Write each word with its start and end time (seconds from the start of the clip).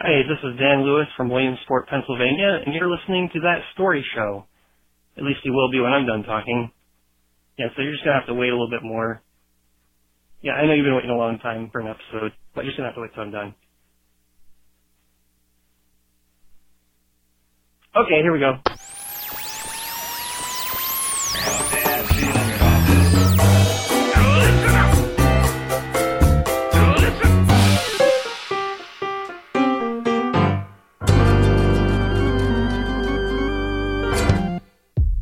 Hi, 0.00 0.22
this 0.28 0.38
is 0.42 0.58
Dan 0.58 0.82
Lewis 0.84 1.06
from 1.16 1.30
Williamsport, 1.30 1.88
Pennsylvania, 1.88 2.60
and 2.66 2.74
you're 2.74 2.90
listening 2.90 3.30
to 3.32 3.40
That 3.40 3.60
Story 3.74 4.04
Show. 4.14 4.46
At 5.16 5.24
least 5.24 5.40
you 5.44 5.52
will 5.52 5.70
be 5.70 5.80
when 5.80 5.92
I'm 5.92 6.06
done 6.06 6.24
talking. 6.24 6.72
Yeah, 7.58 7.66
so 7.76 7.82
you're 7.82 7.92
just 7.92 8.04
gonna 8.04 8.18
have 8.18 8.28
to 8.28 8.34
wait 8.34 8.48
a 8.50 8.52
little 8.52 8.70
bit 8.70 8.82
more. 8.82 9.22
Yeah, 10.42 10.52
I 10.54 10.66
know 10.66 10.74
you've 10.74 10.84
been 10.86 10.96
waiting 10.96 11.10
a 11.10 11.16
long 11.16 11.38
time 11.40 11.70
for 11.72 11.80
an 11.80 11.88
episode, 11.88 12.32
but 12.54 12.64
you're 12.64 12.72
just 12.72 12.78
gonna 12.78 12.90
have 12.90 12.96
to 12.96 13.02
wait 13.02 13.14
till 13.14 13.24
I'm 13.24 13.32
done. 13.32 13.54
Okay, 17.96 18.22
here 18.22 18.32
we 18.32 18.40
go. 18.40 18.58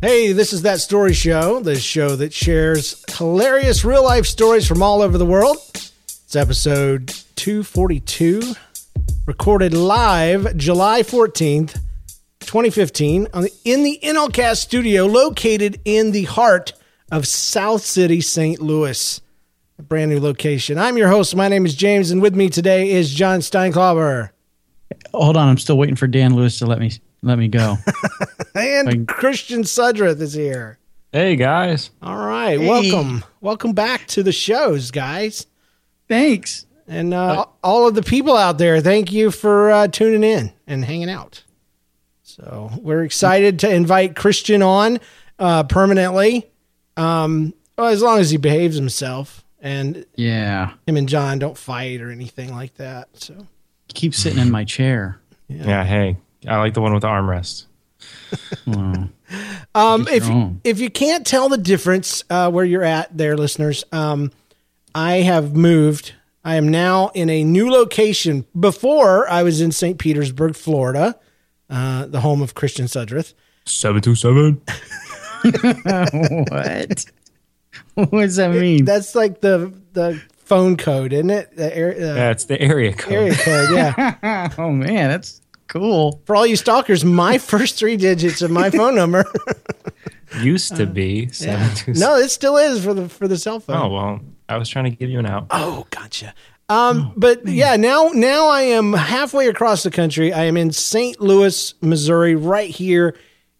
Hey, 0.09 0.33
this 0.33 0.55
is 0.55 0.63
That 0.63 0.81
Story 0.81 1.13
Show, 1.13 1.61
the 1.61 1.79
show 1.79 2.17
that 2.17 2.33
shares 2.33 3.05
hilarious 3.19 3.85
real 3.85 4.03
life 4.03 4.25
stories 4.25 4.67
from 4.67 4.83
all 4.83 5.03
over 5.03 5.19
the 5.19 5.27
world. 5.27 5.59
It's 5.75 6.35
episode 6.35 7.09
242, 7.37 8.55
recorded 9.27 9.75
live 9.75 10.57
July 10.57 11.03
14th, 11.03 11.75
2015, 12.41 13.29
on 13.35 13.43
the, 13.43 13.53
in 13.67 13.83
the 13.83 14.01
NLCast 14.03 14.57
studio 14.57 15.05
located 15.05 15.79
in 15.85 16.13
the 16.13 16.25
heart 16.25 16.73
of 17.13 17.27
South 17.27 17.83
City, 17.83 18.23
St. 18.23 18.63
Louis. 18.63 19.21
A 19.79 19.83
brand 19.83 20.11
new 20.11 20.21
location. 20.21 20.79
I'm 20.79 20.97
your 20.97 21.09
host. 21.11 21.37
My 21.37 21.49
name 21.49 21.67
is 21.67 21.75
James, 21.75 22.11
and 22.11 22.23
with 22.23 22.35
me 22.35 22.49
today 22.49 22.93
is 22.93 23.13
John 23.13 23.41
Steinklauber. 23.41 24.31
Hold 25.13 25.37
on, 25.37 25.51
I'm 25.51 25.59
still 25.59 25.77
waiting 25.77 25.97
for 25.97 26.07
Dan 26.07 26.35
Lewis 26.35 26.61
to 26.61 26.67
let 26.67 26.79
me 26.79 26.93
let 27.23 27.39
me 27.39 27.49
go. 27.49 27.77
And 28.55 28.89
Thank- 28.89 29.09
Christian 29.09 29.63
Sudreth 29.63 30.21
is 30.21 30.33
here. 30.33 30.79
Hey 31.13 31.37
guys. 31.37 31.91
All 32.03 32.17
right, 32.17 32.59
welcome. 32.59 33.25
Welcome 33.41 33.73
back 33.73 34.07
to 34.09 34.23
the 34.25 34.33
shows, 34.33 34.91
guys. 34.91 35.47
Thanks. 36.09 36.67
And 36.89 37.15
uh, 37.15 37.45
all 37.63 37.87
of 37.87 37.95
the 37.95 38.03
people 38.03 38.37
out 38.37 38.59
there, 38.59 38.81
thank 38.81 39.13
you 39.13 39.31
for 39.31 39.71
uh, 39.71 39.89
tuning 39.89 40.25
in 40.25 40.53
and 40.67 40.85
hanging 40.85 41.09
out. 41.11 41.45
So 42.25 42.71
we're 42.81 43.05
excited 43.05 43.59
to 43.61 43.73
invite 43.73 44.17
Christian 44.17 44.61
on 44.63 44.99
uh, 45.39 45.63
permanently, 45.65 46.51
um, 46.97 47.55
well, 47.77 47.89
as 47.89 48.03
long 48.03 48.19
as 48.19 48.31
he 48.31 48.39
behaves 48.39 48.75
himself 48.77 49.45
and 49.61 50.05
Yeah. 50.17 50.73
him 50.87 50.97
and 50.97 51.09
John 51.09 51.39
don't 51.39 51.57
fight 51.59 52.01
or 52.01 52.11
anything 52.11 52.55
like 52.55 52.75
that. 52.77 53.09
So 53.15 53.47
Keep 53.89 54.15
sitting 54.15 54.39
in 54.41 54.51
my 54.51 54.65
chair. 54.65 55.21
Yeah. 55.49 55.85
hey. 55.85 56.17
I 56.47 56.59
like 56.59 56.75
the 56.75 56.81
one 56.81 56.93
with 56.93 57.03
the 57.03 57.09
armrest. 57.09 57.65
Wow. 58.67 59.09
Um, 59.75 60.09
if 60.09 60.25
their 60.25 60.33
own. 60.33 60.61
if 60.65 60.81
you 60.81 60.89
can't 60.91 61.27
tell 61.27 61.49
the 61.51 61.59
difference 61.59 62.25
uh, 62.31 62.51
where 62.51 62.65
you're 62.65 62.85
at, 62.85 63.15
there, 63.17 63.37
listeners, 63.37 63.85
um, 63.93 64.31
I 64.95 65.17
have 65.17 65.55
moved. 65.55 66.15
I 66.45 66.57
am 66.57 66.69
now 66.69 67.09
in 67.15 67.29
a 67.29 67.45
new 67.45 67.71
location. 67.71 68.47
Before 68.59 69.29
I 69.29 69.43
was 69.43 69.61
in 69.61 69.71
St. 69.73 69.99
Petersburg, 69.99 70.55
Florida, 70.57 71.19
uh, 71.69 72.07
the 72.07 72.21
home 72.21 72.41
of 72.41 72.55
Christian 72.55 72.87
Sudreth. 72.87 73.35
Seven 73.67 74.01
two 74.01 74.15
seven. 74.15 74.63
what? 75.43 77.05
what 77.95 78.11
does 78.11 78.37
that 78.37 78.51
mean? 78.53 78.85
That's 78.85 79.15
like 79.15 79.41
the 79.41 79.73
the 79.93 80.21
phone 80.39 80.77
code, 80.77 81.13
isn't 81.13 81.31
it? 81.31 81.55
The 81.57 81.77
air, 81.77 81.91
uh, 81.93 82.15
Yeah, 82.17 82.31
it's 82.31 82.45
the 82.47 82.61
area 82.61 82.95
code. 82.95 83.13
area 83.13 83.35
code. 83.35 83.69
Yeah. 83.75 84.49
oh 84.59 84.71
man, 84.71 85.11
that's 85.11 85.41
cool. 85.69 86.21
For 86.25 86.35
all 86.35 86.47
you 86.47 86.57
stalkers, 86.57 87.05
my 87.05 87.39
first 87.53 87.79
three 87.79 87.97
digits 87.97 88.43
of 88.43 88.51
my 88.51 88.71
phone 88.71 88.95
number. 88.95 89.25
Used 90.41 90.77
to 90.77 90.87
be 90.87 91.29
seven 91.29 91.69
two 91.75 91.95
seven. 91.95 92.01
no, 92.01 92.17
it 92.17 92.29
still 92.29 92.57
is 92.59 92.85
for 92.85 92.93
the 92.93 93.09
for 93.09 93.27
the 93.27 93.39
cell 93.39 93.61
phone. 93.61 93.77
Oh 93.77 93.89
well, 93.89 94.21
I 94.49 94.59
was 94.59 94.69
trying 94.69 94.85
to 94.85 94.91
give 94.91 95.09
you 95.09 95.19
an 95.19 95.27
out. 95.27 95.47
Oh, 95.51 95.87
gotcha. 95.91 96.35
Um, 96.69 97.15
but 97.17 97.47
yeah, 97.49 97.77
now 97.77 98.11
now 98.13 98.49
I 98.49 98.63
am 98.63 98.93
halfway 98.93 99.49
across 99.49 99.83
the 99.85 99.91
country. 99.91 100.33
I 100.35 100.45
am 100.45 100.59
in 100.59 100.71
St. 100.71 101.19
Louis, 101.19 101.73
Missouri, 101.81 102.35
right 102.35 102.69
here 102.69 103.17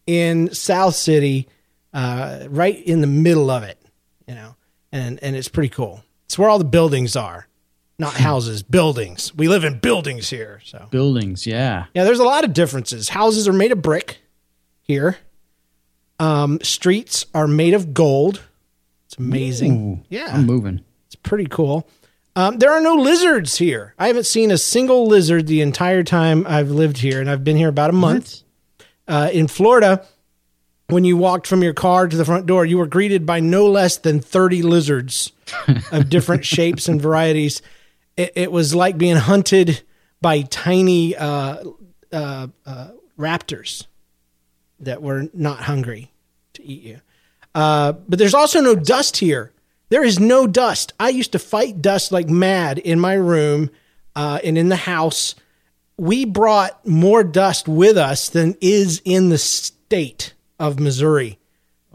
in 0.07 0.53
South 0.53 0.95
City, 0.95 1.49
uh, 1.95 2.47
right 2.51 2.79
in 2.85 3.01
the 3.01 3.07
middle 3.07 3.51
of 3.51 3.63
it. 3.63 3.81
You 4.27 4.35
know, 4.35 4.55
and 4.93 5.19
and 5.23 5.35
it's 5.37 5.49
pretty 5.49 5.71
cool. 5.71 6.03
It's 6.27 6.39
where 6.39 6.51
all 6.51 6.59
the 6.59 6.65
buildings 6.67 7.17
are, 7.17 7.48
not 7.99 8.15
houses, 8.15 8.63
buildings. 8.63 9.35
We 9.35 9.49
live 9.49 9.65
in 9.65 9.79
buildings 9.81 10.31
here, 10.31 10.61
so 10.65 10.87
Buildings, 10.91 11.47
yeah. 11.47 11.87
yeah. 11.95 12.05
There's 12.05 12.21
a 12.21 12.25
lot 12.25 12.45
of 12.45 12.53
differences. 12.53 13.09
Houses 13.09 13.49
are 13.49 13.53
made 13.53 13.73
of 13.73 13.83
brick 13.83 14.19
here. 14.83 15.19
Um, 16.21 16.59
streets 16.63 17.27
are 17.35 17.47
made 17.49 17.75
of 17.75 17.95
gold. 17.95 18.43
It's 19.07 19.17
amazing. 19.17 19.73
Ooh, 20.01 20.05
yeah, 20.09 20.29
I'm 20.35 20.47
moving. 20.47 20.85
it's 21.07 21.15
pretty 21.17 21.47
cool. 21.47 21.89
Um, 22.37 22.59
there 22.59 22.71
are 22.71 22.81
no 22.81 22.95
lizards 22.95 23.59
here. 23.59 23.95
I 23.99 24.07
haven't 24.07 24.27
seen 24.27 24.51
a 24.53 24.59
single 24.59 25.07
lizard 25.09 25.47
the 25.49 25.61
entire 25.61 26.05
time 26.05 26.47
I've 26.47 26.71
lived 26.71 26.99
here, 26.99 27.21
and 27.21 27.29
I've 27.29 27.43
been 27.43 27.57
here 27.57 27.69
about 27.69 27.91
a 27.91 27.95
month. 27.95 28.43
Uh, 29.09 29.31
in 29.33 29.49
Florida, 29.49 30.07
when 30.89 31.03
you 31.03 31.17
walked 31.17 31.47
from 31.49 31.63
your 31.65 31.73
car 31.73 32.07
to 32.07 32.17
the 32.17 32.25
front 32.25 32.47
door, 32.47 32.65
you 32.65 32.79
were 32.79 32.87
greeted 32.87 33.27
by 33.27 33.41
no 33.41 33.67
less 33.67 33.97
than 33.97 34.21
30 34.21 34.63
lizards 34.63 35.33
of 35.93 36.09
different 36.09 36.45
shapes 36.45 36.89
and 36.89 37.01
varieties. 37.03 37.61
It, 38.19 38.33
it 38.35 38.53
was 38.53 38.75
like 38.75 38.99
being 38.99 39.17
hunted 39.17 39.83
by 40.21 40.43
tiny 40.43 41.17
uh, 41.17 41.65
uh, 42.13 42.49
uh, 42.67 42.89
raptors 43.19 43.87
that 44.81 45.01
were 45.01 45.29
not 45.33 45.61
hungry 45.61 46.13
to 46.55 46.65
eat 46.65 46.83
you. 46.83 47.01
Uh, 47.55 47.93
but 47.93 48.19
there's 48.19 48.35
also 48.35 48.61
no 48.61 48.75
dust 48.75 49.19
here. 49.19 49.53
There 49.89 50.05
is 50.05 50.21
no 50.21 50.47
dust. 50.47 50.93
I 51.01 51.09
used 51.09 51.33
to 51.33 51.39
fight 51.39 51.81
dust 51.81 52.13
like 52.13 52.29
mad 52.29 52.79
in 52.79 53.01
my 53.01 53.15
room 53.15 53.71
uh, 54.15 54.41
and 54.45 54.59
in 54.59 54.69
the 54.69 54.77
house. 54.77 55.35
We 55.97 56.25
brought 56.25 56.87
more 56.87 57.25
dust 57.25 57.69
with 57.69 57.97
us 57.97 58.29
than 58.29 58.57
is 58.61 59.01
in 59.05 59.31
the 59.31 59.39
state 59.39 60.35
of 60.59 60.79
Missouri. 60.79 61.39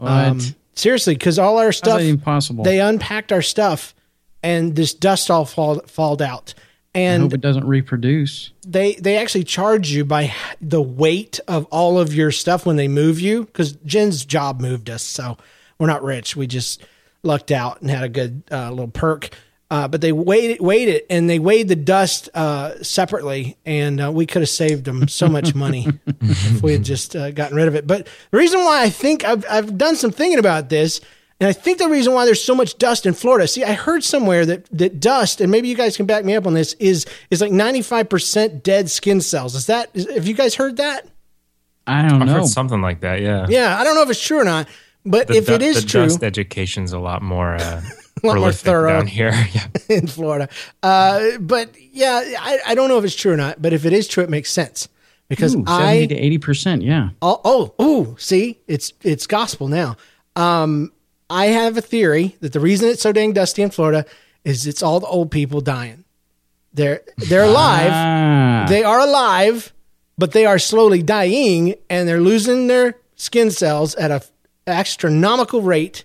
Um, 0.00 0.40
seriously, 0.74 1.14
because 1.14 1.38
all 1.38 1.58
our 1.58 1.72
stuff 1.72 1.98
that 1.98 2.04
even 2.04 2.20
possible? 2.20 2.64
they 2.64 2.80
unpacked 2.80 3.32
our 3.32 3.42
stuff, 3.42 3.94
and 4.44 4.76
this 4.76 4.94
dust 4.94 5.30
all 5.30 5.44
fall 5.44 5.80
falled 5.88 6.22
out. 6.22 6.54
I 6.94 7.00
And 7.00 7.22
hope 7.24 7.34
it 7.34 7.40
doesn't 7.40 7.66
reproduce. 7.66 8.52
they 8.64 8.94
they 8.94 9.16
actually 9.16 9.42
charge 9.44 9.90
you 9.90 10.04
by 10.04 10.32
the 10.60 10.80
weight 10.80 11.40
of 11.48 11.64
all 11.72 11.98
of 11.98 12.14
your 12.14 12.30
stuff 12.30 12.64
when 12.64 12.76
they 12.76 12.86
move 12.86 13.18
you 13.20 13.44
because 13.46 13.72
Jen's 13.84 14.24
job 14.24 14.60
moved 14.60 14.88
us, 14.88 15.02
so 15.02 15.36
we're 15.78 15.88
not 15.88 16.04
rich. 16.04 16.36
We 16.36 16.46
just 16.46 16.84
lucked 17.24 17.50
out 17.50 17.80
and 17.80 17.90
had 17.90 18.04
a 18.04 18.08
good 18.08 18.44
uh, 18.52 18.70
little 18.70 18.86
perk. 18.88 19.30
Uh, 19.70 19.88
but 19.88 20.02
they 20.02 20.12
weighed 20.12 20.50
it, 20.52 20.60
weighed 20.60 20.88
it, 20.88 21.06
and 21.10 21.28
they 21.28 21.38
weighed 21.40 21.66
the 21.66 21.74
dust 21.74 22.28
uh, 22.34 22.80
separately, 22.82 23.56
and 23.64 24.00
uh, 24.00 24.12
we 24.12 24.24
could 24.26 24.42
have 24.42 24.48
saved 24.48 24.84
them 24.84 25.08
so 25.08 25.26
much 25.26 25.52
money 25.54 25.88
if 26.20 26.62
we 26.62 26.70
had 26.72 26.84
just 26.84 27.16
uh, 27.16 27.30
gotten 27.32 27.56
rid 27.56 27.66
of 27.66 27.74
it. 27.74 27.86
But 27.86 28.06
the 28.30 28.36
reason 28.36 28.60
why 28.60 28.82
I 28.84 28.90
think 28.90 29.24
I've 29.24 29.44
I've 29.50 29.76
done 29.76 29.96
some 29.96 30.12
thinking 30.12 30.38
about 30.38 30.68
this, 30.68 31.00
and 31.44 31.50
I 31.50 31.52
think 31.52 31.76
the 31.76 31.90
reason 31.90 32.14
why 32.14 32.24
there's 32.24 32.42
so 32.42 32.54
much 32.54 32.78
dust 32.78 33.04
in 33.04 33.12
Florida. 33.12 33.46
See, 33.46 33.62
I 33.64 33.74
heard 33.74 34.02
somewhere 34.02 34.46
that 34.46 34.64
that 34.78 34.98
dust, 34.98 35.42
and 35.42 35.50
maybe 35.50 35.68
you 35.68 35.74
guys 35.74 35.94
can 35.94 36.06
back 36.06 36.24
me 36.24 36.34
up 36.34 36.46
on 36.46 36.54
this, 36.54 36.72
is 36.78 37.04
is 37.30 37.42
like 37.42 37.52
95 37.52 38.08
percent 38.08 38.62
dead 38.64 38.88
skin 38.90 39.20
cells. 39.20 39.54
Is 39.54 39.66
that? 39.66 39.90
Is, 39.92 40.08
have 40.10 40.26
you 40.26 40.32
guys 40.32 40.54
heard 40.54 40.78
that? 40.78 41.06
I 41.86 42.08
don't 42.08 42.22
I've 42.22 42.28
know. 42.28 42.34
heard 42.36 42.46
something 42.46 42.80
like 42.80 43.00
that. 43.00 43.20
Yeah. 43.20 43.44
Yeah, 43.50 43.78
I 43.78 43.84
don't 43.84 43.94
know 43.94 44.00
if 44.00 44.08
it's 44.08 44.22
true 44.26 44.38
or 44.38 44.44
not, 44.44 44.68
but 45.04 45.26
The 45.28 45.34
if 45.34 45.44
du- 45.44 45.52
it 45.56 45.60
is 45.60 45.82
the 45.82 45.90
true, 45.90 46.04
dust 46.04 46.24
education's 46.24 46.94
a 46.94 46.98
lot 46.98 47.20
more 47.20 47.56
uh, 47.56 47.82
more 48.22 48.50
thorough. 48.50 48.88
down 48.94 49.06
here. 49.06 49.32
Yeah. 49.52 49.66
in 49.98 50.06
Florida. 50.06 50.48
Uh, 50.82 51.36
but 51.40 51.76
yeah, 51.92 52.22
I, 52.40 52.60
I 52.68 52.74
don't 52.74 52.88
know 52.88 52.96
if 52.96 53.04
it's 53.04 53.14
true 53.14 53.32
or 53.32 53.36
not, 53.36 53.60
but 53.60 53.74
if 53.74 53.84
it 53.84 53.92
is 53.92 54.08
true, 54.08 54.24
it 54.24 54.30
makes 54.30 54.50
sense 54.50 54.88
because 55.28 55.54
Ooh, 55.54 55.64
I 55.66 55.96
70 56.06 56.06
to 56.06 56.14
80 56.14 56.38
percent. 56.38 56.82
Yeah. 56.82 57.10
oh 57.20 57.38
oh 57.44 57.84
ooh, 57.84 58.16
see, 58.18 58.60
it's 58.66 58.94
it's 59.02 59.26
gospel 59.26 59.68
now. 59.68 59.98
Um, 60.36 60.90
I 61.30 61.46
have 61.46 61.76
a 61.76 61.80
theory 61.80 62.36
that 62.40 62.52
the 62.52 62.60
reason 62.60 62.88
it's 62.88 63.02
so 63.02 63.12
dang 63.12 63.32
dusty 63.32 63.62
in 63.62 63.70
Florida 63.70 64.04
is 64.44 64.66
it's 64.66 64.82
all 64.82 65.00
the 65.00 65.06
old 65.06 65.30
people 65.30 65.60
dying. 65.60 66.04
They're 66.72 67.02
they're 67.16 67.44
alive. 67.44 67.90
Ah, 67.92 68.66
They 68.68 68.82
are 68.84 69.00
alive, 69.00 69.72
but 70.18 70.32
they 70.32 70.44
are 70.44 70.58
slowly 70.58 71.02
dying 71.02 71.74
and 71.88 72.08
they're 72.08 72.20
losing 72.20 72.66
their 72.66 72.96
skin 73.16 73.50
cells 73.50 73.94
at 73.94 74.10
a 74.10 74.22
astronomical 74.66 75.62
rate 75.62 76.04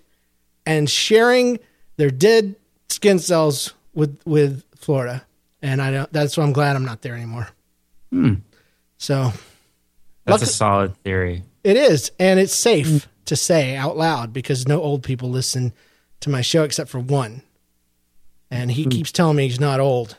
and 0.64 0.88
sharing 0.88 1.58
their 1.96 2.10
dead 2.10 2.54
skin 2.88 3.18
cells 3.18 3.74
with 3.94 4.18
with 4.24 4.62
Florida. 4.76 5.24
And 5.60 5.82
I 5.82 5.90
don't 5.90 6.12
that's 6.12 6.36
why 6.36 6.44
I'm 6.44 6.52
glad 6.52 6.76
I'm 6.76 6.84
not 6.86 7.02
there 7.02 7.14
anymore. 7.14 7.48
So 8.98 9.32
That's 10.24 10.40
Luck- 10.40 10.42
a 10.42 10.46
solid 10.46 10.96
theory. 11.02 11.42
it 11.64 11.76
is, 11.76 12.10
and 12.18 12.38
it's 12.40 12.54
safe 12.54 13.08
to 13.26 13.36
say 13.36 13.76
out 13.76 13.96
loud 13.96 14.32
because 14.32 14.66
no 14.66 14.80
old 14.82 15.02
people 15.02 15.30
listen 15.30 15.72
to 16.20 16.30
my 16.30 16.40
show 16.42 16.64
except 16.64 16.90
for 16.90 16.98
one, 17.00 17.42
and 18.50 18.70
he 18.70 18.84
keeps 18.86 19.12
telling 19.12 19.36
me 19.36 19.46
he's 19.48 19.60
not 19.60 19.80
old. 19.80 20.16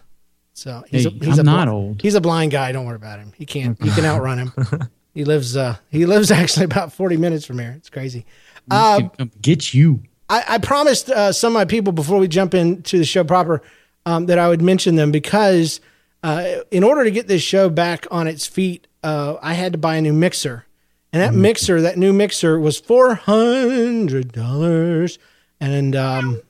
So 0.53 0.83
he's 0.89 1.03
Hey, 1.05 1.17
a, 1.21 1.25
he's 1.25 1.37
a 1.39 1.43
not 1.43 1.67
bl- 1.67 1.73
old. 1.73 2.01
He's 2.01 2.15
a 2.15 2.21
blind 2.21 2.51
guy. 2.51 2.71
Don't 2.71 2.85
worry 2.85 2.95
about 2.95 3.19
him. 3.19 3.33
He 3.37 3.45
can't. 3.45 3.79
You 3.81 3.91
can 3.91 4.05
outrun 4.05 4.37
him. 4.39 4.53
he 5.13 5.23
lives. 5.25 5.55
Uh, 5.55 5.77
he 5.89 6.05
lives 6.05 6.31
actually 6.41 6.65
about 6.65 6.93
forty 6.93 7.17
minutes 7.17 7.45
from 7.45 7.59
here. 7.59 7.73
It's 7.77 7.89
crazy. 7.89 8.25
Uh, 8.69 9.01
get 9.41 9.73
you. 9.73 10.01
I, 10.29 10.43
I 10.47 10.57
promised 10.59 11.09
uh, 11.09 11.31
some 11.33 11.53
of 11.53 11.59
my 11.59 11.65
people 11.65 11.91
before 11.93 12.17
we 12.19 12.27
jump 12.27 12.53
into 12.53 12.97
the 12.97 13.05
show 13.05 13.23
proper 13.23 13.61
um, 14.05 14.27
that 14.27 14.39
I 14.39 14.47
would 14.47 14.61
mention 14.61 14.95
them 14.95 15.11
because 15.11 15.81
uh, 16.23 16.45
in 16.69 16.83
order 16.83 17.03
to 17.03 17.11
get 17.11 17.27
this 17.27 17.41
show 17.41 17.69
back 17.69 18.05
on 18.11 18.27
its 18.27 18.45
feet, 18.45 18.87
uh, 19.03 19.35
I 19.41 19.53
had 19.55 19.73
to 19.73 19.77
buy 19.77 19.95
a 19.95 20.01
new 20.01 20.13
mixer, 20.13 20.65
and 21.13 21.21
that 21.21 21.33
mixer, 21.33 21.81
that 21.81 21.97
new 21.97 22.13
mixer, 22.13 22.59
was 22.59 22.79
four 22.79 23.15
hundred 23.15 24.31
dollars, 24.31 25.19
and 25.59 25.95
um, 25.95 26.41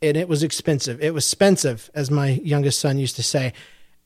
and 0.00 0.16
it 0.16 0.28
was 0.28 0.42
expensive. 0.42 1.02
It 1.02 1.12
was 1.12 1.24
expensive, 1.26 1.90
as 1.94 2.10
my 2.10 2.30
youngest 2.42 2.78
son 2.78 2.98
used 2.98 3.16
to 3.16 3.22
say. 3.22 3.52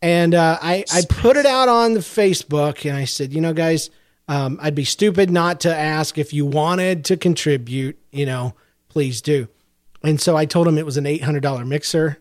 And 0.03 0.35
uh, 0.35 0.59
I 0.61 0.85
I 0.93 1.03
put 1.09 1.37
it 1.37 1.47
out 1.47 1.69
on 1.69 1.95
the 1.95 2.01
Facebook, 2.01 2.89
and 2.89 2.97
I 2.97 3.05
said, 3.05 3.33
you 3.33 3.41
know, 3.41 3.53
guys, 3.53 3.91
um, 4.29 4.59
I'd 4.61 4.75
be 4.75 4.85
stupid 4.85 5.31
not 5.31 5.61
to 5.61 5.75
ask 5.75 6.19
if 6.19 6.33
you 6.33 6.47
wanted 6.47 7.05
to 7.07 7.17
contribute. 7.17 7.99
You 8.11 8.27
know, 8.27 8.55
please 8.89 9.23
do. 9.23 9.49
And 10.03 10.21
so 10.21 10.37
I 10.37 10.47
told 10.47 10.67
him 10.67 10.79
it 10.79 10.87
was 10.87 10.97
an 10.97 11.07
eight 11.07 11.23
hundred 11.23 11.43
dollar 11.43 11.65
mixer. 11.65 12.19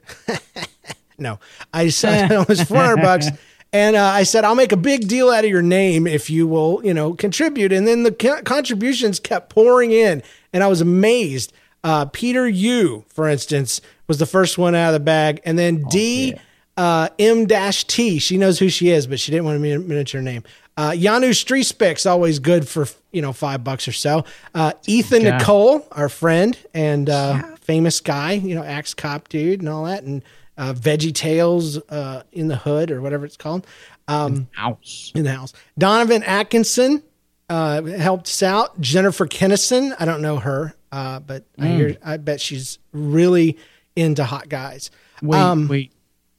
no, 1.18 1.40
I 1.74 1.90
said 1.90 2.32
it 2.32 2.48
was 2.48 2.62
four 2.64 2.84
hundred 2.84 3.02
bucks. 3.02 3.28
And 3.72 3.96
uh, 3.96 4.04
I 4.04 4.24
said, 4.24 4.44
I'll 4.46 4.56
make 4.56 4.72
a 4.72 4.78
big 4.78 5.08
deal 5.08 5.30
out 5.30 5.44
of 5.44 5.50
your 5.50 5.62
name 5.62 6.08
if 6.08 6.30
you 6.30 6.48
will, 6.48 6.82
you 6.84 6.94
know, 6.94 7.14
contribute. 7.14 7.72
And 7.72 7.88
then 7.88 8.04
the 8.04 8.12
co- 8.12 8.42
contributions 8.42 9.20
kept 9.20 9.50
pouring 9.50 9.92
in, 9.92 10.24
and 10.52 10.64
I 10.64 10.68
was 10.68 10.82
amazed. 10.82 11.54
Uh, 11.84 12.06
Peter 12.06 12.48
Yu, 12.48 13.06
for 13.08 13.30
instance, 13.30 13.80
was 14.08 14.18
the 14.18 14.26
first 14.26 14.58
one 14.58 14.76
out 14.76 14.88
of 14.88 14.94
the 14.94 15.00
bag, 15.00 15.40
and 15.46 15.58
then 15.58 15.84
D 15.90 16.36
uh, 16.80 17.10
M 17.20 17.46
dash 17.46 17.84
T. 17.84 18.20
She 18.20 18.38
knows 18.38 18.58
who 18.58 18.70
she 18.70 18.90
is, 18.90 19.06
but 19.06 19.20
she 19.20 19.32
didn't 19.32 19.46
want 19.46 19.62
to 19.62 19.80
mention 19.80 20.20
her 20.20 20.24
name. 20.24 20.44
Uh, 20.78 20.92
Janu 20.92 21.32
Streespix, 21.32 22.10
always 22.10 22.40
good 22.40 22.68
for 22.68 22.88
you 23.12 23.22
know 23.22 23.34
five 23.34 23.64
bucks 23.64 23.88
or 23.88 23.92
so. 23.92 24.24
Uh, 24.56 24.72
Ethan 24.88 25.24
guy. 25.24 25.38
Nicolle, 25.38 25.86
our 25.92 26.10
friend 26.10 26.58
and 26.74 27.10
uh, 27.10 27.56
famous 27.58 28.00
guy, 28.00 28.32
you 28.32 28.56
know, 28.56 28.64
axe 28.64 28.94
cop 28.94 29.28
dude 29.28 29.60
and 29.60 29.70
all 29.70 29.84
that, 29.86 30.04
and 30.04 30.24
uh, 30.60 30.74
Veggie 30.74 31.14
Tales 31.16 31.78
uh, 31.90 32.22
in 32.32 32.48
the 32.50 32.56
hood 32.58 32.92
or 32.92 33.02
whatever 33.02 33.26
it's 33.26 33.38
called. 33.38 33.66
Um, 34.08 34.48
House. 34.52 35.12
in 35.16 35.24
the 35.24 35.32
house. 35.32 35.54
Donovan 35.78 36.22
Atkinson 36.24 37.02
uh, 37.50 37.82
helped 37.84 38.28
us 38.28 38.44
out. 38.44 38.80
Jennifer 38.82 39.26
Kennison, 39.26 39.96
I 40.00 40.06
don't 40.06 40.22
know 40.22 40.38
her, 40.38 40.76
uh, 40.92 41.20
but 41.20 41.46
I 41.60 41.68
hear 41.68 41.98
I 42.04 42.18
bet 42.18 42.42
she's 42.42 42.78
really 42.92 43.58
into 43.96 44.24
hot 44.24 44.50
guys. 44.50 44.92
Wait, 45.22 45.40
Um, 45.40 45.68
wait. 45.68 45.92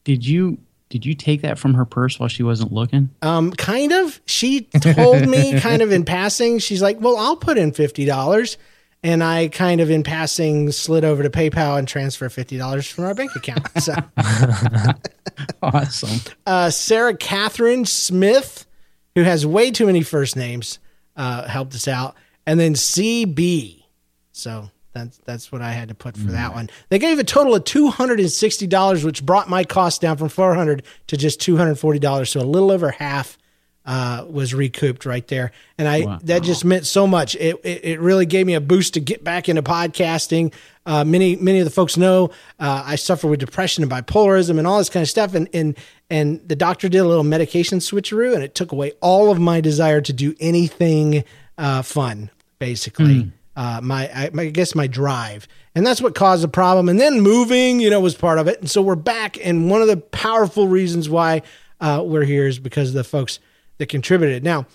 Did 0.05 0.25
you 0.27 0.59
did 0.89 1.07
you 1.07 1.15
take 1.15 1.43
that 1.43 1.57
from 1.59 1.75
her 1.75 1.85
purse 1.85 2.19
while 2.19 2.29
she 2.29 2.43
wasn't 2.43 2.73
looking? 2.73 3.11
Um, 3.23 3.53
kind 3.53 3.93
of. 3.93 4.21
She 4.27 4.63
told 4.63 5.29
me 5.29 5.61
kind 5.61 5.83
of 5.83 5.93
in 5.93 6.05
passing. 6.05 6.59
She's 6.59 6.83
like, 6.83 7.01
"Well, 7.01 7.17
I'll 7.17 7.37
put 7.37 7.59
in 7.59 7.71
fifty 7.73 8.05
dollars," 8.05 8.57
and 9.03 9.23
I 9.25 9.49
kind 9.49 9.81
of 9.81 9.91
in 9.91 10.03
passing 10.03 10.71
slid 10.73 11.05
over 11.05 11.23
to 11.23 11.31
PayPal 11.31 11.79
and 11.79 11.87
transfer 11.89 12.29
fifty 12.29 12.57
dollars 12.59 12.87
from 12.89 13.05
our 13.05 13.15
bank 13.15 13.31
account. 13.37 13.67
So, 13.81 13.95
Awesome. 15.63 16.21
uh, 16.47 16.71
Sarah 16.71 17.17
Catherine 17.17 17.85
Smith, 17.85 18.67
who 19.15 19.23
has 19.23 19.47
way 19.47 19.71
too 19.71 19.87
many 19.87 20.03
first 20.03 20.37
names, 20.37 20.79
uh, 21.17 21.47
helped 21.49 21.75
us 21.75 21.89
out, 21.89 22.17
and 22.47 22.59
then 22.59 22.75
CB. 22.75 23.83
So 24.33 24.71
that's 24.93 25.19
that's 25.19 25.53
what 25.53 25.63
I 25.63 25.73
had 25.73 25.89
to 25.89 25.95
put 25.95 26.17
for 26.17 26.33
that 26.33 26.55
one. 26.55 26.69
They 26.89 26.99
gave 26.99 27.19
a 27.19 27.25
total 27.25 27.55
of 27.55 27.65
two 27.65 27.89
hundred 27.89 28.21
and 28.21 28.31
sixty 28.31 28.67
dollars, 28.67 29.05
which 29.05 29.25
brought 29.25 29.49
my 29.49 29.65
cost 29.65 30.01
down 30.01 30.17
from 30.17 30.29
four 30.29 30.55
hundred 30.55 30.83
to 31.09 31.17
just 31.17 31.41
two 31.41 31.57
hundred 31.57 31.77
forty 31.77 31.99
dollars. 31.99 32.31
So 32.31 32.41
a 32.41 32.43
little 32.43 32.71
over 32.71 32.91
half 32.91 33.39
uh, 33.87 34.25
was 34.29 34.53
recouped 34.55 35.07
right 35.07 35.27
there, 35.29 35.53
and 35.79 35.89
I 35.89 36.01
Wow. 36.05 36.19
that 36.25 36.43
just 36.43 36.65
meant 36.65 36.87
so 36.87 37.07
much. 37.07 37.35
It, 37.37 37.57
it 37.65 37.85
it 37.85 38.01
really 38.01 38.27
gave 38.27 38.47
me 38.47 38.55
a 38.55 38.61
boost 38.61 38.95
to 38.95 39.01
get 39.01 39.25
back 39.25 39.49
into 39.49 39.63
podcasting. 39.63 40.53
Uh, 40.87 41.05
many 41.05 41.37
many 41.37 41.59
of 41.61 41.65
the 41.65 41.71
folks 41.71 41.97
know 41.97 42.31
uh, 42.59 42.83
I 42.87 42.97
suffer 42.97 43.27
with 43.27 43.41
depression 43.41 43.83
and 43.83 43.91
bipolarism 43.91 44.59
and 44.59 44.67
all 44.67 44.79
this 44.79 44.91
kind 44.91 45.03
of 45.03 45.09
stuff, 45.09 45.35
and 45.35 45.49
and 45.55 45.77
and 46.11 46.41
the 46.47 46.57
doctor 46.57 46.89
did 46.89 46.99
a 46.99 47.07
little 47.07 47.25
medication 47.25 47.79
switcheroo, 47.79 48.35
and 48.35 48.43
it 48.43 48.55
took 48.55 48.73
away 48.73 48.93
all 49.01 49.31
of 49.31 49.39
my 49.41 49.61
desire 49.61 50.01
to 50.03 50.13
do 50.13 50.35
anything 50.41 51.25
uh, 51.59 51.83
fun, 51.83 52.31
basically. 52.59 53.33
Uh, 53.57 53.81
my, 53.83 54.09
I, 54.15 54.31
my- 54.33 54.45
I 54.45 54.51
guess 54.51 54.75
my 54.75 54.87
drive, 54.87 55.47
and 55.75 55.87
that's 55.87 56.01
what 56.01 56.15
caused 56.15 56.43
the 56.43 56.49
problem. 56.49 56.89
And 56.89 56.99
then 57.01 57.21
moving, 57.21 57.81
you 57.81 57.91
know, 57.91 58.01
was 58.01 58.15
part 58.15 58.39
of 58.39 58.47
it. 58.49 58.61
And 58.61 58.71
so 58.71 58.81
we're 58.81 58.95
back. 58.95 59.37
And 59.45 59.69
one 59.71 59.83
of 59.83 59.89
the 59.89 59.97
powerful 59.99 60.67
reasons 60.69 61.11
why 61.11 61.43
uh, 61.81 62.03
we're 62.07 62.25
here 62.25 62.47
is 62.47 62.59
because 62.59 62.89
of 62.91 62.95
the 62.95 63.05
folks 63.05 63.39
that 63.81 63.89
contributed. 63.89 64.45
Now, 64.45 64.67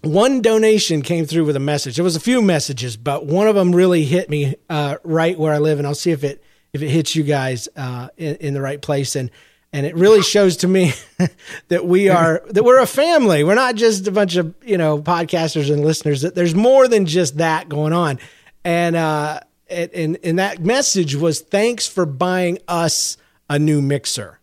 one 0.00 0.40
donation 0.40 1.02
came 1.02 1.26
through 1.26 1.44
with 1.44 1.56
a 1.56 1.60
message. 1.60 1.96
There 1.96 2.04
was 2.04 2.16
a 2.16 2.20
few 2.20 2.40
messages, 2.40 2.96
but 2.96 3.26
one 3.26 3.46
of 3.46 3.54
them 3.54 3.74
really 3.74 4.04
hit 4.04 4.30
me 4.30 4.56
uh, 4.70 4.96
right 5.04 5.38
where 5.38 5.52
I 5.52 5.58
live, 5.58 5.78
and 5.78 5.86
I'll 5.86 5.94
see 5.94 6.10
if 6.10 6.24
it 6.24 6.42
if 6.72 6.82
it 6.82 6.88
hits 6.88 7.14
you 7.14 7.22
guys 7.22 7.68
uh, 7.76 8.08
in, 8.16 8.36
in 8.36 8.54
the 8.54 8.62
right 8.62 8.80
place. 8.80 9.14
And 9.14 9.30
and 9.74 9.84
it 9.84 9.94
really 9.94 10.22
shows 10.22 10.56
to 10.58 10.68
me 10.68 10.94
that 11.68 11.84
we 11.84 12.08
are 12.08 12.42
that 12.48 12.64
we're 12.64 12.80
a 12.80 12.86
family. 12.86 13.44
We're 13.44 13.54
not 13.54 13.74
just 13.74 14.08
a 14.08 14.12
bunch 14.12 14.36
of 14.36 14.54
you 14.64 14.78
know 14.78 15.00
podcasters 15.02 15.70
and 15.70 15.84
listeners. 15.84 16.22
That 16.22 16.34
there's 16.34 16.54
more 16.54 16.88
than 16.88 17.04
just 17.04 17.36
that 17.36 17.68
going 17.68 17.92
on. 17.92 18.18
And 18.64 18.96
uh, 18.96 19.40
and 19.68 19.90
and, 19.92 20.18
and 20.24 20.38
that 20.38 20.60
message 20.60 21.14
was 21.14 21.42
thanks 21.42 21.86
for 21.86 22.06
buying 22.06 22.58
us 22.68 23.18
a 23.50 23.58
new 23.58 23.82
mixer. 23.82 24.40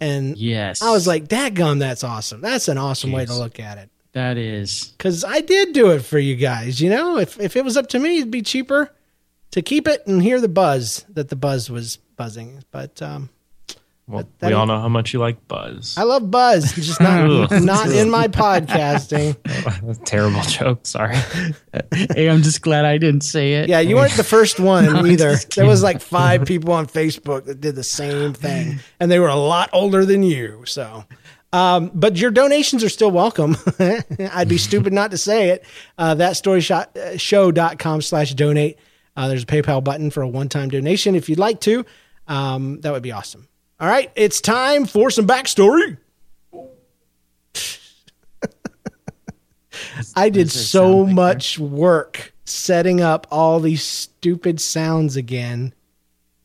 And 0.00 0.36
Yes. 0.36 0.80
I 0.82 0.90
was 0.90 1.06
like, 1.06 1.28
that 1.28 1.54
gum, 1.54 1.78
that's 1.78 2.02
awesome. 2.02 2.40
That's 2.40 2.68
an 2.68 2.78
awesome 2.78 3.12
way 3.12 3.26
to 3.26 3.34
look 3.34 3.60
at 3.60 3.78
it 3.78 3.90
that 4.12 4.36
is. 4.38 4.94
because 4.96 5.24
I 5.24 5.40
did 5.40 5.72
do 5.72 5.90
it 5.90 6.00
for 6.00 6.18
you 6.18 6.36
guys. 6.36 6.80
You 6.80 6.90
know, 6.90 7.18
if 7.18 7.38
if 7.38 7.54
it 7.56 7.64
was 7.64 7.76
up 7.76 7.88
to 7.88 7.98
me, 7.98 8.18
it'd 8.18 8.30
be 8.30 8.42
cheaper 8.42 8.92
to 9.52 9.62
keep 9.62 9.86
it 9.86 10.06
and 10.06 10.22
hear 10.22 10.40
the 10.40 10.48
buzz 10.48 11.04
that 11.10 11.28
the 11.28 11.36
buzz 11.36 11.68
was 11.70 11.96
buzzing. 12.16 12.64
But 12.70 13.00
um, 13.02 13.28
Well, 14.10 14.28
that 14.40 14.48
we 14.48 14.54
all 14.54 14.66
know 14.66 14.80
how 14.80 14.88
much 14.88 15.12
you 15.12 15.20
like 15.20 15.46
Buzz. 15.46 15.96
I 15.96 16.02
love 16.02 16.30
buzz, 16.30 16.76
it's 16.76 16.86
just 16.86 17.00
not 17.00 17.50
not 17.62 17.90
in 17.90 18.10
my 18.10 18.26
podcasting. 18.44 19.36
Terrible 20.04 20.42
joke. 20.42 20.84
Sorry. 20.84 21.16
hey, 22.14 22.28
I'm 22.28 22.42
just 22.42 22.60
glad 22.60 22.84
I 22.84 22.98
didn't 22.98 23.20
say 23.20 23.54
it. 23.54 23.68
Yeah, 23.68 23.78
you 23.80 23.94
weren't 23.94 24.14
the 24.14 24.24
first 24.24 24.58
one 24.58 24.88
I'm 24.88 25.06
either. 25.06 25.30
just 25.32 25.54
There 25.54 25.66
was 25.66 25.82
like 25.82 26.00
five 26.00 26.44
people 26.44 26.72
on 26.72 26.86
Facebook 26.86 27.44
that 27.44 27.60
did 27.60 27.76
the 27.76 27.84
same 27.84 28.32
thing, 28.32 28.80
and 28.98 29.10
they 29.10 29.20
were 29.20 29.28
a 29.28 29.36
lot 29.36 29.70
older 29.72 30.04
than 30.04 30.22
you. 30.22 30.64
So. 30.66 31.04
Um, 31.52 31.90
but 31.92 32.16
your 32.16 32.30
donations 32.30 32.84
are 32.84 32.88
still 32.88 33.10
welcome. 33.10 33.56
I'd 33.80 34.48
be 34.48 34.56
stupid 34.56 34.92
not 34.92 35.10
to 35.10 35.18
say 35.18 35.50
it. 35.50 35.64
Uh, 35.98 36.14
that 36.14 36.36
story 36.36 36.60
shot, 36.60 36.96
uh, 36.96 37.16
show.com 37.16 38.02
slash 38.02 38.34
donate. 38.34 38.78
Uh, 39.16 39.26
there's 39.26 39.42
a 39.42 39.46
PayPal 39.46 39.82
button 39.82 40.12
for 40.12 40.22
a 40.22 40.28
one 40.28 40.48
time 40.48 40.68
donation 40.68 41.16
if 41.16 41.28
you'd 41.28 41.40
like 41.40 41.60
to. 41.62 41.84
Um, 42.28 42.80
that 42.82 42.92
would 42.92 43.02
be 43.02 43.10
awesome. 43.10 43.48
All 43.80 43.88
right, 43.88 44.10
it's 44.14 44.40
time 44.40 44.84
for 44.84 45.10
some 45.10 45.26
backstory. 45.26 45.96
I 50.16 50.28
did 50.28 50.50
so 50.50 50.90
sound 51.04 51.06
like 51.06 51.14
much 51.14 51.58
work 51.58 52.34
setting 52.44 53.00
up 53.00 53.26
all 53.30 53.60
these 53.60 53.82
stupid 53.82 54.60
sounds 54.60 55.16
again. 55.16 55.72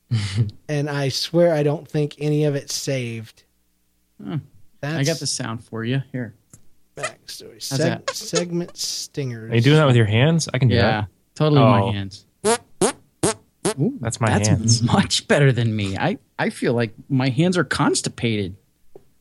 and 0.70 0.90
I 0.90 1.10
swear 1.10 1.54
I 1.54 1.64
don't 1.64 1.88
think 1.88 2.16
any 2.20 2.46
of 2.46 2.56
it 2.56 2.72
saved. 2.72 3.44
That's 4.20 4.96
I 4.96 5.04
got 5.04 5.20
the 5.20 5.28
sound 5.28 5.64
for 5.64 5.84
you 5.84 6.02
here. 6.12 6.36
backstory. 6.96 7.58
Seg- 7.58 8.10
segment 8.12 8.78
stingers. 8.78 9.52
Are 9.52 9.56
you 9.56 9.62
doing 9.62 9.78
that 9.78 9.88
with 9.88 9.96
your 9.98 10.06
hands? 10.06 10.48
I 10.54 10.60
can 10.60 10.68
do 10.70 10.76
Yeah, 10.76 11.02
that. 11.02 11.08
totally 11.36 11.62
Oh. 11.62 11.88
my 11.88 11.92
hands. 11.92 12.26
Ooh, 13.80 13.98
That's 14.00 14.20
my 14.22 14.30
that's 14.30 14.48
hands. 14.48 14.82
much 14.84 15.28
better 15.28 15.52
than 15.52 15.76
me. 15.76 15.98
I, 15.98 16.18
I 16.40 16.50
feel 16.50 16.74
like 16.74 16.94
my 17.10 17.30
hands 17.30 17.58
are 17.58 17.64
constipated. 17.64 18.56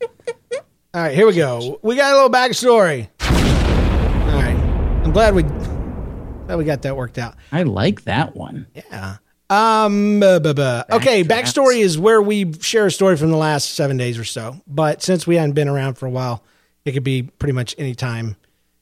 All 0.02 1.00
right, 1.02 1.14
here 1.14 1.26
we 1.26 1.34
go. 1.34 1.80
We 1.82 1.96
got 1.96 2.12
a 2.12 2.14
little 2.14 2.30
backstory. 2.30 3.08
All 3.20 4.40
right, 4.40 4.56
I'm 5.04 5.10
glad 5.12 5.34
we 5.34 5.42
glad 5.42 6.56
we 6.56 6.64
got 6.64 6.82
that 6.82 6.96
worked 6.96 7.18
out. 7.18 7.34
I 7.50 7.64
like 7.64 8.04
that 8.04 8.36
one. 8.36 8.66
Yeah. 8.74 9.16
Um, 9.50 10.20
buh, 10.20 10.38
buh, 10.38 10.52
buh. 10.54 10.84
okay, 10.92 11.22
Backdrafts. 11.24 11.26
backstory 11.26 11.78
is 11.80 11.98
where 11.98 12.22
we 12.22 12.52
share 12.60 12.86
a 12.86 12.90
story 12.90 13.16
from 13.16 13.30
the 13.30 13.36
last 13.36 13.74
seven 13.74 13.96
days 13.96 14.18
or 14.18 14.24
so. 14.24 14.60
But 14.66 15.02
since 15.02 15.26
we 15.26 15.36
hadn't 15.36 15.54
been 15.54 15.68
around 15.68 15.94
for 15.94 16.06
a 16.06 16.10
while, 16.10 16.42
it 16.84 16.92
could 16.92 17.04
be 17.04 17.24
pretty 17.24 17.52
much 17.52 17.74
any 17.76 17.94
time 17.94 18.36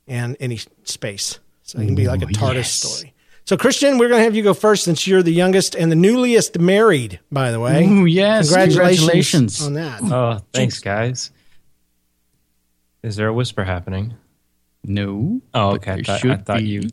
and 0.06 0.36
any 0.38 0.60
space. 0.84 1.40
So 1.62 1.78
it 1.80 1.86
can 1.86 1.94
be 1.94 2.06
like 2.06 2.22
a 2.22 2.26
TARDIS 2.26 2.54
yes. 2.54 2.72
story. 2.72 3.14
So, 3.44 3.56
Christian, 3.56 3.98
we're 3.98 4.08
going 4.08 4.20
to 4.20 4.24
have 4.24 4.36
you 4.36 4.42
go 4.42 4.54
first 4.54 4.84
since 4.84 5.06
you're 5.06 5.22
the 5.22 5.32
youngest 5.32 5.74
and 5.74 5.90
the 5.90 5.96
newliest 5.96 6.60
married, 6.60 7.18
by 7.30 7.50
the 7.50 7.58
way. 7.58 7.84
Ooh, 7.84 8.04
yes. 8.06 8.48
Congratulations, 8.48 9.58
Congratulations. 9.58 9.66
on 9.66 9.72
that. 9.74 10.02
Oh, 10.02 10.40
thanks, 10.52 10.78
guys. 10.78 11.32
Is 13.02 13.16
there 13.16 13.26
a 13.28 13.32
whisper 13.34 13.64
happening? 13.64 14.14
No. 14.84 15.40
Oh, 15.54 15.72
okay. 15.74 15.92
I 15.94 16.02
thought, 16.02 16.24
I 16.24 16.36
thought 16.36 16.62
you. 16.62 16.88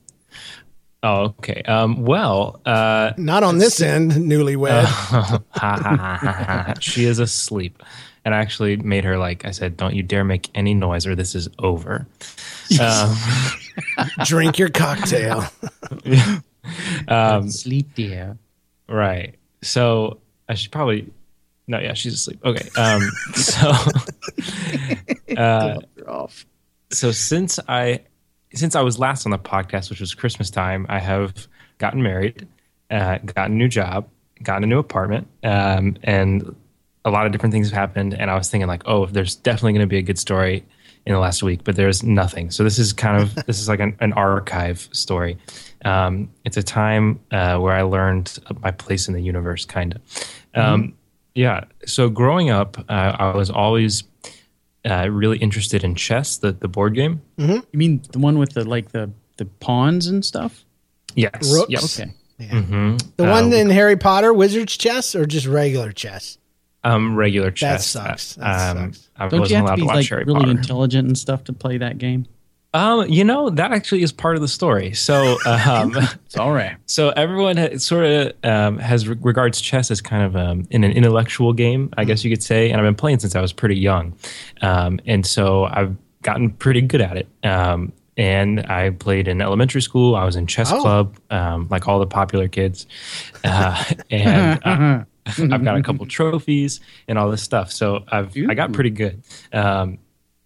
Oh, 1.04 1.36
okay. 1.40 1.62
Um, 1.64 2.04
well, 2.04 2.60
uh, 2.66 3.14
Not 3.18 3.44
on 3.44 3.60
this 3.60 3.80
end, 3.80 4.12
newlywed. 4.12 4.84
ha. 5.52 6.74
she 6.80 7.06
is 7.06 7.20
asleep, 7.20 7.82
and 8.26 8.36
I 8.36 8.40
actually 8.40 8.78
made 8.78 9.04
her 9.04 9.18
like 9.18 9.46
I 9.46 9.52
said, 9.52 9.78
"Don't 9.78 9.96
you 9.96 10.04
dare 10.04 10.24
make 10.24 10.50
any 10.56 10.74
noise, 10.74 11.06
or 11.08 11.16
this 11.16 11.36
is 11.36 11.50
over." 11.60 12.08
Um, 12.80 13.16
Drink 14.26 14.60
your 14.60 14.70
cocktail. 14.70 15.46
um, 17.08 17.50
Sleep, 17.50 17.94
dear. 17.96 18.38
Right. 18.88 19.36
So 19.62 20.20
I 20.48 20.56
should 20.56 20.72
probably. 20.72 21.12
No, 21.68 21.80
yeah, 21.80 21.94
she's 21.94 22.14
asleep. 22.14 22.40
Okay. 22.44 22.68
Um. 22.78 23.02
So. 23.36 23.72
uh, 25.38 25.80
off. 26.08 26.46
so 26.92 27.12
since 27.12 27.60
I, 27.68 28.02
since 28.54 28.76
I 28.76 28.82
was 28.82 28.98
last 29.00 29.26
on 29.26 29.32
the 29.32 29.38
podcast, 29.40 29.90
which 29.90 30.00
was 30.00 30.14
Christmas 30.14 30.50
time, 30.50 30.86
I 30.90 31.00
have 31.00 31.48
gotten 31.78 32.02
married, 32.02 32.48
uh, 32.90 33.20
gotten 33.20 33.54
a 33.54 33.56
new 33.56 33.68
job, 33.68 34.08
gotten 34.42 34.64
a 34.64 34.68
new 34.68 34.80
apartment, 34.80 35.28
um, 35.44 35.98
and 36.04 36.56
a 37.06 37.10
lot 37.12 37.26
of 37.26 37.32
different 37.32 37.54
things 37.54 37.70
have 37.70 37.78
happened. 37.78 38.14
And 38.14 38.30
I 38.30 38.36
was 38.36 38.50
thinking 38.50 38.68
like, 38.68 38.84
oh, 38.86 39.06
there's 39.06 39.36
definitely 39.36 39.74
going 39.74 39.82
to 39.82 39.88
be 39.88 39.98
a 39.98 40.02
good 40.02 40.20
story 40.20 40.64
in 41.06 41.14
the 41.14 41.20
last 41.20 41.42
week, 41.42 41.64
but 41.64 41.76
there's 41.76 42.04
nothing. 42.04 42.52
So 42.52 42.64
this 42.64 42.78
is 42.78 42.94
kind 42.94 43.22
of 43.22 43.34
this 43.48 43.60
is 43.60 43.68
like 43.70 43.80
an, 43.80 43.96
an 44.00 44.14
archive 44.14 44.88
story. 44.92 45.38
Um, 45.86 46.30
it's 46.46 46.58
a 46.58 46.64
time 46.64 47.20
uh, 47.32 47.58
where 47.58 47.74
I 47.74 47.84
learned 47.84 48.38
my 48.62 48.72
place 48.72 49.08
in 49.08 49.14
the 49.14 49.22
universe, 49.22 49.66
kind 49.66 49.96
of. 49.96 50.02
Um, 50.56 50.94
Yeah. 51.36 51.66
So 51.86 52.10
growing 52.10 52.50
up, 52.50 52.78
uh, 52.90 53.16
I 53.18 53.36
was 53.38 53.50
always 53.50 54.04
uh, 54.90 55.08
really 55.10 55.38
interested 55.38 55.84
in 55.84 55.96
chess, 55.96 56.38
the 56.38 56.52
the 56.52 56.68
board 56.68 56.96
game. 56.96 57.22
You 57.38 57.64
mean 57.74 58.02
the 58.12 58.20
one 58.20 58.38
with 58.40 58.54
the 58.54 58.66
like 58.66 58.92
the 58.92 59.10
the 59.38 59.46
pawns 59.46 60.08
and 60.08 60.24
stuff? 60.26 60.66
Yes. 61.16 61.52
Rooks? 61.54 61.70
Yep. 61.70 61.84
Okay. 61.84 62.12
hmm 62.62 62.98
The 63.16 63.24
one 63.26 63.54
in 63.54 63.70
Harry 63.70 63.96
Potter, 63.98 64.34
Wizard's 64.34 64.76
chess, 64.78 65.16
or 65.16 65.26
just 65.26 65.46
regular 65.48 65.92
chess? 65.94 66.38
Um, 66.84 67.16
regular 67.16 67.52
chess. 67.52 67.88
sucks. 67.88 68.36
That 68.36 68.78
um, 68.78 68.94
sucks. 68.94 69.10
I 69.18 69.28
Don't 69.28 69.42
wasn't 69.42 69.50
you 69.52 69.56
have 69.58 69.66
allowed 69.66 69.76
to 69.76 69.80
to 69.80 69.82
be 69.84 69.88
watch 69.88 69.96
like 69.96 70.10
Harry 70.10 70.24
really 70.24 70.40
Potter. 70.40 70.52
intelligent 70.52 71.08
and 71.08 71.18
stuff 71.18 71.44
to 71.46 71.54
play 71.54 71.78
that 71.78 71.98
game? 71.98 72.26
Um, 72.74 73.10
you 73.10 73.24
know 73.24 73.50
that 73.50 73.72
actually 73.72 74.04
is 74.04 74.12
part 74.12 74.36
of 74.36 74.42
the 74.42 74.48
story. 74.48 74.94
So, 74.94 75.38
um, 75.48 75.92
It's 76.26 76.38
all 76.38 76.52
right. 76.54 76.78
so 76.86 77.10
everyone 77.10 77.58
ha- 77.58 77.78
sort 77.78 78.06
of 78.06 78.34
um, 78.44 78.78
has 78.78 79.08
re- 79.08 79.18
regards 79.22 79.60
chess 79.60 79.90
as 79.90 80.02
kind 80.02 80.24
of 80.24 80.36
um, 80.36 80.68
in 80.70 80.84
an 80.84 80.92
intellectual 80.92 81.52
game, 81.52 81.90
I 81.98 82.06
guess 82.06 82.24
you 82.24 82.30
could 82.30 82.44
say. 82.44 82.70
And 82.70 82.80
I've 82.80 82.86
been 82.86 82.94
playing 82.96 83.20
since 83.20 83.36
I 83.36 83.42
was 83.42 83.52
pretty 83.54 83.76
young, 83.78 84.14
um, 84.62 85.00
and 85.08 85.26
so 85.26 85.66
I've 85.66 85.96
gotten 86.22 86.52
pretty 86.52 86.82
good 86.82 87.02
at 87.02 87.18
it. 87.18 87.28
Um, 87.44 87.92
and 88.18 88.60
I 88.68 88.92
played 88.92 89.28
in 89.28 89.42
elementary 89.42 89.82
school. 89.82 90.16
I 90.16 90.26
was 90.26 90.36
in 90.36 90.46
chess 90.46 90.72
Oh. 90.72 90.80
club, 90.82 91.18
um, 91.32 91.68
like 91.72 91.88
all 91.88 92.00
the 92.00 92.06
popular 92.08 92.48
kids, 92.48 92.86
uh, 93.44 93.84
and. 94.12 94.64
Uh, 94.64 95.04
I've 95.52 95.64
got 95.64 95.78
a 95.78 95.84
couple 95.84 96.06
trophies 96.06 96.80
and 97.08 97.18
all 97.18 97.30
this 97.30 97.44
stuff. 97.44 97.72
So 97.72 98.04
I've 98.08 98.36
I 98.50 98.54
got 98.54 98.72
pretty 98.74 98.90
good, 98.90 99.24
um, 99.54 100.00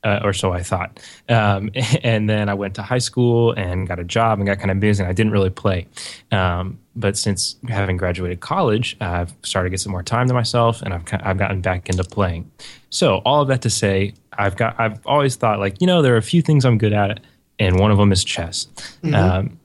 uh, 0.03 0.19
or 0.23 0.33
so 0.33 0.51
I 0.51 0.63
thought. 0.63 0.99
Um, 1.29 1.71
and 2.03 2.29
then 2.29 2.49
I 2.49 2.53
went 2.53 2.75
to 2.75 2.81
high 2.81 2.99
school 2.99 3.51
and 3.53 3.87
got 3.87 3.99
a 3.99 4.03
job 4.03 4.39
and 4.39 4.47
got 4.47 4.59
kind 4.59 4.71
of 4.71 4.79
busy. 4.79 5.01
And 5.01 5.09
I 5.09 5.13
didn't 5.13 5.31
really 5.31 5.49
play. 5.49 5.87
Um, 6.31 6.79
but 6.95 7.17
since 7.17 7.55
having 7.67 7.97
graduated 7.97 8.41
college, 8.41 8.97
I've 9.01 9.33
started 9.43 9.67
to 9.67 9.71
get 9.71 9.79
some 9.79 9.91
more 9.91 10.03
time 10.03 10.27
to 10.27 10.33
myself, 10.33 10.81
and 10.81 10.93
I've 10.93 11.03
I've 11.23 11.37
gotten 11.37 11.61
back 11.61 11.89
into 11.89 12.03
playing. 12.03 12.51
So 12.89 13.17
all 13.25 13.41
of 13.41 13.47
that 13.47 13.61
to 13.63 13.69
say, 13.69 14.13
I've 14.37 14.55
got 14.55 14.79
I've 14.79 15.05
always 15.05 15.35
thought 15.35 15.59
like 15.59 15.81
you 15.81 15.87
know 15.87 16.01
there 16.01 16.13
are 16.13 16.17
a 16.17 16.23
few 16.23 16.41
things 16.41 16.65
I'm 16.65 16.77
good 16.77 16.93
at, 16.93 17.19
and 17.59 17.79
one 17.79 17.91
of 17.91 17.97
them 17.97 18.11
is 18.11 18.23
chess. 18.23 18.67
Um, 19.13 19.59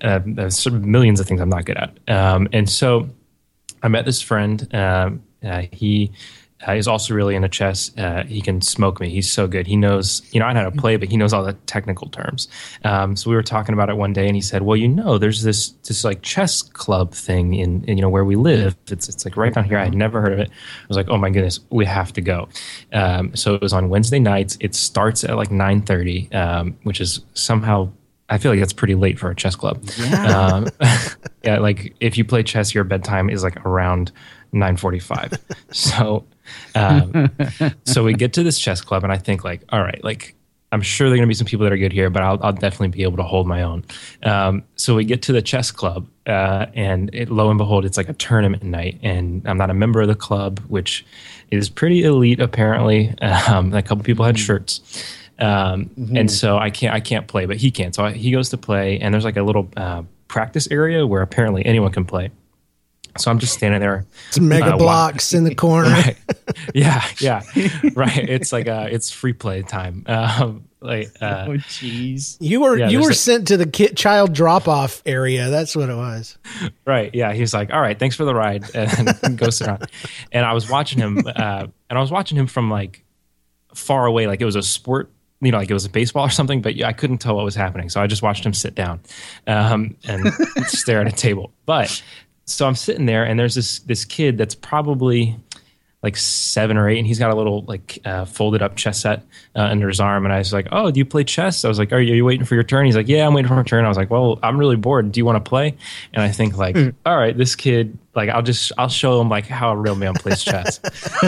uh, 0.00 0.20
there's 0.24 0.58
sort 0.58 0.74
of 0.74 0.84
millions 0.84 1.20
of 1.20 1.26
things 1.26 1.40
I'm 1.40 1.48
not 1.48 1.64
good 1.64 1.76
at. 1.76 1.96
Um, 2.08 2.48
and 2.52 2.68
so 2.68 3.08
I 3.82 3.88
met 3.88 4.04
this 4.04 4.22
friend. 4.22 4.72
Um, 4.74 5.22
uh, 5.44 5.62
he 5.72 6.12
uh, 6.66 6.72
is 6.72 6.86
also 6.86 7.14
really 7.14 7.34
into 7.34 7.48
chess. 7.48 7.90
Uh, 7.98 8.24
he 8.24 8.40
can 8.40 8.60
smoke 8.60 9.00
me. 9.00 9.10
He's 9.10 9.30
so 9.30 9.46
good. 9.46 9.66
He 9.66 9.76
knows, 9.76 10.22
you 10.32 10.40
know, 10.40 10.46
I 10.46 10.52
know 10.52 10.60
how 10.60 10.70
to 10.70 10.76
play, 10.76 10.96
but 10.96 11.08
he 11.08 11.16
knows 11.16 11.32
all 11.32 11.42
the 11.44 11.54
technical 11.66 12.08
terms. 12.08 12.48
Um, 12.84 13.16
so 13.16 13.30
we 13.30 13.36
were 13.36 13.42
talking 13.42 13.72
about 13.72 13.90
it 13.90 13.96
one 13.96 14.12
day, 14.12 14.26
and 14.26 14.36
he 14.36 14.40
said, 14.40 14.62
"Well, 14.62 14.76
you 14.76 14.88
know, 14.88 15.18
there's 15.18 15.42
this 15.42 15.70
this 15.88 16.04
like 16.04 16.22
chess 16.22 16.62
club 16.62 17.12
thing 17.12 17.54
in, 17.54 17.84
in 17.84 17.96
you 17.98 18.02
know 18.02 18.08
where 18.08 18.24
we 18.24 18.36
live. 18.36 18.76
It's 18.88 19.08
it's 19.08 19.24
like 19.24 19.36
right 19.36 19.52
down 19.52 19.64
here. 19.64 19.78
I 19.78 19.84
had 19.84 19.94
never 19.94 20.20
heard 20.20 20.32
of 20.32 20.38
it. 20.38 20.50
I 20.50 20.86
was 20.88 20.96
like, 20.96 21.08
oh 21.08 21.18
my 21.18 21.30
goodness, 21.30 21.60
we 21.70 21.84
have 21.86 22.12
to 22.14 22.20
go. 22.20 22.48
Um, 22.92 23.34
so 23.34 23.54
it 23.54 23.62
was 23.62 23.72
on 23.72 23.88
Wednesday 23.88 24.18
nights. 24.20 24.56
It 24.60 24.74
starts 24.74 25.24
at 25.24 25.36
like 25.36 25.50
nine 25.50 25.82
thirty, 25.82 26.30
um, 26.32 26.76
which 26.84 27.00
is 27.00 27.20
somehow. 27.34 27.90
I 28.32 28.38
feel 28.38 28.50
like 28.50 28.60
that's 28.60 28.72
pretty 28.72 28.94
late 28.94 29.18
for 29.18 29.30
a 29.30 29.36
chess 29.36 29.54
club. 29.54 29.84
Um, 30.26 30.68
yeah, 31.44 31.58
like 31.58 31.94
if 32.00 32.16
you 32.16 32.24
play 32.24 32.42
chess, 32.42 32.74
your 32.74 32.82
bedtime 32.82 33.28
is 33.28 33.44
like 33.44 33.62
around 33.66 34.10
nine 34.52 34.78
forty-five. 34.78 35.34
so, 35.70 36.24
um, 36.74 37.30
so 37.84 38.02
we 38.04 38.14
get 38.14 38.32
to 38.32 38.42
this 38.42 38.58
chess 38.58 38.80
club, 38.80 39.04
and 39.04 39.12
I 39.12 39.18
think 39.18 39.44
like, 39.44 39.62
all 39.68 39.82
right, 39.82 40.02
like 40.02 40.34
I'm 40.72 40.80
sure 40.80 41.08
there 41.08 41.14
are 41.16 41.18
gonna 41.18 41.28
be 41.28 41.34
some 41.34 41.46
people 41.46 41.64
that 41.64 41.74
are 41.74 41.76
good 41.76 41.92
here, 41.92 42.08
but 42.08 42.22
I'll, 42.22 42.38
I'll 42.42 42.54
definitely 42.54 42.88
be 42.88 43.02
able 43.02 43.18
to 43.18 43.22
hold 43.22 43.46
my 43.46 43.62
own. 43.62 43.84
Um, 44.22 44.64
so 44.76 44.94
we 44.94 45.04
get 45.04 45.20
to 45.24 45.32
the 45.34 45.42
chess 45.42 45.70
club, 45.70 46.08
uh, 46.26 46.66
and 46.72 47.14
it, 47.14 47.28
lo 47.28 47.50
and 47.50 47.58
behold, 47.58 47.84
it's 47.84 47.98
like 47.98 48.08
a 48.08 48.14
tournament 48.14 48.62
night, 48.62 48.98
and 49.02 49.46
I'm 49.46 49.58
not 49.58 49.68
a 49.68 49.74
member 49.74 50.00
of 50.00 50.08
the 50.08 50.14
club, 50.14 50.58
which 50.68 51.04
is 51.50 51.68
pretty 51.68 52.02
elite 52.02 52.40
apparently. 52.40 53.14
Um, 53.48 53.74
a 53.74 53.82
couple 53.82 54.04
people 54.04 54.24
had 54.24 54.38
shirts. 54.38 54.80
Um, 55.42 55.90
and 56.14 56.30
so 56.30 56.56
I 56.58 56.70
can't 56.70 56.94
I 56.94 57.00
can't 57.00 57.26
play, 57.26 57.46
but 57.46 57.56
he 57.56 57.70
can. 57.70 57.92
So 57.92 58.04
I, 58.04 58.12
he 58.12 58.30
goes 58.30 58.50
to 58.50 58.56
play, 58.56 58.98
and 59.00 59.12
there's 59.12 59.24
like 59.24 59.36
a 59.36 59.42
little 59.42 59.68
uh, 59.76 60.02
practice 60.28 60.68
area 60.70 61.06
where 61.06 61.22
apparently 61.22 61.64
anyone 61.66 61.90
can 61.92 62.04
play. 62.04 62.30
So 63.18 63.30
I'm 63.30 63.38
just 63.38 63.52
standing 63.52 63.80
there. 63.80 64.06
It's 64.28 64.38
mega 64.40 64.74
Uh, 64.74 64.78
blocks 64.78 65.34
in 65.34 65.44
the 65.44 65.54
corner. 65.54 65.88
Right. 65.90 66.16
yeah, 66.74 67.04
yeah, 67.20 67.42
right. 67.94 68.16
It's 68.28 68.52
like 68.52 68.68
uh, 68.68 68.86
it's 68.90 69.10
free 69.10 69.32
play 69.32 69.62
time. 69.62 70.04
Um, 70.08 70.68
like 70.80 71.10
uh, 71.20 71.44
Oh, 71.48 71.52
jeez. 71.52 72.36
You 72.40 72.60
were 72.62 72.76
Yeah, 72.76 72.88
you 72.88 73.00
were 73.02 73.10
a- 73.10 73.14
sent 73.14 73.48
to 73.48 73.56
the 73.56 73.66
kid, 73.66 73.96
child 73.96 74.32
drop 74.32 74.66
off 74.68 75.00
area. 75.06 75.48
That's 75.50 75.76
what 75.76 75.88
it 75.88 75.94
was. 75.96 76.36
Right. 76.86 77.14
Yeah. 77.14 77.32
He's 77.34 77.54
like, 77.54 77.72
all 77.72 77.80
right, 77.80 77.96
thanks 77.98 78.16
for 78.16 78.24
the 78.24 78.34
ride, 78.34 78.64
and 78.74 79.38
go 79.38 79.50
sit 79.50 79.66
down. 79.66 79.80
And 80.32 80.44
I 80.44 80.52
was 80.54 80.68
watching 80.68 80.98
him, 80.98 81.22
uh, 81.26 81.66
and 81.88 81.98
I 81.98 82.00
was 82.00 82.10
watching 82.10 82.36
him 82.38 82.46
from 82.48 82.70
like 82.70 83.04
far 83.74 84.06
away, 84.06 84.26
like 84.26 84.40
it 84.40 84.44
was 84.46 84.56
a 84.56 84.62
sport, 84.62 85.10
you 85.42 85.52
know, 85.52 85.58
like 85.58 85.70
it 85.70 85.74
was 85.74 85.84
a 85.84 85.90
baseball 85.90 86.24
or 86.24 86.30
something. 86.30 86.62
But 86.62 86.82
I 86.82 86.92
couldn't 86.92 87.18
tell 87.18 87.36
what 87.36 87.44
was 87.44 87.54
happening, 87.54 87.88
so 87.88 88.00
I 88.00 88.06
just 88.06 88.22
watched 88.22 88.46
him 88.46 88.54
sit 88.54 88.74
down 88.74 89.00
um, 89.46 89.96
and 90.08 90.32
stare 90.66 91.00
at 91.00 91.08
a 91.08 91.12
table. 91.12 91.52
But 91.66 92.02
so 92.46 92.66
I'm 92.66 92.74
sitting 92.76 93.06
there, 93.06 93.24
and 93.24 93.38
there's 93.38 93.54
this 93.54 93.80
this 93.80 94.04
kid 94.04 94.38
that's 94.38 94.54
probably 94.54 95.36
like 96.02 96.16
seven 96.16 96.76
or 96.76 96.88
eight, 96.88 96.98
and 96.98 97.06
he's 97.06 97.18
got 97.20 97.30
a 97.30 97.36
little 97.36 97.62
like 97.62 97.98
uh, 98.04 98.24
folded 98.24 98.60
up 98.60 98.74
chess 98.76 99.00
set 99.02 99.22
uh, 99.54 99.60
under 99.60 99.86
his 99.88 100.00
arm. 100.00 100.24
And 100.24 100.32
I 100.34 100.38
was 100.38 100.52
like, 100.52 100.66
"Oh, 100.72 100.90
do 100.90 100.98
you 100.98 101.04
play 101.04 101.22
chess?" 101.24 101.64
I 101.64 101.68
was 101.68 101.78
like, 101.78 101.92
"Are 101.92 102.00
you, 102.00 102.12
are 102.12 102.16
you 102.16 102.24
waiting 102.24 102.44
for 102.44 102.54
your 102.54 102.64
turn?" 102.64 102.86
He's 102.86 102.96
like, 102.96 103.08
"Yeah, 103.08 103.26
I'm 103.26 103.34
waiting 103.34 103.48
for 103.48 103.54
my 103.54 103.62
turn." 103.62 103.84
I 103.84 103.88
was 103.88 103.96
like, 103.96 104.10
"Well, 104.10 104.38
I'm 104.42 104.58
really 104.58 104.76
bored. 104.76 105.12
Do 105.12 105.20
you 105.20 105.24
want 105.24 105.42
to 105.44 105.48
play?" 105.48 105.76
And 106.12 106.22
I 106.22 106.30
think 106.32 106.56
like, 106.56 106.76
"All 107.06 107.16
right, 107.16 107.36
this 107.36 107.54
kid, 107.54 107.96
like, 108.16 108.28
I'll 108.30 108.42
just 108.42 108.72
I'll 108.78 108.88
show 108.88 109.20
him 109.20 109.28
like 109.28 109.46
how 109.46 109.70
a 109.70 109.76
real 109.76 109.94
man 109.94 110.14
plays 110.14 110.42
chess." 110.42 110.80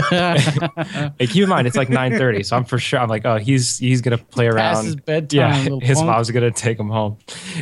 like, 0.11 1.31
keep 1.31 1.43
in 1.45 1.49
mind, 1.49 1.67
it's 1.67 1.77
like 1.77 1.89
9:30, 1.89 2.45
so 2.45 2.57
I'm 2.57 2.65
for 2.65 2.79
sure. 2.79 2.99
I'm 2.99 3.09
like, 3.09 3.25
"Oh, 3.25 3.37
he's 3.37 3.79
he's 3.79 4.01
gonna 4.01 4.19
play 4.19 4.47
around." 4.49 4.85
his 4.87 4.97
bedtime, 4.97 5.39
Yeah, 5.39 5.79
his 5.81 5.99
punk. 5.99 6.09
mom's 6.11 6.31
gonna 6.31 6.51
take 6.51 6.79
him 6.79 6.89
home, 6.89 7.19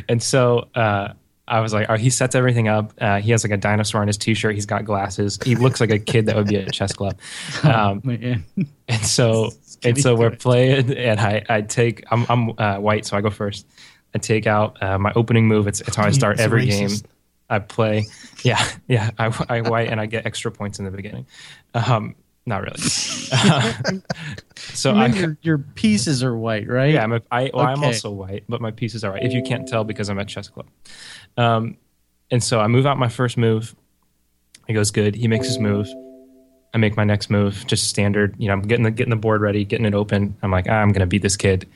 and 0.08 0.22
so. 0.22 0.68
uh 0.74 1.12
I 1.48 1.60
was 1.60 1.72
like, 1.72 1.86
oh, 1.90 1.96
he 1.96 2.08
sets 2.08 2.34
everything 2.34 2.68
up. 2.68 2.92
Uh, 3.00 3.20
he 3.20 3.32
has 3.32 3.44
like 3.44 3.52
a 3.52 3.56
dinosaur 3.56 4.00
on 4.00 4.06
his 4.06 4.16
t-shirt. 4.16 4.54
He's 4.54 4.64
got 4.66 4.84
glasses. 4.84 5.38
He 5.44 5.56
looks 5.56 5.80
like 5.80 5.90
a 5.90 5.98
kid 5.98 6.26
that 6.26 6.36
would 6.36 6.46
be 6.46 6.56
at 6.56 6.68
a 6.68 6.70
chess 6.70 6.92
club. 6.92 7.18
Um, 7.64 8.00
Man. 8.04 8.44
and 8.88 9.02
so 9.04 9.50
and 9.84 9.98
so 9.98 10.14
we're 10.14 10.30
playing, 10.30 10.96
and 10.96 11.18
I 11.20 11.44
I 11.48 11.60
take 11.62 12.04
I'm 12.10 12.26
I'm 12.28 12.50
uh, 12.58 12.78
white, 12.78 13.06
so 13.06 13.16
I 13.16 13.20
go 13.20 13.30
first. 13.30 13.66
I 14.14 14.18
take 14.18 14.46
out 14.46 14.80
uh, 14.82 14.98
my 14.98 15.12
opening 15.16 15.48
move. 15.48 15.66
It's, 15.66 15.80
it's 15.80 15.96
how 15.96 16.04
I 16.04 16.10
start 16.20 16.34
It's 16.34 16.42
every 16.42 16.66
racist. 16.66 17.02
game. 17.02 17.10
I 17.50 17.58
play, 17.58 18.06
yeah, 18.44 18.64
yeah. 18.88 19.10
I, 19.18 19.44
I 19.48 19.60
white 19.62 19.88
and 19.88 20.00
I 20.00 20.06
get 20.06 20.24
extra 20.24 20.50
points 20.50 20.78
in 20.78 20.84
the 20.86 20.90
beginning. 20.90 21.26
Um, 21.74 22.14
not 22.46 22.62
really. 22.62 22.78
so 24.56 24.94
I 24.94 25.06
your, 25.08 25.38
your 25.42 25.58
pieces 25.58 26.22
are 26.24 26.36
white, 26.36 26.66
right? 26.68 26.94
yeah, 26.94 27.04
I'm 27.04 27.12
a, 27.12 27.22
I, 27.30 27.50
well, 27.52 27.66
I'm 27.66 27.84
also 27.84 28.10
white, 28.10 28.44
but 28.48 28.60
my 28.60 28.70
pieces 28.70 29.04
are 29.04 29.12
white. 29.12 29.22
If 29.22 29.32
you 29.32 29.42
can't 29.42 29.68
tell, 29.68 29.84
because 29.84 30.08
I'm 30.08 30.18
at 30.18 30.28
chess 30.28 30.48
club. 30.48 30.66
Um, 31.36 31.76
and 32.30 32.42
so 32.42 32.60
I 32.60 32.66
move 32.66 32.86
out 32.86 32.98
my 32.98 33.08
first 33.08 33.36
move, 33.36 33.74
He 34.66 34.74
goes 34.74 34.90
good. 34.90 35.14
He 35.14 35.28
makes 35.28 35.46
his 35.46 35.58
move. 35.58 35.88
I 36.74 36.78
make 36.78 36.96
my 36.96 37.04
next 37.04 37.28
move, 37.28 37.66
just 37.66 37.86
standard. 37.88 38.34
You 38.38 38.46
know, 38.48 38.54
I'm 38.54 38.62
getting 38.62 38.84
the 38.84 38.90
getting 38.90 39.10
the 39.10 39.16
board 39.16 39.42
ready, 39.42 39.62
getting 39.62 39.84
it 39.84 39.92
open. 39.92 40.34
I'm 40.42 40.50
like, 40.50 40.64
ah, 40.70 40.76
I'm 40.80 40.90
gonna 40.90 41.04
beat 41.06 41.20
this 41.20 41.36
kid. 41.36 41.68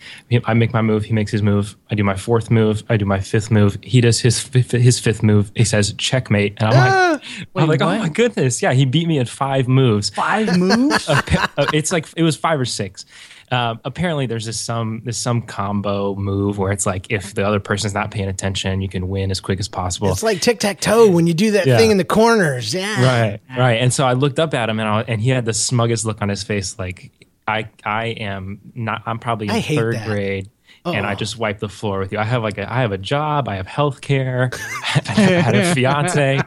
I 0.46 0.54
make 0.54 0.72
my 0.72 0.80
move. 0.80 1.04
He 1.04 1.12
makes 1.12 1.30
his 1.30 1.42
move. 1.42 1.76
I 1.90 1.94
do 1.94 2.02
my 2.02 2.16
fourth 2.16 2.50
move. 2.50 2.82
I 2.88 2.96
do 2.96 3.04
my 3.04 3.20
fifth 3.20 3.50
move. 3.50 3.76
He 3.82 4.00
does 4.00 4.20
his 4.20 4.40
fifth, 4.40 4.70
his 4.70 4.98
fifth 4.98 5.22
move. 5.22 5.52
He 5.54 5.64
says 5.64 5.92
checkmate, 5.98 6.54
and 6.58 6.70
I'm 6.70 6.74
Ah! 6.76 7.10
like, 7.12 7.46
I'm 7.56 7.68
like, 7.68 7.82
oh 7.82 7.98
my 7.98 8.08
goodness, 8.08 8.62
yeah, 8.62 8.72
he 8.72 8.86
beat 8.86 9.06
me 9.06 9.18
in 9.18 9.26
five 9.26 9.68
moves. 9.68 10.08
Five 10.10 10.56
moves? 10.58 11.06
Uh, 11.58 11.66
it's 11.74 11.90
like 11.92 12.06
it 12.16 12.22
was 12.22 12.36
five 12.36 12.58
or 12.60 12.64
six. 12.66 13.04
Um, 13.50 13.80
apparently, 13.84 14.26
there's 14.26 14.44
this 14.46 14.58
some 14.60 15.02
there's 15.04 15.16
some 15.18 15.42
combo 15.42 16.14
move 16.16 16.58
where 16.58 16.72
it's 16.72 16.84
like 16.86 17.10
if 17.10 17.34
the 17.34 17.46
other 17.46 17.60
person's 17.60 17.94
not 17.94 18.10
paying 18.10 18.28
attention, 18.28 18.80
you 18.80 18.88
can 18.88 19.08
win 19.08 19.30
as 19.30 19.40
quick 19.40 19.60
as 19.60 19.68
possible. 19.68 20.10
It's 20.10 20.22
like 20.22 20.40
tic 20.40 20.58
tac 20.58 20.80
toe 20.80 21.08
when 21.10 21.26
you 21.26 21.34
do 21.34 21.52
that 21.52 21.66
Yeah. 21.66 21.76
thing 21.78 21.90
in 21.92 21.96
the 21.96 22.04
corners. 22.04 22.74
Yeah. 22.74 23.02
right 23.04 23.40
right 23.56 23.74
and 23.80 23.92
so 23.92 24.04
i 24.06 24.12
looked 24.14 24.38
up 24.38 24.52
at 24.54 24.68
him 24.68 24.80
and, 24.80 24.88
I, 24.88 25.02
and 25.02 25.20
he 25.20 25.30
had 25.30 25.44
the 25.44 25.52
smuggest 25.54 26.04
look 26.04 26.22
on 26.22 26.28
his 26.28 26.42
face 26.42 26.78
like 26.78 27.12
i 27.46 27.68
i 27.84 28.06
am 28.06 28.60
not 28.74 29.02
i'm 29.06 29.18
probably 29.18 29.48
in 29.48 29.62
third 29.62 29.94
that. 29.94 30.06
grade 30.06 30.50
and 30.86 31.04
Oh. 31.04 31.08
I 31.08 31.14
just 31.14 31.38
wipe 31.38 31.58
the 31.58 31.68
floor 31.68 31.98
with 31.98 32.12
you. 32.12 32.18
I 32.18 32.24
have 32.24 32.42
like 32.42 32.58
a, 32.58 32.72
I 32.72 32.80
have 32.80 32.92
a 32.92 32.98
job, 32.98 33.48
I 33.48 33.56
have 33.56 33.66
health 33.66 34.00
care, 34.00 34.50
I 34.94 34.98
had 35.12 35.54
a 35.54 35.74
fiance, 35.74 36.40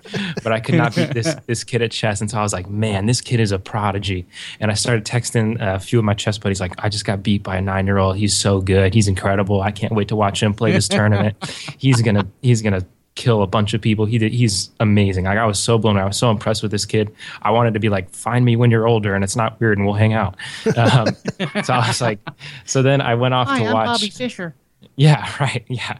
but 0.43 0.51
I 0.51 0.59
could 0.59 0.75
not 0.75 0.95
beat 0.95 1.13
this 1.13 1.35
this 1.47 1.63
kid 1.63 1.81
at 1.81 1.91
chess. 1.91 2.21
And 2.21 2.29
so 2.29 2.39
I 2.39 2.41
was 2.41 2.53
like, 2.53 2.69
man, 2.69 3.05
this 3.05 3.21
kid 3.21 3.39
is 3.39 3.51
a 3.51 3.59
prodigy. 3.59 4.25
And 4.59 4.71
I 4.71 4.73
started 4.73 5.05
texting 5.05 5.61
uh, 5.61 5.75
a 5.75 5.79
few 5.79 5.99
of 5.99 6.05
my 6.05 6.13
chess 6.13 6.37
buddies, 6.37 6.59
like, 6.59 6.73
I 6.79 6.89
just 6.89 7.05
got 7.05 7.21
beat 7.23 7.43
by 7.43 7.57
a 7.57 7.61
nine 7.61 7.85
year 7.85 7.97
old. 7.97 8.17
He's 8.17 8.35
so 8.35 8.61
good. 8.61 8.93
He's 8.93 9.07
incredible. 9.07 9.61
I 9.61 9.71
can't 9.71 9.93
wait 9.93 10.07
to 10.09 10.15
watch 10.15 10.41
him 10.41 10.53
play 10.53 10.71
this 10.71 10.87
tournament. 10.97 11.35
He's 11.77 12.01
gonna 12.01 12.27
he's 12.41 12.61
gonna 12.61 12.85
kill 13.19 13.43
a 13.43 13.47
bunch 13.47 13.73
of 13.73 13.81
people. 13.81 14.05
He 14.05 14.17
did, 14.17 14.31
he's 14.31 14.71
amazing. 14.79 15.25
Like 15.25 15.37
I 15.37 15.45
was 15.45 15.59
so 15.59 15.77
blown. 15.77 15.97
away. 15.97 16.03
I 16.03 16.07
was 16.07 16.15
so 16.15 16.31
impressed 16.31 16.63
with 16.63 16.71
this 16.71 16.85
kid. 16.85 17.13
I 17.41 17.51
wanted 17.51 17.73
to 17.73 17.79
be 17.79 17.89
like, 17.89 18.09
find 18.11 18.45
me 18.45 18.55
when 18.55 18.71
you're 18.71 18.87
older, 18.87 19.13
and 19.13 19.25
it's 19.25 19.35
not 19.35 19.59
weird, 19.59 19.77
and 19.77 19.85
we'll 19.85 19.95
hang 19.95 20.13
out. 20.13 20.37
Um, 20.77 21.07
so 21.63 21.73
I 21.73 21.85
was 21.87 21.99
like, 21.99 22.19
so 22.65 22.81
then 22.81 23.01
I 23.01 23.15
went 23.15 23.33
off 23.33 23.49
Hi, 23.49 23.59
to 23.59 23.65
I'm 23.65 23.73
watch. 23.73 23.87
Bobby 23.87 24.09
Fischer. 24.09 24.55
Yeah, 24.95 25.29
right. 25.41 25.65
Yeah. 25.67 25.97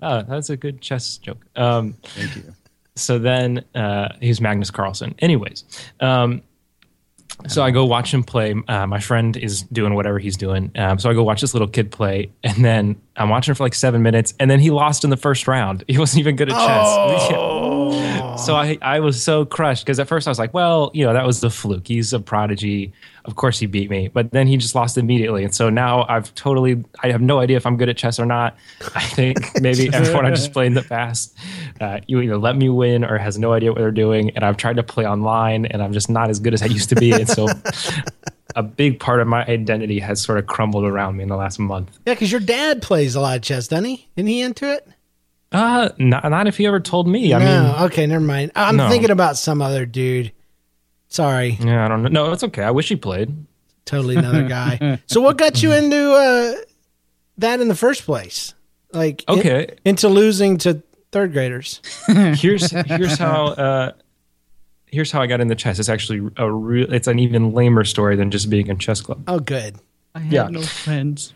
Oh, 0.00 0.22
that's 0.22 0.48
a 0.48 0.56
good 0.56 0.80
chess 0.80 1.18
joke. 1.18 1.44
Um, 1.54 1.94
Thank 2.02 2.36
you. 2.36 2.54
so 2.94 3.18
then 3.18 3.62
uh, 3.74 4.14
he's 4.20 4.40
Magnus 4.40 4.70
Carlsen. 4.70 5.14
Anyways, 5.18 5.64
um, 6.00 6.40
so 7.48 7.62
I 7.62 7.70
go 7.70 7.84
watch 7.84 8.12
him 8.12 8.22
play. 8.24 8.54
Uh, 8.66 8.86
my 8.86 9.00
friend 9.00 9.36
is 9.36 9.62
doing 9.62 9.94
whatever 9.94 10.18
he's 10.18 10.36
doing. 10.36 10.70
Um, 10.76 10.98
so 10.98 11.10
I 11.10 11.14
go 11.14 11.22
watch 11.22 11.40
this 11.40 11.54
little 11.54 11.68
kid 11.68 11.90
play, 11.90 12.30
and 12.42 12.64
then 12.64 13.00
I'm 13.16 13.28
watching 13.28 13.54
for 13.54 13.62
like 13.62 13.74
seven 13.74 14.02
minutes, 14.02 14.34
and 14.40 14.50
then 14.50 14.58
he 14.58 14.70
lost 14.70 15.04
in 15.04 15.10
the 15.10 15.16
first 15.16 15.46
round. 15.46 15.84
He 15.96 15.98
wasn't 15.98 16.20
even 16.20 16.36
good 16.36 16.50
at 16.50 16.56
chess. 16.56 16.86
so 18.44 18.54
I, 18.54 18.76
I 18.82 19.00
was 19.00 19.22
so 19.22 19.46
crushed 19.46 19.84
because 19.84 19.98
at 19.98 20.08
first 20.08 20.26
I 20.26 20.30
was 20.30 20.38
like, 20.38 20.52
well, 20.52 20.90
you 20.92 21.06
know, 21.06 21.14
that 21.14 21.24
was 21.24 21.40
the 21.40 21.48
fluke. 21.48 21.86
He's 21.86 22.12
a 22.12 22.20
prodigy. 22.20 22.92
Of 23.26 23.34
course 23.34 23.58
he 23.58 23.66
beat 23.66 23.90
me, 23.90 24.08
but 24.08 24.30
then 24.30 24.46
he 24.46 24.56
just 24.56 24.74
lost 24.74 24.96
immediately. 24.96 25.42
And 25.42 25.54
so 25.54 25.68
now 25.68 26.06
I've 26.08 26.32
totally, 26.36 26.84
I 27.02 27.10
have 27.10 27.20
no 27.20 27.40
idea 27.40 27.56
if 27.56 27.66
I'm 27.66 27.76
good 27.76 27.88
at 27.88 27.96
chess 27.96 28.20
or 28.20 28.26
not. 28.26 28.56
I 28.94 29.02
think 29.02 29.38
maybe 29.60 29.90
everyone 29.92 30.24
I 30.24 30.30
just 30.30 30.52
played 30.52 30.68
in 30.68 30.74
the 30.74 30.82
past, 30.82 31.36
uh, 31.80 31.98
you 32.06 32.20
either 32.20 32.38
let 32.38 32.56
me 32.56 32.68
win 32.68 33.04
or 33.04 33.18
has 33.18 33.36
no 33.38 33.52
idea 33.52 33.72
what 33.72 33.78
they're 33.78 33.90
doing. 33.90 34.30
And 34.30 34.44
I've 34.44 34.56
tried 34.56 34.76
to 34.76 34.84
play 34.84 35.06
online 35.06 35.66
and 35.66 35.82
I'm 35.82 35.92
just 35.92 36.08
not 36.08 36.30
as 36.30 36.38
good 36.38 36.54
as 36.54 36.62
I 36.62 36.66
used 36.66 36.88
to 36.90 36.94
be. 36.94 37.12
And 37.12 37.28
so 37.28 37.48
a 38.56 38.62
big 38.62 39.00
part 39.00 39.20
of 39.20 39.26
my 39.26 39.44
identity 39.46 39.98
has 39.98 40.22
sort 40.22 40.38
of 40.38 40.46
crumbled 40.46 40.84
around 40.84 41.16
me 41.16 41.24
in 41.24 41.28
the 41.28 41.36
last 41.36 41.58
month. 41.58 41.98
Yeah, 42.06 42.14
because 42.14 42.30
your 42.30 42.40
dad 42.40 42.80
plays 42.80 43.16
a 43.16 43.20
lot 43.20 43.36
of 43.36 43.42
chess, 43.42 43.68
doesn't 43.68 43.84
he? 43.84 44.08
Isn't 44.16 44.28
he 44.28 44.40
into 44.40 44.72
it? 44.72 44.88
Uh, 45.52 45.90
not, 45.98 46.28
not 46.28 46.46
if 46.46 46.56
he 46.56 46.66
ever 46.66 46.80
told 46.80 47.06
me. 47.08 47.32
I 47.32 47.38
no. 47.38 47.44
mean, 47.44 47.82
okay, 47.86 48.06
never 48.06 48.24
mind. 48.24 48.52
I'm 48.54 48.76
no. 48.76 48.88
thinking 48.88 49.10
about 49.10 49.36
some 49.36 49.62
other 49.62 49.84
dude. 49.86 50.32
Sorry, 51.16 51.56
yeah, 51.60 51.84
I 51.84 51.88
don't 51.88 52.02
know. 52.02 52.08
No, 52.10 52.32
it's 52.32 52.44
okay. 52.44 52.62
I 52.62 52.70
wish 52.70 52.88
he 52.90 52.96
played. 52.96 53.34
totally 53.86 54.16
another 54.16 54.46
guy. 54.46 55.00
so, 55.06 55.22
what 55.22 55.38
got 55.38 55.62
you 55.62 55.72
into 55.72 56.12
uh, 56.12 56.54
that 57.38 57.60
in 57.60 57.68
the 57.68 57.74
first 57.74 58.02
place? 58.04 58.52
Like, 58.92 59.24
in- 59.28 59.38
Okay. 59.38 59.76
into 59.86 60.08
losing 60.08 60.58
to 60.58 60.82
third 61.12 61.32
graders. 61.32 61.80
here's 62.36 62.70
here's 62.70 63.16
how 63.16 63.46
uh, 63.46 63.92
here's 64.86 65.10
how 65.10 65.22
I 65.22 65.26
got 65.26 65.40
into 65.40 65.54
chess. 65.54 65.78
It's 65.78 65.88
actually 65.88 66.28
a 66.36 66.50
real. 66.52 66.92
It's 66.92 67.08
an 67.08 67.18
even 67.18 67.52
lamer 67.52 67.84
story 67.84 68.16
than 68.16 68.30
just 68.30 68.50
being 68.50 68.66
in 68.66 68.78
chess 68.78 69.00
club. 69.00 69.22
Oh, 69.26 69.38
good. 69.40 69.76
I 70.14 70.18
have 70.20 70.32
Yeah. 70.32 70.48
no 70.48 70.60
friends. 70.62 71.32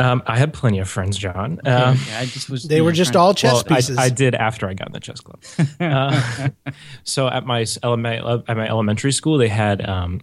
Um, 0.00 0.22
I 0.26 0.38
had 0.38 0.52
plenty 0.54 0.78
of 0.78 0.88
friends, 0.88 1.18
John. 1.18 1.60
Um, 1.64 1.98
Yeah, 2.08 2.18
I 2.18 2.24
just 2.24 2.48
was. 2.48 2.64
They 2.64 2.80
were 2.80 2.90
just 2.92 3.12
trying- 3.12 3.22
all 3.22 3.34
chess 3.34 3.52
well, 3.52 3.64
pieces. 3.64 3.98
I 3.98 4.08
did 4.08 4.34
after 4.34 4.66
I 4.66 4.74
got 4.74 4.88
in 4.88 4.92
the 4.92 5.00
chess 5.00 5.20
club. 5.20 5.40
Uh, 5.78 6.48
so 7.04 7.28
at 7.28 7.44
my 7.44 7.62
elema- 7.62 8.42
at 8.48 8.56
my 8.56 8.66
elementary 8.66 9.12
school, 9.12 9.36
they 9.38 9.48
had 9.48 9.86
um, 9.86 10.20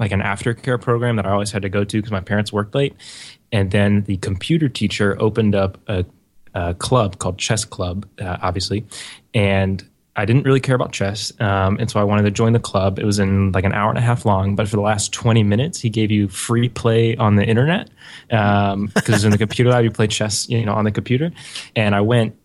like 0.00 0.10
an 0.10 0.20
aftercare 0.20 0.80
program 0.80 1.16
that 1.16 1.26
I 1.26 1.30
always 1.30 1.52
had 1.52 1.62
to 1.62 1.68
go 1.68 1.84
to 1.84 1.96
because 1.98 2.10
my 2.10 2.20
parents 2.20 2.52
worked 2.52 2.74
late. 2.74 2.94
And 3.52 3.70
then 3.70 4.02
the 4.04 4.16
computer 4.18 4.68
teacher 4.68 5.16
opened 5.20 5.54
up 5.54 5.78
a, 5.88 6.04
a 6.54 6.74
club 6.74 7.18
called 7.18 7.38
Chess 7.38 7.64
Club, 7.64 8.06
uh, 8.20 8.36
obviously, 8.42 8.84
and 9.34 9.84
I 10.20 10.26
didn't 10.26 10.44
really 10.44 10.60
care 10.60 10.74
about 10.74 10.92
chess, 10.92 11.32
um, 11.40 11.78
and 11.80 11.90
so 11.90 11.98
I 11.98 12.04
wanted 12.04 12.24
to 12.24 12.30
join 12.30 12.52
the 12.52 12.60
club. 12.60 12.98
It 12.98 13.06
was 13.06 13.18
in 13.18 13.52
like 13.52 13.64
an 13.64 13.72
hour 13.72 13.88
and 13.88 13.98
a 13.98 14.02
half 14.02 14.26
long, 14.26 14.54
but 14.54 14.68
for 14.68 14.76
the 14.76 14.82
last 14.82 15.14
twenty 15.14 15.42
minutes, 15.42 15.80
he 15.80 15.88
gave 15.88 16.10
you 16.10 16.28
free 16.28 16.68
play 16.68 17.16
on 17.16 17.36
the 17.36 17.44
internet 17.44 17.88
because 18.28 19.08
it 19.08 19.12
was 19.12 19.24
in 19.24 19.30
the 19.30 19.38
computer 19.38 19.70
lab 19.70 19.82
you 19.82 19.90
play 19.90 20.06
chess, 20.06 20.46
you 20.50 20.64
know, 20.66 20.74
on 20.74 20.84
the 20.84 20.92
computer. 20.92 21.30
And 21.74 21.94
I 21.94 22.02
went 22.02 22.36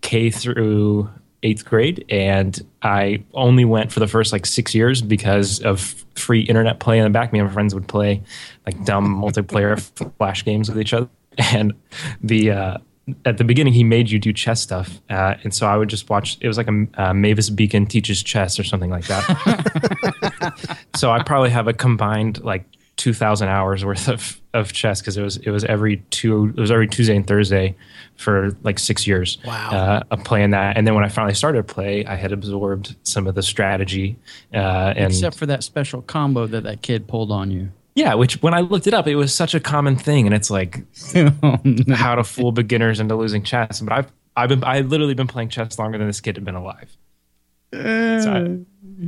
K 0.00 0.30
through 0.30 1.08
eighth 1.44 1.64
grade, 1.64 2.04
and 2.08 2.60
I 2.82 3.22
only 3.32 3.64
went 3.64 3.92
for 3.92 4.00
the 4.00 4.08
first 4.08 4.32
like 4.32 4.44
six 4.44 4.74
years 4.74 5.00
because 5.00 5.60
of 5.60 5.80
free 6.16 6.40
internet 6.40 6.80
play 6.80 6.98
in 6.98 7.04
the 7.04 7.10
back. 7.10 7.32
Me 7.32 7.38
and 7.38 7.46
my 7.46 7.54
friends 7.54 7.74
would 7.74 7.86
play 7.86 8.22
like 8.66 8.84
dumb 8.84 9.22
multiplayer 9.22 9.80
flash 10.18 10.44
games 10.44 10.68
with 10.68 10.80
each 10.80 10.92
other, 10.92 11.08
and 11.38 11.74
the 12.20 12.50
uh, 12.50 12.78
at 13.24 13.38
the 13.38 13.44
beginning 13.44 13.72
he 13.72 13.84
made 13.84 14.10
you 14.10 14.18
do 14.18 14.32
chess 14.32 14.60
stuff, 14.60 15.00
uh, 15.10 15.34
and 15.42 15.54
so 15.54 15.66
I 15.66 15.76
would 15.76 15.88
just 15.88 16.08
watch. 16.08 16.38
It 16.40 16.48
was 16.48 16.56
like 16.56 16.68
a 16.68 16.86
uh, 16.94 17.14
Mavis 17.14 17.50
Beacon 17.50 17.86
teaches 17.86 18.22
chess 18.22 18.58
or 18.58 18.64
something 18.64 18.90
like 18.90 19.06
that. 19.06 20.78
so 20.96 21.10
I 21.10 21.22
probably 21.22 21.50
have 21.50 21.68
a 21.68 21.72
combined 21.72 22.42
like 22.42 22.64
two 22.96 23.12
thousand 23.14 23.48
hours 23.48 23.84
worth 23.84 24.08
of, 24.08 24.40
of 24.52 24.72
chess 24.72 25.00
because 25.00 25.16
it 25.16 25.22
was 25.22 25.38
it 25.38 25.50
was 25.50 25.64
every 25.64 25.98
two 26.10 26.52
it 26.56 26.60
was 26.60 26.70
every 26.70 26.86
Tuesday 26.86 27.16
and 27.16 27.26
Thursday 27.26 27.74
for 28.16 28.56
like 28.62 28.78
six 28.78 29.06
years. 29.06 29.38
Wow. 29.44 29.70
Uh, 29.70 30.02
of 30.10 30.24
playing 30.24 30.50
that, 30.50 30.76
and 30.76 30.86
then 30.86 30.94
when 30.94 31.04
I 31.04 31.08
finally 31.08 31.34
started 31.34 31.66
to 31.66 31.74
play, 31.74 32.04
I 32.04 32.16
had 32.16 32.32
absorbed 32.32 32.96
some 33.02 33.26
of 33.26 33.34
the 33.34 33.42
strategy 33.42 34.16
uh, 34.54 34.94
and 34.96 35.12
Except 35.12 35.36
for 35.36 35.46
that 35.46 35.64
special 35.64 36.02
combo 36.02 36.46
that 36.46 36.64
that 36.64 36.82
kid 36.82 37.08
pulled 37.08 37.32
on 37.32 37.50
you. 37.50 37.72
Yeah, 37.94 38.14
which 38.14 38.40
when 38.42 38.54
I 38.54 38.60
looked 38.60 38.86
it 38.86 38.94
up, 38.94 39.06
it 39.06 39.16
was 39.16 39.34
such 39.34 39.54
a 39.54 39.60
common 39.60 39.96
thing, 39.96 40.26
and 40.26 40.34
it's 40.34 40.50
like 40.50 40.82
how 41.94 42.14
to 42.14 42.24
fool 42.24 42.52
beginners 42.52 43.00
into 43.00 43.16
losing 43.16 43.42
chess. 43.42 43.80
But 43.80 43.92
I've 43.92 44.12
I've 44.36 44.48
been 44.48 44.64
I 44.64 44.80
literally 44.80 45.14
been 45.14 45.26
playing 45.26 45.48
chess 45.50 45.78
longer 45.78 45.98
than 45.98 46.06
this 46.06 46.20
kid 46.20 46.36
had 46.36 46.44
been 46.44 46.54
alive. 46.54 46.96
So 47.72 47.78
I, 47.80 48.36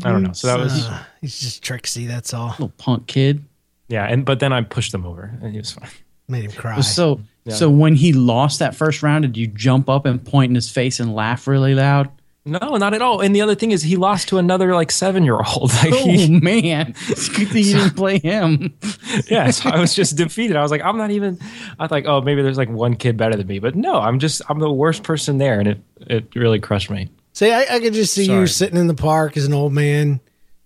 I 0.09 0.13
don't 0.13 0.23
know. 0.23 0.33
So 0.33 0.47
that 0.47 0.59
was 0.59 0.87
Uh, 0.87 1.03
he's 1.21 1.41
just 1.41 1.63
tricksy. 1.63 2.07
That's 2.07 2.33
all. 2.33 2.51
Little 2.51 2.73
punk 2.79 3.07
kid. 3.07 3.45
yeah, 3.89 4.05
and 4.07 4.25
but 4.25 4.41
then 4.41 4.53
I 4.53 4.63
pushed 4.63 4.95
him 4.95 5.05
over, 5.07 5.37
and 5.43 5.53
he 5.53 5.59
was 5.59 5.73
fine. 5.73 5.89
Made 6.29 6.45
him 6.45 6.53
cry. 6.53 6.81
So, 6.81 7.21
so 7.49 7.69
when 7.69 7.97
he 7.97 8.13
lost 8.13 8.61
that 8.61 8.75
first 8.77 9.03
round, 9.03 9.23
did 9.23 9.37
you 9.37 9.49
jump 9.49 9.89
up 9.91 10.07
and 10.07 10.25
point 10.25 10.51
in 10.51 10.55
his 10.55 10.71
face 10.71 11.01
and 11.01 11.15
laugh 11.15 11.47
really 11.49 11.75
loud? 11.75 12.09
No, 12.45 12.77
not 12.77 12.93
at 12.93 13.03
all. 13.03 13.21
And 13.21 13.35
the 13.37 13.41
other 13.41 13.55
thing 13.55 13.71
is, 13.71 13.83
he 13.83 13.97
lost 13.97 14.29
to 14.29 14.39
another 14.39 14.75
like 14.75 14.91
seven 14.91 15.23
year 15.25 15.37
old. 15.37 15.71
Like, 15.83 15.93
Oh 15.93 16.09
he, 16.09 16.41
man, 16.41 16.95
it's 17.09 17.29
good 17.29 17.49
thing 17.49 17.65
you 17.65 17.75
didn't 17.75 17.97
play 17.97 18.19
him. 18.19 18.77
yeah. 19.31 19.51
So 19.51 19.71
I 19.71 19.79
was 19.79 19.95
just 19.95 20.17
defeated. 20.17 20.57
I 20.57 20.63
was 20.63 20.71
like, 20.71 20.83
I'm 20.83 20.97
not 20.97 21.11
even. 21.11 21.39
I 21.79 21.85
was 21.85 21.91
like, 21.91 22.07
oh, 22.07 22.21
maybe 22.21 22.43
there's 22.43 22.59
like 22.59 22.69
one 22.69 22.97
kid 22.97 23.17
better 23.17 23.37
than 23.37 23.47
me, 23.47 23.59
but 23.59 23.77
no, 23.77 23.95
I'm 23.95 24.19
just 24.19 24.43
I'm 24.49 24.59
the 24.59 24.73
worst 24.73 25.03
person 25.05 25.39
there, 25.39 25.61
and 25.61 25.69
it 25.69 25.81
it 26.01 26.35
really 26.35 26.59
crushed 26.61 26.91
me. 26.91 27.11
See, 27.33 27.51
I, 27.51 27.77
I 27.77 27.81
could 27.81 27.95
just 27.95 28.13
see 28.13 28.31
you 28.31 28.47
sitting 28.47 28.79
in 28.79 28.89
the 28.89 28.95
park 28.95 29.37
as 29.37 29.47
an 29.47 29.55
old 29.55 29.73
man, 29.73 30.21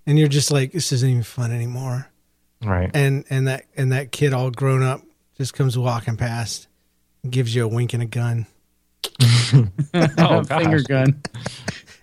and 0.06 0.18
you're 0.18 0.28
just 0.28 0.50
like, 0.50 0.72
this 0.72 0.92
isn't 0.92 1.08
even 1.08 1.22
fun 1.22 1.52
anymore. 1.52 2.10
Right. 2.64 2.90
And 2.94 3.24
and 3.30 3.48
that 3.48 3.66
and 3.76 3.92
that 3.92 4.12
kid 4.12 4.32
all 4.32 4.50
grown 4.50 4.82
up 4.82 5.02
just 5.36 5.54
comes 5.54 5.76
walking 5.76 6.16
past, 6.16 6.68
gives 7.28 7.54
you 7.54 7.64
a 7.64 7.68
wink 7.68 7.92
and 7.92 8.02
a 8.02 8.06
gun, 8.06 8.46
oh, 10.18 10.44
Finger 10.44 10.82
gun. 10.82 11.22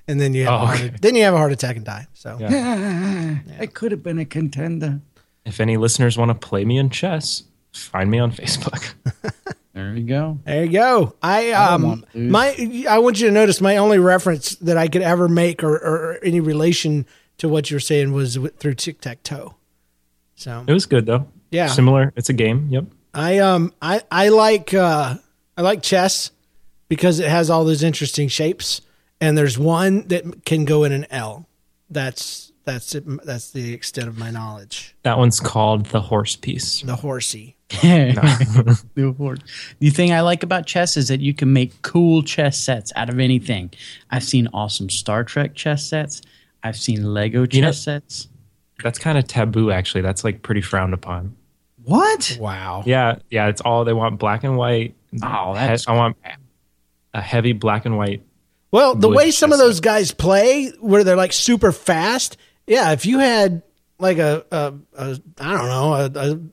and 0.08 0.20
then 0.20 0.34
you 0.34 0.46
have 0.46 0.54
Oh, 0.54 0.64
a 0.64 0.66
heart, 0.68 0.80
okay. 0.82 0.96
then 1.02 1.16
you 1.16 1.24
have 1.24 1.34
a 1.34 1.38
heart 1.38 1.52
attack 1.52 1.76
and 1.78 1.86
die. 1.86 2.08
So 2.14 2.38
Yeah. 2.40 3.38
I 3.60 3.66
could 3.68 3.92
have 3.92 4.04
been 4.04 4.20
a 4.20 4.26
contender. 4.26 5.02
If 5.46 5.60
any 5.60 5.78
listeners 5.78 6.18
want 6.18 6.30
to 6.30 6.36
play 6.36 6.64
me 6.66 6.78
in 6.78 6.90
chess, 6.90 7.44
find 7.74 8.10
me 8.10 8.20
on 8.20 8.32
Facebook. 8.32 8.94
There 9.76 9.96
you 9.96 10.04
go. 10.06 10.38
there 10.46 10.66
you 10.66 10.72
go. 10.72 11.16
I 11.24 11.50
um 11.54 11.82
want 11.82 12.14
my 12.16 12.86
I 12.88 13.00
want 13.00 13.20
you 13.20 13.26
to 13.26 13.34
notice 13.34 13.60
my 13.60 13.78
only 13.78 13.98
reference 13.98 14.56
that 14.58 14.78
I 14.78 14.88
could 14.88 15.02
ever 15.02 15.28
make 15.28 15.64
or, 15.64 15.74
or 15.74 16.20
any 16.22 16.40
relation 16.42 17.08
to 17.40 17.50
what 17.50 17.72
you're 17.72 17.80
saying 17.80 18.14
was 18.14 18.38
through 18.60 18.76
tic 18.76 19.02
tac 19.02 19.24
toe. 19.24 19.56
So 20.36 20.64
It 20.68 20.72
was 20.74 20.86
good 20.86 21.08
though. 21.08 21.26
Yeah. 21.50 21.66
Similar. 21.68 22.14
It's 22.16 22.30
a 22.30 22.34
game. 22.34 22.68
Yep. 22.70 22.86
I 23.16 23.40
um 23.40 23.74
I 23.82 24.02
I 24.12 24.30
like 24.30 24.76
uh 24.76 25.16
I 25.58 25.62
like 25.64 25.82
chess 25.82 26.30
because 26.90 27.20
it 27.20 27.30
has 27.30 27.50
all 27.50 27.64
those 27.66 27.84
interesting 27.84 28.28
shapes 28.28 28.82
and 29.22 29.38
there's 29.38 29.58
one 29.58 30.08
that 30.08 30.46
can 30.46 30.66
go 30.66 30.84
in 30.84 30.92
an 30.92 31.06
L 31.10 31.48
that's 31.90 32.52
that's 32.66 32.96
it, 32.96 33.04
that's 33.26 33.52
the 33.52 33.74
extent 33.74 34.08
of 34.08 34.18
my 34.18 34.32
knowledge. 34.32 34.96
That 35.04 35.18
one's 35.18 35.40
called 35.42 35.88
the 35.88 36.00
horse 36.02 36.36
piece. 36.38 36.82
The 36.82 36.96
horsey. 36.96 37.58
the 37.82 38.82
thing 39.92 40.14
I 40.14 40.22
like 40.22 40.44
about 40.44 40.66
chess 40.66 40.96
is 40.98 41.08
that 41.10 41.20
you 41.20 41.34
can 41.34 41.52
make 41.54 41.82
cool 41.82 42.24
chess 42.24 42.58
sets 42.58 42.92
out 42.96 43.10
of 43.10 43.20
anything. 43.20 43.72
I've 44.12 44.24
seen 44.24 44.48
awesome 44.54 44.90
Star 44.90 45.24
Trek 45.24 45.56
chess 45.56 45.86
sets. 45.86 46.22
I've 46.64 46.78
seen 46.78 47.14
Lego 47.14 47.46
chess 47.46 47.56
You 47.56 47.62
know- 47.64 47.72
sets. 47.72 48.28
That's 48.82 49.00
kind 49.00 49.18
of 49.18 49.28
taboo, 49.28 49.72
actually. 49.72 50.02
That's 50.02 50.24
like 50.24 50.42
pretty 50.42 50.62
frowned 50.62 50.94
upon. 50.94 51.36
What? 51.84 52.38
Wow. 52.40 52.84
Yeah, 52.86 53.18
yeah. 53.30 53.48
It's 53.48 53.62
all 53.62 53.86
they 53.86 53.94
want 53.94 54.20
black 54.20 54.44
and 54.44 54.58
white. 54.58 54.96
Oh, 55.22 55.54
He- 55.54 55.60
that's 55.60 55.88
I 55.88 55.94
want 55.96 56.18
a 57.14 57.22
heavy 57.22 57.54
black 57.54 57.86
and 57.86 57.98
white. 57.98 58.24
Well, 58.72 58.96
the 58.96 59.10
way 59.10 59.30
some 59.30 59.52
of 59.52 59.60
those 59.60 59.80
guys 59.80 60.12
play, 60.12 60.70
where 60.80 61.04
they're 61.04 61.16
like 61.16 61.32
super 61.32 61.72
fast, 61.72 62.38
yeah. 62.66 62.92
If 62.92 63.06
you 63.06 63.20
had 63.20 63.62
like 64.00 64.18
a, 64.18 64.44
a, 64.52 64.74
a 64.98 65.20
I 65.40 65.58
don't 65.58 65.68
know, 65.68 65.94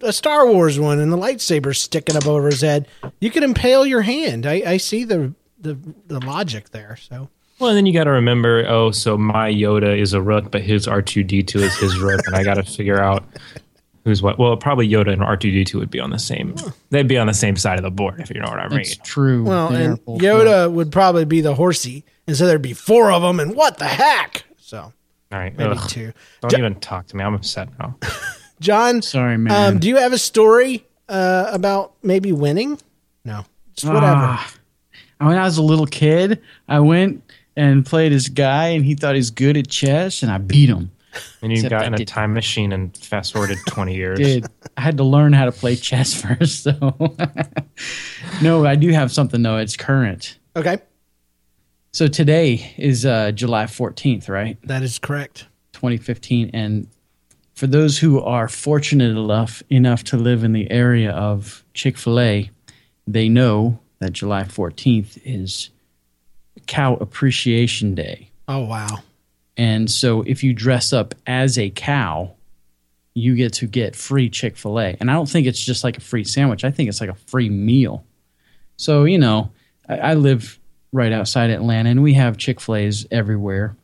a, 0.03 0.09
a, 0.09 0.13
Star 0.13 0.47
Wars 0.47 0.79
one 0.79 0.99
and 0.99 1.11
the 1.11 1.17
lightsaber 1.17 1.75
sticking 1.75 2.17
up 2.17 2.27
over 2.27 2.47
his 2.47 2.61
head, 2.61 2.89
you 3.21 3.31
could 3.31 3.43
impale 3.43 3.87
your 3.87 4.03
hand. 4.03 4.47
I, 4.47 4.63
I 4.67 4.77
see 4.77 5.05
the, 5.05 5.35
the 5.59 5.79
the 6.07 6.21
logic 6.21 6.71
there. 6.71 6.97
So 6.97 7.31
Well, 7.59 7.75
then 7.75 7.87
you 7.87 7.95
got 7.95 8.05
to 8.05 8.11
remember. 8.11 8.67
Oh, 8.69 8.91
so 8.91 9.17
my 9.17 9.51
Yoda 9.51 9.99
is 9.99 10.13
a 10.13 10.21
rook, 10.21 10.51
but 10.51 10.61
his 10.61 10.87
R 10.87 11.01
two 11.01 11.25
D 11.25 11.43
two 11.43 11.61
is 11.61 11.75
his 11.79 11.99
rook, 11.99 12.21
and 12.27 12.37
I 12.37 12.45
got 12.45 12.55
to 12.55 12.65
figure 12.65 13.03
out 13.03 13.25
who's 14.05 14.23
what. 14.23 14.39
Well, 14.39 14.57
probably 14.57 14.89
Yoda 14.89 15.13
and 15.13 15.23
R 15.23 15.37
two 15.37 15.51
D 15.51 15.65
two 15.65 15.79
would 15.79 15.91
be 15.91 16.01
on 16.01 16.11
the 16.11 16.19
same. 16.19 16.55
They'd 16.91 17.09
be 17.09 17.19
on 17.19 17.27
the 17.27 17.35
same 17.35 17.57
side 17.57 17.79
of 17.79 17.83
the 17.83 17.91
board, 17.91 18.21
if 18.21 18.31
you 18.31 18.41
know 18.41 18.49
what 18.51 18.59
I 18.59 18.69
mean. 18.69 18.79
That's 18.79 18.97
true. 18.97 19.45
well, 19.45 19.69
They 19.71 19.85
are 19.87 19.91
and 19.93 20.05
both 20.05 20.21
Yoda 20.21 20.71
would 20.73 20.91
probably 20.93 21.25
be 21.25 21.41
the 21.41 21.55
horsey, 21.55 22.05
and 22.27 22.37
so 22.37 22.47
there'd 22.47 22.63
be 22.63 22.73
four 22.73 23.11
of 23.13 23.23
them, 23.23 23.41
and 23.41 23.55
what 23.55 23.79
the 23.79 23.87
heck? 23.87 24.45
So 24.59 24.79
All 24.79 24.93
right, 25.33 25.57
maybe 25.57 25.71
ugh. 25.77 25.89
two. 25.89 26.13
Don't 26.41 26.51
Jo- 26.51 26.59
even 26.59 26.75
talk 26.81 27.07
to 27.09 27.17
me. 27.17 27.25
I'm 27.25 27.35
upset 27.35 27.69
now. 27.79 27.97
John, 28.61 29.01
Sorry, 29.03 29.39
man. 29.39 29.75
um, 29.75 29.79
do 29.79 29.89
you 29.89 29.97
have 29.97 30.13
a 30.13 30.19
story 30.19 30.85
uh, 31.09 31.49
about 31.53 31.95
maybe 32.03 32.31
winning? 32.33 32.79
No, 33.25 33.45
just 33.77 33.93
whatever. 33.93 34.07
Ah. 34.17 34.53
when 35.19 35.37
I 35.39 35.45
was 35.45 35.57
a 35.59 35.63
little 35.63 35.87
kid, 35.87 36.41
I 36.69 36.81
went 36.81 37.23
and 37.57 37.85
played 37.85 38.13
this 38.13 38.29
guy, 38.29 38.69
and 38.69 38.85
he 38.85 38.95
thought 38.95 39.15
he's 39.15 39.31
good 39.31 39.57
at 39.57 39.69
chess, 39.69 40.23
and 40.23 40.31
I 40.31 40.39
beat 40.39 40.69
him. 40.69 40.91
And 41.43 41.51
you 41.51 41.57
Except 41.59 41.71
got 41.71 41.83
I 41.83 41.87
in 41.87 41.95
a 41.95 41.99
did- 41.99 42.09
time 42.09 42.33
machine 42.35 42.73
and 42.73 42.97
fast 42.97 43.33
forwarded 43.33 43.59
20 43.67 43.95
years. 43.95 44.19
Dude, 44.19 44.47
I 44.77 44.81
had 44.83 44.97
to 44.99 45.05
learn 45.05 45.33
how 45.33 45.45
to 45.47 45.53
play 45.53 45.75
chess 45.77 46.15
first, 46.23 46.65
though. 46.65 47.17
no, 48.43 48.65
I 48.65 48.77
do 48.77 48.91
have 48.91 49.11
something 49.13 49.43
though. 49.43 49.57
It's 49.57 49.77
current. 49.77 50.39
Okay, 50.57 50.79
So 51.93 52.07
today 52.09 52.73
is 52.77 53.07
uh, 53.07 53.31
July 53.33 53.67
fourteenth, 53.67 54.29
right? 54.29 54.59
that 54.65 54.83
is 54.83 54.99
correct. 54.99 55.47
2015 55.73 56.51
and 56.53 56.87
for 57.55 57.67
those 57.67 57.99
who 57.99 58.21
are 58.21 58.49
fortunate 58.49 59.17
enough 59.17 59.63
enough 59.71 60.03
to 60.05 60.17
live 60.17 60.45
in 60.45 60.53
the 60.53 60.71
area 60.71 61.11
of 61.13 61.65
Chick-fil-A, 61.75 62.51
they 63.07 63.29
know 63.29 63.79
that 63.99 64.13
July 64.13 64.45
14th 64.45 65.19
is 65.25 65.71
Cow 66.67 66.95
Appreciation 66.97 67.95
Day. 67.95 68.31
Oh 68.49 68.61
wow. 68.65 68.99
And 69.61 69.91
so 69.91 70.23
if 70.23 70.43
you 70.43 70.55
dress 70.55 70.93
up 70.95 71.15
as 71.27 71.59
a 71.59 71.69
cow, 71.69 72.33
you 73.13 73.35
get 73.37 73.53
to 73.55 73.67
get 73.67 73.95
free 73.95 74.31
Chick-fil-A. 74.31 74.97
And 75.01 75.11
I 75.11 75.15
don't 75.15 75.29
think 75.29 75.47
it's 75.47 75.61
just 75.61 75.85
like 75.85 75.99
a 75.99 76.01
free 76.01 76.25
sandwich. 76.25 76.65
I 76.65 76.71
think 76.71 76.89
it's 76.89 77.01
like 77.03 77.11
a 77.11 77.15
free 77.27 77.51
meal. 77.51 78.03
So, 78.79 79.05
you 79.05 79.19
know, 79.19 79.51
I, 79.87 79.99
I 79.99 80.15
live 80.15 80.59
right 80.93 81.13
outside 81.13 81.51
Atlanta 81.51 81.91
and 81.91 82.03
we 82.03 82.15
have 82.15 82.39
Chick-fil-A's 82.39 83.07
everywhere. 83.11 83.77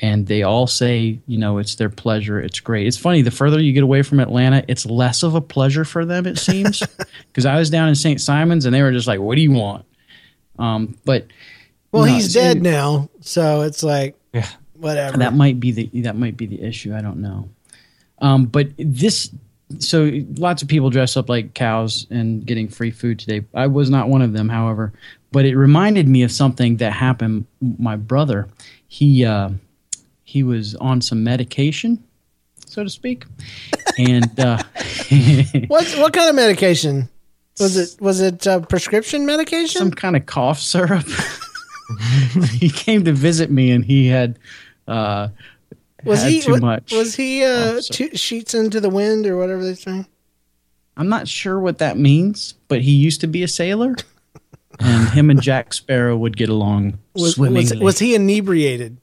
And 0.00 0.26
they 0.26 0.42
all 0.42 0.66
say, 0.66 1.20
you 1.28 1.38
know, 1.38 1.58
it's 1.58 1.76
their 1.76 1.88
pleasure. 1.90 2.40
It's 2.40 2.58
great. 2.58 2.88
It's 2.88 2.96
funny, 2.98 3.22
the 3.22 3.30
further 3.30 3.60
you 3.60 3.72
get 3.72 3.84
away 3.84 4.02
from 4.02 4.18
Atlanta, 4.18 4.64
it's 4.66 4.84
less 4.84 5.22
of 5.22 5.36
a 5.36 5.40
pleasure 5.40 5.84
for 5.84 6.04
them, 6.04 6.26
it 6.26 6.38
seems. 6.38 6.82
Because 7.28 7.46
I 7.46 7.56
was 7.56 7.70
down 7.70 7.88
in 7.88 7.94
St. 7.94 8.20
Simon's 8.20 8.64
and 8.66 8.74
they 8.74 8.82
were 8.82 8.90
just 8.92 9.06
like, 9.06 9.20
what 9.20 9.36
do 9.36 9.42
you 9.42 9.52
want? 9.52 9.84
Um, 10.58 10.98
but 11.04 11.28
Well, 11.92 12.06
No, 12.06 12.12
he's 12.12 12.32
see- 12.32 12.40
dead 12.40 12.60
now, 12.62 13.08
so 13.20 13.60
it's 13.62 13.82
like 13.84 14.16
Yeah. 14.34 14.48
Whatever. 14.82 15.18
that 15.18 15.34
might 15.34 15.60
be 15.60 15.70
the 15.70 16.02
that 16.02 16.16
might 16.16 16.36
be 16.36 16.46
the 16.46 16.62
issue. 16.62 16.94
I 16.94 17.00
don't 17.00 17.20
know. 17.20 17.48
Um, 18.18 18.46
but 18.46 18.68
this, 18.78 19.30
so 19.78 20.10
lots 20.36 20.62
of 20.62 20.68
people 20.68 20.90
dress 20.90 21.16
up 21.16 21.28
like 21.28 21.54
cows 21.54 22.06
and 22.10 22.44
getting 22.46 22.68
free 22.68 22.90
food 22.90 23.18
today. 23.18 23.44
I 23.54 23.66
was 23.66 23.90
not 23.90 24.08
one 24.08 24.22
of 24.22 24.32
them, 24.32 24.48
however. 24.48 24.92
But 25.32 25.44
it 25.44 25.56
reminded 25.56 26.08
me 26.08 26.22
of 26.22 26.30
something 26.30 26.76
that 26.76 26.92
happened. 26.92 27.46
My 27.60 27.96
brother, 27.96 28.48
he 28.86 29.24
uh, 29.24 29.50
he 30.24 30.42
was 30.42 30.74
on 30.76 31.00
some 31.00 31.24
medication, 31.24 32.02
so 32.66 32.84
to 32.84 32.90
speak, 32.90 33.24
and 33.98 34.38
uh, 34.38 34.58
what 35.68 35.86
what 35.92 36.12
kind 36.12 36.28
of 36.28 36.34
medication 36.34 37.08
was 37.58 37.76
it? 37.76 38.00
Was 38.00 38.20
it 38.20 38.46
uh, 38.46 38.60
prescription 38.60 39.26
medication? 39.26 39.78
some 39.78 39.90
kind 39.90 40.16
of 40.16 40.26
cough 40.26 40.58
syrup. 40.58 41.06
he 42.50 42.68
came 42.68 43.04
to 43.04 43.12
visit 43.12 43.50
me, 43.50 43.70
and 43.70 43.84
he 43.84 44.08
had. 44.08 44.38
Uh, 44.88 45.28
was 46.04 46.22
he 46.24 46.40
too 46.40 46.56
much? 46.58 46.92
Was 46.92 47.14
he 47.14 47.44
uh, 47.44 47.48
Oh, 47.74 47.80
two 47.80 48.16
sheets 48.16 48.54
into 48.54 48.80
the 48.80 48.90
wind 48.90 49.26
or 49.26 49.36
whatever 49.36 49.62
they 49.64 49.74
say? 49.74 50.04
I'm 50.96 51.08
not 51.08 51.28
sure 51.28 51.58
what 51.60 51.78
that 51.78 51.96
means, 51.96 52.54
but 52.68 52.82
he 52.82 52.90
used 52.92 53.20
to 53.22 53.26
be 53.26 53.42
a 53.42 53.48
sailor, 53.48 53.96
and 54.78 55.08
him 55.10 55.30
and 55.30 55.40
Jack 55.40 55.72
Sparrow 55.72 56.16
would 56.16 56.36
get 56.36 56.48
along 56.48 56.98
Was, 57.14 57.34
swimmingly. 57.36 57.76
was 57.78 57.80
was 57.84 57.98
he 57.98 58.14
inebriated? 58.14 58.98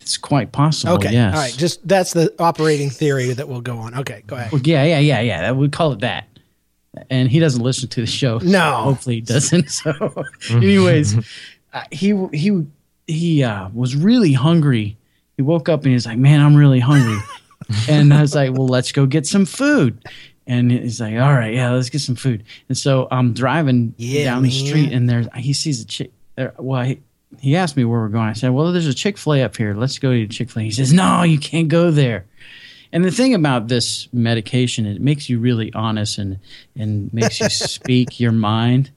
it's 0.00 0.16
quite 0.16 0.50
possible. 0.50 0.94
Okay, 0.94 1.12
yes. 1.12 1.32
all 1.34 1.40
right. 1.40 1.54
Just 1.56 1.86
that's 1.86 2.12
the 2.12 2.34
operating 2.40 2.90
theory 2.90 3.32
that 3.32 3.48
we'll 3.48 3.60
go 3.60 3.78
on. 3.78 3.94
Okay, 4.00 4.24
go 4.26 4.34
ahead. 4.36 4.50
Well, 4.52 4.60
yeah, 4.64 4.82
yeah, 4.84 4.98
yeah, 4.98 5.20
yeah. 5.20 5.40
That 5.42 5.56
we 5.56 5.68
call 5.68 5.92
it 5.92 6.00
that. 6.00 6.26
And 7.08 7.30
he 7.30 7.38
doesn't 7.38 7.62
listen 7.62 7.88
to 7.88 8.00
the 8.00 8.06
show. 8.06 8.38
so 8.40 8.46
No. 8.46 8.72
hopefully 8.82 9.14
he 9.16 9.20
doesn't. 9.22 9.70
So, 9.70 10.24
anyways, 10.50 11.16
uh, 11.72 11.84
he 11.92 12.08
he 12.32 12.66
he 13.06 13.42
uh, 13.42 13.68
was 13.72 13.96
really 13.96 14.32
hungry. 14.32 14.96
He 15.36 15.42
woke 15.42 15.68
up 15.68 15.84
and 15.84 15.92
he's 15.92 16.06
like, 16.06 16.18
"Man, 16.18 16.40
I'm 16.40 16.54
really 16.54 16.80
hungry." 16.80 17.18
and 17.88 18.12
I 18.12 18.20
was 18.20 18.34
like, 18.34 18.52
"Well, 18.52 18.68
let's 18.68 18.92
go 18.92 19.06
get 19.06 19.26
some 19.26 19.44
food." 19.44 20.04
And 20.46 20.70
he's 20.72 21.00
like, 21.00 21.14
"All 21.14 21.32
right, 21.32 21.54
yeah, 21.54 21.70
let's 21.72 21.90
get 21.90 22.00
some 22.00 22.16
food." 22.16 22.44
And 22.68 22.76
so 22.76 23.08
I'm 23.10 23.32
driving 23.32 23.94
Yeah, 23.96 24.24
down 24.24 24.42
the 24.42 24.50
street, 24.50 24.92
and 24.92 25.08
there's 25.08 25.26
he 25.36 25.52
sees 25.52 25.82
a 25.82 25.86
chick. 25.86 26.12
Uh, 26.36 26.48
well, 26.58 26.82
he, 26.84 27.00
he 27.40 27.56
asked 27.56 27.76
me 27.76 27.84
where 27.84 28.00
we're 28.00 28.08
going. 28.08 28.28
I 28.28 28.32
said, 28.34 28.50
"Well, 28.50 28.72
there's 28.72 28.86
a 28.86 28.94
Chick 28.94 29.18
Fil 29.18 29.34
A 29.34 29.42
up 29.42 29.56
here. 29.56 29.74
Let's 29.74 29.98
go 29.98 30.12
to 30.12 30.26
Chick 30.26 30.50
Fil 30.50 30.62
A." 30.62 30.64
He 30.64 30.70
says, 30.70 30.92
"No, 30.92 31.22
you 31.22 31.38
can't 31.38 31.68
go 31.68 31.90
there." 31.90 32.26
And 32.94 33.04
the 33.04 33.10
thing 33.10 33.32
about 33.32 33.68
this 33.68 34.06
medication, 34.12 34.84
it 34.84 35.00
makes 35.00 35.30
you 35.30 35.38
really 35.38 35.72
honest 35.72 36.18
and 36.18 36.38
and 36.76 37.12
makes 37.14 37.40
you 37.40 37.48
speak 37.48 38.20
your 38.20 38.32
mind. 38.32 38.90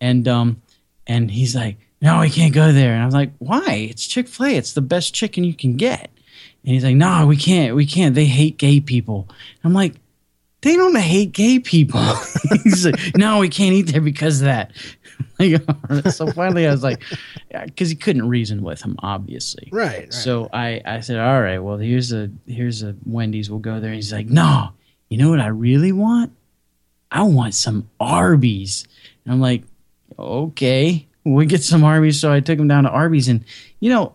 And 0.00 0.28
um, 0.28 0.60
and 1.06 1.30
he's 1.30 1.54
like, 1.54 1.78
"No, 2.00 2.20
we 2.20 2.30
can't 2.30 2.54
go 2.54 2.72
there." 2.72 2.94
And 2.94 3.02
I 3.02 3.06
was 3.06 3.14
like, 3.14 3.32
"Why? 3.38 3.88
It's 3.90 4.06
Chick 4.06 4.28
Fil 4.28 4.46
A. 4.46 4.56
It's 4.56 4.72
the 4.72 4.80
best 4.80 5.14
chicken 5.14 5.44
you 5.44 5.54
can 5.54 5.76
get." 5.76 6.10
And 6.64 6.74
he's 6.74 6.84
like, 6.84 6.96
"No, 6.96 7.26
we 7.26 7.36
can't. 7.36 7.74
We 7.76 7.86
can't. 7.86 8.14
They 8.14 8.26
hate 8.26 8.58
gay 8.58 8.80
people." 8.80 9.28
I'm 9.64 9.72
like, 9.72 9.94
"They 10.62 10.76
don't 10.76 10.96
hate 10.96 11.32
gay 11.32 11.58
people." 11.58 12.00
he's 12.64 12.86
like, 12.86 13.16
"No, 13.16 13.38
we 13.38 13.48
can't 13.48 13.74
eat 13.74 13.88
there 13.92 14.00
because 14.00 14.40
of 14.40 14.46
that." 14.46 14.72
like, 15.38 16.12
so 16.12 16.30
finally, 16.32 16.66
I 16.66 16.70
was 16.70 16.82
like, 16.82 17.02
because 17.50 17.88
he 17.88 17.96
couldn't 17.96 18.28
reason 18.28 18.62
with 18.62 18.82
him, 18.82 18.96
obviously. 19.00 19.68
Right. 19.72 20.00
right. 20.00 20.12
So 20.12 20.48
I, 20.52 20.82
I 20.84 21.00
said, 21.00 21.18
all 21.18 21.40
right, 21.40 21.58
well, 21.58 21.78
here's 21.78 22.12
a 22.12 22.30
here's 22.46 22.82
a 22.82 22.94
Wendy's. 23.04 23.50
We'll 23.50 23.60
go 23.60 23.80
there. 23.80 23.90
And 23.90 23.96
he's 23.96 24.12
like, 24.12 24.28
no, 24.28 24.70
you 25.08 25.18
know 25.18 25.30
what 25.30 25.40
I 25.40 25.48
really 25.48 25.92
want? 25.92 26.32
I 27.10 27.22
want 27.22 27.54
some 27.54 27.88
Arby's. 27.98 28.86
And 29.24 29.32
I'm 29.34 29.40
like, 29.40 29.64
okay, 30.18 31.06
we'll 31.24 31.46
get 31.46 31.62
some 31.62 31.84
Arby's. 31.84 32.20
So 32.20 32.32
I 32.32 32.40
took 32.40 32.58
him 32.58 32.68
down 32.68 32.84
to 32.84 32.90
Arby's, 32.90 33.28
and 33.28 33.44
you 33.80 33.90
know, 33.90 34.12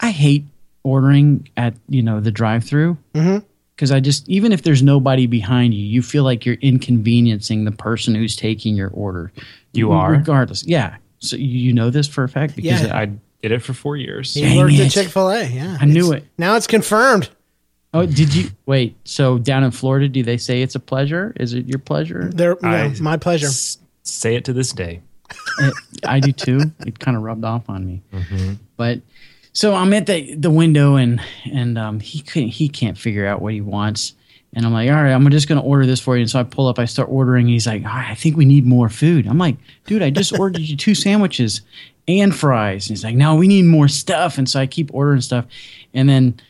I 0.00 0.10
hate 0.10 0.44
ordering 0.82 1.48
at 1.56 1.74
you 1.88 2.02
know 2.02 2.20
the 2.20 2.30
drive-through 2.30 2.96
Mhm. 3.14 3.44
because 3.76 3.92
I 3.92 4.00
just 4.00 4.28
even 4.28 4.52
if 4.52 4.62
there's 4.62 4.82
nobody 4.82 5.26
behind 5.26 5.74
you, 5.74 5.84
you 5.84 6.02
feel 6.02 6.24
like 6.24 6.46
you're 6.46 6.56
inconveniencing 6.60 7.64
the 7.64 7.72
person 7.72 8.14
who's 8.14 8.36
taking 8.36 8.76
your 8.76 8.88
order. 8.88 9.32
You 9.72 9.92
are? 9.92 10.10
regardless. 10.12 10.66
Yeah. 10.66 10.96
So 11.18 11.36
you 11.36 11.44
you 11.46 11.72
know 11.72 11.90
this 11.90 12.08
for 12.08 12.24
a 12.24 12.28
fact 12.28 12.56
because 12.56 12.82
Yeah. 12.82 12.96
I 12.96 13.06
did 13.42 13.52
it 13.52 13.60
for 13.62 13.72
four 13.74 13.96
years. 13.96 14.34
he 14.34 14.40
Dang 14.42 14.58
worked 14.58 14.74
at. 14.74 14.90
Chick 14.90 15.08
Fil 15.08 15.30
A. 15.30 15.46
Yeah, 15.46 15.76
I 15.80 15.84
knew 15.84 16.12
it. 16.12 16.24
Now 16.38 16.56
it's 16.56 16.66
confirmed. 16.66 17.28
Oh, 17.92 18.06
did 18.06 18.34
you 18.34 18.50
wait? 18.66 18.96
So 19.04 19.36
down 19.38 19.64
in 19.64 19.70
Florida, 19.72 20.08
do 20.08 20.22
they 20.22 20.36
say 20.36 20.62
it's 20.62 20.76
a 20.76 20.80
pleasure? 20.80 21.32
Is 21.40 21.54
it 21.54 21.66
your 21.66 21.78
pleasure? 21.80 22.30
There, 22.32 22.56
I- 22.64 22.86
yeah, 22.86 22.94
my 23.00 23.16
pleasure. 23.16 23.46
S- 23.48 23.78
say 24.02 24.36
it 24.36 24.44
to 24.44 24.52
this 24.52 24.72
day. 24.72 25.00
Uh, 25.60 25.70
I 26.04 26.20
do 26.20 26.32
too. 26.32 26.60
It 26.86 26.98
kind 26.98 27.16
of 27.16 27.22
rubbed 27.22 27.44
off 27.44 27.68
on 27.68 27.86
me. 27.86 28.02
But 28.76 29.00
so 29.52 29.74
I'm 29.74 29.92
at 29.92 30.06
the 30.06 30.34
the 30.34 30.50
window 30.50 30.96
and 30.96 31.20
and 31.44 31.76
um, 31.78 32.00
he 32.00 32.20
couldn't 32.20 32.48
he 32.50 32.68
can't 32.68 32.96
figure 32.98 33.26
out 33.26 33.42
what 33.42 33.52
he 33.52 33.60
wants. 33.60 34.14
And 34.52 34.66
I'm 34.66 34.72
like, 34.72 34.90
all 34.90 34.96
right, 34.96 35.12
I'm 35.12 35.28
just 35.30 35.48
gonna 35.48 35.60
order 35.62 35.86
this 35.86 36.00
for 36.00 36.16
you. 36.16 36.22
And 36.22 36.30
so 36.30 36.40
I 36.40 36.42
pull 36.42 36.66
up, 36.66 36.78
I 36.78 36.84
start 36.86 37.08
ordering. 37.10 37.46
And 37.46 37.52
he's 37.52 37.66
like, 37.66 37.84
right, 37.84 38.10
I 38.10 38.14
think 38.14 38.36
we 38.36 38.44
need 38.44 38.66
more 38.66 38.88
food. 38.88 39.26
I'm 39.26 39.38
like, 39.38 39.56
dude, 39.86 40.02
I 40.02 40.10
just 40.10 40.36
ordered 40.38 40.60
you 40.60 40.76
two 40.76 40.94
sandwiches 40.94 41.60
and 42.08 42.34
fries. 42.34 42.88
And 42.88 42.96
he's 42.96 43.04
like, 43.04 43.14
no, 43.14 43.36
we 43.36 43.46
need 43.46 43.64
more 43.64 43.86
stuff. 43.86 44.38
And 44.38 44.48
so 44.48 44.58
I 44.58 44.66
keep 44.66 44.92
ordering 44.92 45.20
stuff. 45.20 45.46
And 45.94 46.08
then 46.08 46.40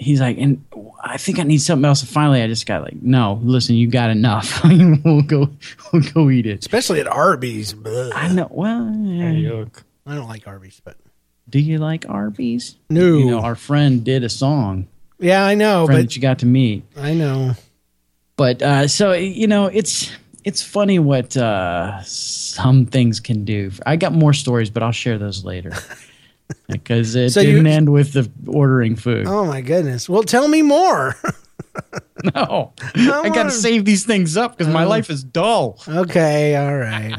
he's 0.00 0.20
like, 0.20 0.38
and 0.38 0.64
I 1.02 1.16
think 1.16 1.38
I 1.38 1.42
need 1.44 1.58
something 1.58 1.84
else. 1.84 2.00
And 2.00 2.08
finally, 2.10 2.42
I 2.42 2.46
just 2.46 2.66
got 2.66 2.82
like, 2.82 3.00
no, 3.00 3.40
listen, 3.42 3.76
you 3.76 3.88
got 3.88 4.10
enough. 4.10 4.62
we'll 5.04 5.22
go, 5.22 5.50
we'll 5.92 6.02
go 6.12 6.30
eat 6.30 6.46
it. 6.46 6.58
Especially 6.60 7.00
at 7.00 7.06
Arby's. 7.06 7.74
Ugh. 7.84 8.12
I 8.14 8.32
know. 8.32 8.48
Well, 8.50 8.92
yeah. 8.96 9.64
I 10.06 10.14
don't 10.14 10.28
like 10.28 10.46
Arby's, 10.48 10.80
but 10.84 10.96
do 11.48 11.60
you 11.60 11.78
like 11.78 12.08
Arby's? 12.08 12.76
no. 12.88 13.18
You 13.18 13.26
know, 13.26 13.40
our 13.40 13.54
friend 13.54 14.04
did 14.04 14.24
a 14.24 14.28
song, 14.28 14.88
yeah, 15.18 15.44
I 15.44 15.54
know, 15.54 15.86
friend 15.86 15.98
but 15.98 16.02
that 16.02 16.16
you 16.16 16.22
got 16.22 16.38
to 16.40 16.46
meet. 16.46 16.84
I 16.96 17.14
know. 17.14 17.52
But 18.36 18.62
uh, 18.62 18.88
so 18.88 19.12
you 19.12 19.46
know, 19.46 19.66
it's 19.66 20.10
it's 20.44 20.62
funny 20.62 20.98
what 20.98 21.36
uh, 21.36 22.02
some 22.02 22.86
things 22.86 23.20
can 23.20 23.44
do. 23.44 23.70
I 23.84 23.96
got 23.96 24.12
more 24.12 24.32
stories, 24.32 24.70
but 24.70 24.82
I'll 24.82 24.92
share 24.92 25.18
those 25.18 25.44
later 25.44 25.72
because 26.68 27.14
it 27.14 27.30
So 27.30 27.42
didn't 27.42 27.66
end 27.66 27.88
with 27.90 28.12
the 28.12 28.30
ordering 28.46 28.96
food. 28.96 29.26
Oh 29.26 29.44
my 29.44 29.60
goodness. 29.60 30.08
Well, 30.08 30.22
tell 30.22 30.48
me 30.48 30.62
more. 30.62 31.16
No, 32.34 32.72
I 32.94 33.28
got 33.28 33.36
wanna- 33.36 33.50
save 33.50 33.84
these 33.84 34.04
things 34.04 34.36
up 34.36 34.56
because 34.58 34.72
my 34.72 34.84
Oh. 34.84 34.88
life 34.88 35.08
is 35.08 35.24
dull. 35.24 35.80
Okay, 35.88 36.54
all 36.56 36.76
right. 36.76 37.14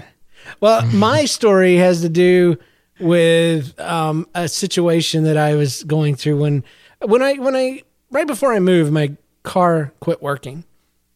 Well, 0.59 0.85
my 0.87 1.25
story 1.37 1.77
has 1.77 2.01
to 2.01 2.09
do 2.09 2.57
with 2.99 3.79
um, 3.79 4.27
a 4.35 4.47
situation 4.47 5.23
that 5.23 5.37
I 5.37 5.55
was 5.55 5.83
going 5.85 6.15
through 6.15 6.39
when 6.39 6.63
when 7.03 7.21
I 7.23 7.33
when 7.35 7.55
I 7.55 7.81
right 8.11 8.27
before 8.27 8.53
I 8.53 8.59
moved, 8.59 8.91
my 8.91 9.15
car 9.43 9.91
quit 10.01 10.21
working. 10.21 10.65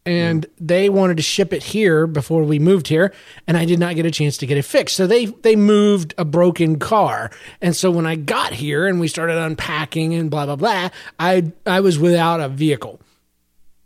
And 0.06 0.46
they 0.60 0.88
wanted 0.88 1.16
to 1.16 1.22
ship 1.22 1.52
it 1.52 1.62
here 1.62 2.06
before 2.06 2.44
we 2.44 2.58
moved 2.60 2.86
here, 2.86 3.12
and 3.46 3.56
I 3.56 3.64
did 3.64 3.80
not 3.80 3.96
get 3.96 4.06
a 4.06 4.10
chance 4.10 4.36
to 4.38 4.46
get 4.46 4.56
it 4.56 4.62
fixed. 4.62 4.96
So 4.96 5.06
they 5.06 5.26
they 5.26 5.56
moved 5.56 6.14
a 6.16 6.24
broken 6.24 6.78
car, 6.78 7.30
and 7.60 7.74
so 7.74 7.90
when 7.90 8.06
I 8.06 8.14
got 8.14 8.52
here 8.52 8.86
and 8.86 9.00
we 9.00 9.08
started 9.08 9.36
unpacking 9.36 10.14
and 10.14 10.30
blah 10.30 10.46
blah 10.46 10.56
blah, 10.56 10.90
I 11.18 11.52
I 11.66 11.80
was 11.80 11.98
without 11.98 12.40
a 12.40 12.48
vehicle. 12.48 13.00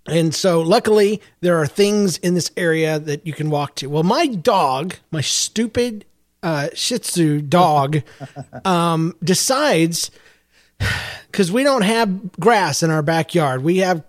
And 0.07 0.35
so, 0.35 0.61
luckily, 0.61 1.21
there 1.41 1.57
are 1.59 1.67
things 1.67 2.17
in 2.19 2.35
this 2.35 2.51
area 2.57 2.99
that 2.99 3.27
you 3.27 3.33
can 3.33 3.51
walk 3.51 3.77
to. 3.77 3.87
Well, 3.89 4.03
my 4.03 4.27
dog, 4.27 4.97
my 5.11 5.21
stupid 5.21 6.05
uh, 6.43 6.69
Shih 6.75 6.99
Tzu 6.99 7.43
dog, 7.43 8.03
um, 8.65 9.15
decides 9.23 10.11
because 11.31 11.53
we 11.53 11.63
don't 11.63 11.83
have 11.83 12.33
grass 12.33 12.83
in 12.83 12.91
our 12.91 13.03
backyard. 13.03 13.63
We 13.63 13.79
have 13.79 14.03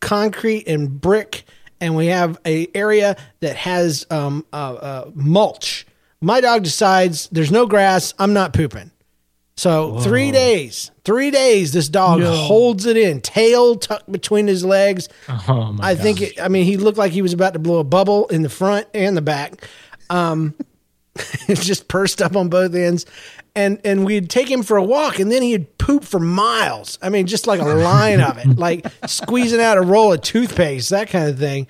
concrete 0.00 0.66
and 0.66 1.00
brick, 1.00 1.44
and 1.80 1.96
we 1.96 2.06
have 2.06 2.38
a 2.46 2.68
area 2.74 3.16
that 3.40 3.56
has 3.56 4.06
um, 4.10 4.44
uh, 4.52 4.56
uh, 4.56 5.10
mulch. 5.14 5.86
My 6.20 6.40
dog 6.40 6.64
decides 6.64 7.28
there's 7.28 7.52
no 7.52 7.66
grass. 7.66 8.14
I'm 8.18 8.32
not 8.32 8.52
pooping. 8.52 8.90
So 9.58 10.00
three 10.00 10.32
days, 10.32 10.90
three 11.04 11.30
days, 11.30 11.72
this 11.72 11.88
dog 11.88 12.20
holds 12.22 12.84
it 12.84 12.98
in, 12.98 13.22
tail 13.22 13.76
tucked 13.76 14.12
between 14.12 14.46
his 14.46 14.64
legs. 14.66 15.08
Oh 15.48 15.72
my 15.72 15.92
I 15.92 15.94
think 15.94 16.20
it, 16.20 16.40
I 16.40 16.48
mean 16.48 16.64
he 16.64 16.76
looked 16.76 16.98
like 16.98 17.12
he 17.12 17.22
was 17.22 17.32
about 17.32 17.54
to 17.54 17.58
blow 17.58 17.78
a 17.78 17.84
bubble 17.84 18.26
in 18.26 18.42
the 18.42 18.50
front 18.50 18.86
and 18.92 19.16
the 19.16 19.22
back. 19.22 19.66
Um, 20.10 20.54
just 21.48 21.88
pursed 21.88 22.22
up 22.22 22.36
on 22.36 22.48
both 22.48 22.74
ends, 22.74 23.06
and 23.54 23.80
and 23.84 24.04
we'd 24.04 24.30
take 24.30 24.50
him 24.50 24.62
for 24.62 24.76
a 24.76 24.82
walk, 24.82 25.18
and 25.18 25.30
then 25.30 25.42
he'd 25.42 25.78
poop 25.78 26.04
for 26.04 26.20
miles. 26.20 26.98
I 27.02 27.08
mean, 27.08 27.26
just 27.26 27.46
like 27.46 27.60
a 27.60 27.64
line 27.64 28.20
of 28.20 28.38
it, 28.38 28.58
like 28.58 28.86
squeezing 29.06 29.60
out 29.60 29.78
a 29.78 29.82
roll 29.82 30.12
of 30.12 30.20
toothpaste, 30.22 30.90
that 30.90 31.08
kind 31.08 31.28
of 31.28 31.38
thing. 31.38 31.66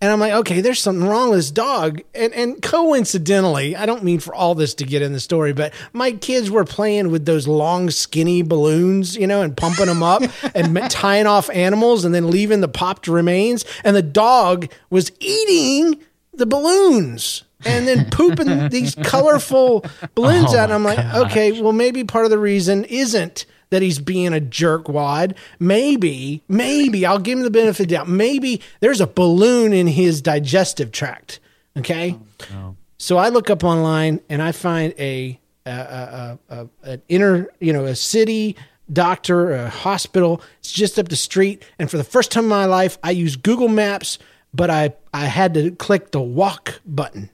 And 0.00 0.12
I'm 0.12 0.20
like, 0.20 0.32
okay, 0.32 0.60
there's 0.60 0.80
something 0.80 1.04
wrong 1.04 1.30
with 1.30 1.40
this 1.40 1.50
dog. 1.50 2.02
And 2.14 2.32
and 2.32 2.62
coincidentally, 2.62 3.74
I 3.74 3.84
don't 3.84 4.04
mean 4.04 4.20
for 4.20 4.32
all 4.32 4.54
this 4.54 4.74
to 4.74 4.84
get 4.84 5.02
in 5.02 5.12
the 5.12 5.20
story, 5.20 5.52
but 5.52 5.74
my 5.92 6.12
kids 6.12 6.50
were 6.50 6.64
playing 6.64 7.10
with 7.10 7.24
those 7.24 7.48
long, 7.48 7.90
skinny 7.90 8.42
balloons, 8.42 9.16
you 9.16 9.26
know, 9.26 9.42
and 9.42 9.56
pumping 9.56 9.86
them 9.86 10.02
up 10.02 10.22
and 10.54 10.78
tying 10.90 11.26
off 11.26 11.50
animals 11.50 12.04
and 12.04 12.14
then 12.14 12.30
leaving 12.30 12.60
the 12.60 12.68
popped 12.68 13.08
remains. 13.08 13.64
And 13.82 13.96
the 13.96 14.02
dog 14.02 14.70
was 14.88 15.10
eating 15.18 16.00
the 16.32 16.46
balloons 16.46 17.42
and 17.64 17.86
then 17.88 18.10
pooping 18.10 18.68
these 18.70 18.94
colorful 18.94 19.84
balloons 20.14 20.54
Oh 20.54 20.58
out. 20.58 20.64
And 20.64 20.74
I'm 20.74 20.84
like, 20.84 20.98
okay, 20.98 21.60
well, 21.60 21.72
maybe 21.72 22.04
part 22.04 22.24
of 22.24 22.30
the 22.30 22.38
reason 22.38 22.84
isn't 22.84 23.46
that 23.70 23.82
he's 23.82 23.98
being 23.98 24.28
a 24.28 24.40
jerkwad. 24.40 25.36
Maybe, 25.58 26.42
maybe 26.48 27.04
I'll 27.04 27.18
give 27.18 27.38
him 27.38 27.44
the 27.44 27.50
benefit 27.50 27.80
of 27.82 27.88
the 27.88 27.94
doubt. 27.94 28.08
Maybe 28.08 28.60
there's 28.80 29.00
a 29.00 29.06
balloon 29.06 29.72
in 29.72 29.86
his 29.86 30.22
digestive 30.22 30.92
tract. 30.92 31.40
Okay. 31.76 32.16
Oh, 32.54 32.76
so 32.98 33.16
I 33.16 33.28
look 33.28 33.50
up 33.50 33.62
online 33.62 34.20
and 34.28 34.42
I 34.42 34.52
find 34.52 34.94
a, 34.98 35.38
a, 35.66 35.70
a, 35.70 36.38
a, 36.48 36.58
a 36.60 36.68
an 36.82 37.02
inner, 37.08 37.48
you 37.60 37.72
know, 37.72 37.84
a 37.84 37.94
city 37.94 38.56
doctor, 38.92 39.52
a 39.52 39.68
hospital. 39.68 40.42
It's 40.60 40.72
just 40.72 40.98
up 40.98 41.08
the 41.08 41.16
street. 41.16 41.62
And 41.78 41.90
for 41.90 41.96
the 41.96 42.04
first 42.04 42.32
time 42.32 42.44
in 42.44 42.50
my 42.50 42.64
life, 42.64 42.98
I 43.04 43.10
use 43.12 43.36
Google 43.36 43.68
Maps, 43.68 44.18
but 44.52 44.70
I, 44.70 44.94
I 45.12 45.26
had 45.26 45.54
to 45.54 45.70
click 45.72 46.10
the 46.10 46.20
walk 46.20 46.80
button, 46.86 47.30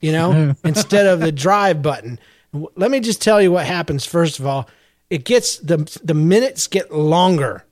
you 0.00 0.12
know, 0.12 0.54
instead 0.64 1.06
of 1.06 1.20
the 1.20 1.32
drive 1.32 1.82
button. 1.82 2.18
Let 2.52 2.90
me 2.90 3.00
just 3.00 3.20
tell 3.20 3.40
you 3.42 3.52
what 3.52 3.66
happens. 3.66 4.04
First 4.06 4.38
of 4.38 4.46
all, 4.46 4.68
it 5.10 5.24
gets 5.24 5.58
the 5.58 5.78
the 6.02 6.14
minutes 6.14 6.66
get 6.66 6.92
longer. 6.92 7.64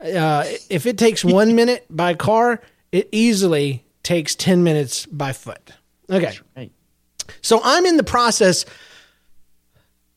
Uh, 0.00 0.44
if 0.70 0.86
it 0.86 0.96
takes 0.96 1.24
one 1.24 1.54
minute 1.54 1.86
by 1.90 2.14
car, 2.14 2.60
it 2.92 3.08
easily 3.10 3.84
takes 4.02 4.34
ten 4.34 4.62
minutes 4.62 5.06
by 5.06 5.32
foot. 5.32 5.72
Okay. 6.10 6.38
Right. 6.56 6.72
So 7.42 7.60
I'm 7.62 7.86
in 7.86 7.96
the 7.96 8.04
process. 8.04 8.64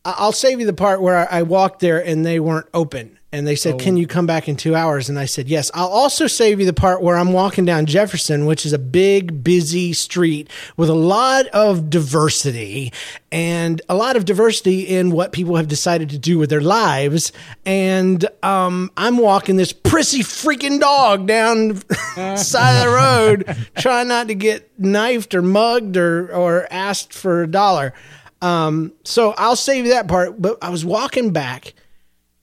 I'll 0.04 0.32
save 0.32 0.60
you 0.60 0.66
the 0.66 0.74
part 0.74 1.02
where 1.02 1.32
I 1.32 1.44
walked 1.44 1.80
there 1.80 2.04
and 2.04 2.26
they 2.26 2.40
weren't 2.40 2.68
open. 2.74 3.20
And 3.34 3.48
they 3.48 3.56
said, 3.56 3.80
Can 3.80 3.96
you 3.96 4.08
come 4.08 4.26
back 4.26 4.50
in 4.50 4.58
two 4.58 4.76
hours? 4.76 5.08
And 5.08 5.18
I 5.18 5.24
said, 5.26 5.48
Yes. 5.48 5.72
I'll 5.74 5.88
also 5.88 6.28
save 6.28 6.60
you 6.60 6.66
the 6.66 6.74
part 6.74 7.02
where 7.02 7.16
I'm 7.16 7.32
walking 7.32 7.64
down 7.64 7.86
Jefferson, 7.86 8.46
which 8.46 8.66
is 8.66 8.74
a 8.74 8.80
big, 8.80 9.42
busy 9.42 9.94
street 9.94 10.50
with 10.76 10.90
a 10.90 10.94
lot 10.96 11.48
of 11.48 11.90
diversity 11.90 12.92
and 13.32 13.82
a 13.88 13.96
lot 13.96 14.18
of 14.18 14.26
diversity 14.26 14.82
in 14.82 15.12
what 15.12 15.32
people 15.32 15.56
have 15.56 15.70
decided 15.70 16.10
to 16.10 16.18
do 16.18 16.38
with 16.38 16.50
their 16.50 16.62
lives. 16.62 17.32
And 17.66 18.26
um, 18.44 18.92
I'm 18.98 19.18
walking 19.18 19.56
this 19.56 19.72
prissy 19.72 20.24
freaking 20.24 20.82
dog 20.82 21.26
down 21.26 21.78
side 22.36 22.80
of 22.80 22.86
the 22.86 22.94
road, 22.94 23.68
trying 23.78 24.10
not 24.10 24.28
to 24.28 24.36
get 24.36 24.70
knifed 24.78 25.34
or 25.34 25.42
mugged 25.42 25.96
or, 25.96 26.34
or 26.36 26.68
asked 26.70 27.14
for 27.14 27.44
a 27.44 27.48
dollar. 27.48 27.94
Um, 28.42 28.92
so 29.06 29.34
I'll 29.38 29.56
save 29.56 29.86
you 29.86 29.92
that 29.94 30.10
part. 30.10 30.42
But 30.42 30.58
I 30.62 30.70
was 30.70 30.84
walking 30.84 31.32
back 31.32 31.74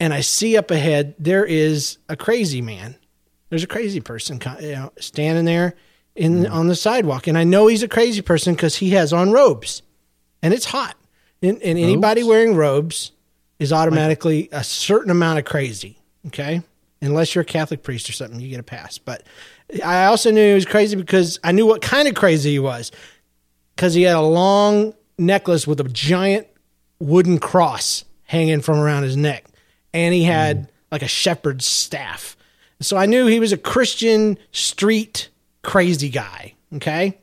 and 0.00 0.14
I 0.14 0.20
see 0.20 0.56
up 0.56 0.70
ahead 0.70 1.14
there 1.18 1.44
is 1.44 1.98
a 2.08 2.16
crazy 2.16 2.60
man. 2.60 2.96
There's 3.50 3.64
a 3.64 3.68
crazy 3.68 4.00
person 4.00 4.40
you 4.60 4.72
know, 4.72 4.92
standing 4.98 5.44
there 5.44 5.74
in 6.14 6.44
mm-hmm. 6.44 6.52
on 6.52 6.68
the 6.68 6.74
sidewalk, 6.74 7.26
and 7.26 7.38
I 7.38 7.44
know 7.44 7.66
he's 7.66 7.82
a 7.82 7.88
crazy 7.88 8.22
person 8.22 8.54
because 8.54 8.76
he 8.76 8.90
has 8.90 9.12
on 9.12 9.32
robes, 9.32 9.82
and 10.42 10.52
it's 10.52 10.66
hot. 10.66 10.96
And, 11.40 11.62
and 11.62 11.78
anybody 11.78 12.24
wearing 12.24 12.56
robes 12.56 13.12
is 13.58 13.72
automatically 13.72 14.48
a 14.50 14.64
certain 14.64 15.10
amount 15.10 15.38
of 15.38 15.44
crazy. 15.44 15.98
Okay, 16.26 16.62
unless 17.00 17.34
you're 17.34 17.42
a 17.42 17.46
Catholic 17.46 17.82
priest 17.82 18.08
or 18.10 18.12
something, 18.12 18.40
you 18.40 18.50
get 18.50 18.60
a 18.60 18.64
pass. 18.64 18.98
But 18.98 19.24
I 19.84 20.06
also 20.06 20.30
knew 20.30 20.48
he 20.48 20.54
was 20.54 20.66
crazy 20.66 20.96
because 20.96 21.38
I 21.44 21.52
knew 21.52 21.66
what 21.66 21.82
kind 21.82 22.08
of 22.08 22.14
crazy 22.14 22.52
he 22.52 22.58
was 22.58 22.90
because 23.76 23.94
he 23.94 24.02
had 24.02 24.16
a 24.16 24.20
long 24.20 24.94
necklace 25.18 25.66
with 25.66 25.80
a 25.80 25.84
giant 25.84 26.46
wooden 26.98 27.38
cross 27.38 28.04
hanging 28.24 28.60
from 28.60 28.78
around 28.78 29.04
his 29.04 29.16
neck, 29.16 29.44
and 29.98 30.14
he 30.14 30.22
had 30.22 30.70
like 30.92 31.02
a 31.02 31.08
shepherd's 31.08 31.66
staff. 31.66 32.36
So 32.80 32.96
I 32.96 33.06
knew 33.06 33.26
he 33.26 33.40
was 33.40 33.52
a 33.52 33.58
Christian 33.58 34.38
street 34.52 35.28
crazy 35.62 36.08
guy. 36.08 36.54
Okay. 36.76 37.18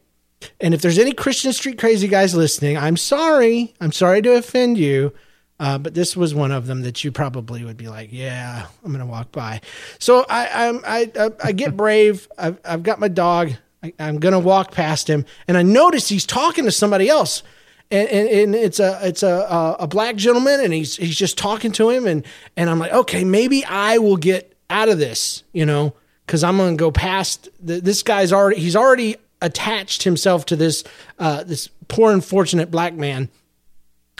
And 0.59 0.73
if 0.73 0.81
there's 0.81 0.99
any 0.99 1.13
Christian 1.13 1.53
street 1.53 1.79
crazy 1.79 2.07
guys 2.07 2.35
listening, 2.35 2.77
I'm 2.77 2.97
sorry. 2.97 3.73
I'm 3.79 3.93
sorry 3.93 4.21
to 4.23 4.33
offend 4.33 4.77
you. 4.77 5.13
Uh, 5.57 5.77
but 5.77 5.93
this 5.93 6.17
was 6.17 6.35
one 6.35 6.51
of 6.51 6.67
them 6.67 6.81
that 6.81 7.05
you 7.05 7.13
probably 7.13 7.63
would 7.63 7.77
be 7.77 7.87
like, 7.87 8.09
yeah, 8.11 8.67
I'm 8.83 8.91
going 8.91 8.99
to 8.99 9.05
walk 9.05 9.31
by. 9.31 9.61
So 9.97 10.25
I, 10.29 10.67
I'm, 10.67 10.81
I, 10.85 11.11
I, 11.17 11.29
I 11.45 11.51
get 11.53 11.77
brave. 11.77 12.27
I've, 12.37 12.59
I've 12.65 12.83
got 12.83 12.99
my 12.99 13.07
dog. 13.07 13.53
I, 13.81 13.93
I'm 13.97 14.19
going 14.19 14.33
to 14.33 14.39
walk 14.39 14.71
past 14.71 15.09
him 15.09 15.25
and 15.47 15.57
I 15.57 15.61
notice 15.61 16.09
he's 16.09 16.25
talking 16.25 16.65
to 16.65 16.71
somebody 16.71 17.07
else. 17.07 17.41
And, 17.91 18.09
and, 18.09 18.29
and 18.29 18.55
it's 18.55 18.79
a 18.79 18.99
it's 19.03 19.21
a, 19.21 19.75
a 19.79 19.87
black 19.87 20.15
gentleman 20.15 20.59
and 20.59 20.73
he's 20.73 20.95
he's 20.95 21.15
just 21.15 21.37
talking 21.37 21.71
to 21.73 21.89
him 21.89 22.07
and 22.07 22.25
and 22.57 22.69
I'm 22.69 22.79
like 22.79 22.91
okay 22.91 23.23
maybe 23.23 23.63
I 23.63 23.99
will 23.99 24.17
get 24.17 24.57
out 24.71 24.89
of 24.89 24.97
this 24.97 25.43
you 25.53 25.67
know 25.67 25.93
because 26.25 26.43
I'm 26.43 26.57
gonna 26.57 26.75
go 26.75 26.91
past 26.91 27.47
the, 27.61 27.79
this 27.79 28.01
guy's 28.01 28.33
already 28.33 28.59
he's 28.59 28.75
already 28.75 29.17
attached 29.39 30.01
himself 30.01 30.47
to 30.47 30.55
this 30.55 30.83
uh, 31.19 31.43
this 31.43 31.69
poor 31.87 32.11
unfortunate 32.11 32.71
black 32.71 32.95
man 32.95 33.29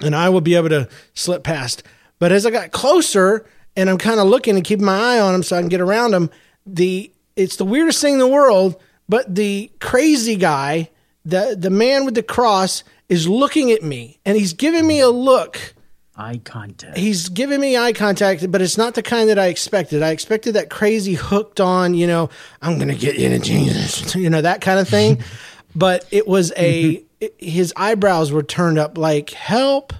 and 0.02 0.16
I 0.16 0.30
will 0.30 0.42
be 0.42 0.56
able 0.56 0.70
to 0.70 0.90
slip 1.14 1.44
past. 1.44 1.84
But 2.20 2.32
as 2.32 2.46
I 2.46 2.52
got 2.52 2.72
closer 2.72 3.46
and 3.76 3.90
I'm 3.90 3.98
kind 3.98 4.20
of 4.20 4.28
looking 4.28 4.56
and 4.56 4.64
keeping 4.64 4.86
my 4.86 4.98
eye 4.98 5.20
on 5.20 5.36
him 5.36 5.44
so 5.44 5.56
I 5.56 5.62
can 5.62 5.70
get 5.70 5.82
around 5.82 6.14
him, 6.14 6.30
the 6.66 7.12
it's 7.36 7.58
the 7.58 7.66
weirdest 7.66 8.02
thing 8.02 8.14
in 8.14 8.20
the 8.20 8.28
world, 8.28 8.82
but 9.10 9.34
the 9.34 9.72
crazy 9.80 10.36
guy, 10.36 10.90
the 11.26 11.56
the 11.58 11.70
man 11.70 12.06
with 12.06 12.16
the 12.16 12.24
cross 12.24 12.84
is 13.10 13.28
looking 13.28 13.72
at 13.72 13.84
me 13.84 14.20
and 14.26 14.38
he's 14.38 14.54
giving 14.54 14.88
me 14.88 15.00
a 15.00 15.10
look 15.10 15.76
eye 16.18 16.40
contact. 16.44 16.98
He's 16.98 17.30
giving 17.30 17.60
me 17.60 17.78
eye 17.78 17.94
contact, 17.94 18.50
but 18.52 18.62
it's 18.62 18.78
not 18.78 18.94
the 18.94 19.04
kind 19.04 19.30
that 19.30 19.40
I 19.40 19.48
expected. 19.48 20.02
I 20.02 20.12
expected 20.12 20.54
that 20.54 20.70
crazy 20.70 21.14
hooked 21.14 21.60
on, 21.60 21.94
you 21.94 22.08
know, 22.08 22.30
I'm 22.62 22.78
going 22.78 22.88
to 22.88 22.96
get 22.96 23.18
you 23.18 23.30
to 23.30 23.40
Jesus, 23.40 24.16
you 24.16 24.30
know, 24.30 24.42
that 24.42 24.62
kind 24.62 24.80
of 24.80 24.88
thing. 24.88 25.24
but 25.76 26.06
it 26.12 26.28
was 26.28 26.54
a, 26.56 26.98
mm-hmm. 26.98 27.28
his 27.38 27.74
eyebrows 27.76 28.32
were 28.32 28.44
turned 28.44 28.80
up 28.80 28.98
like, 28.98 29.32
help. 29.32 29.94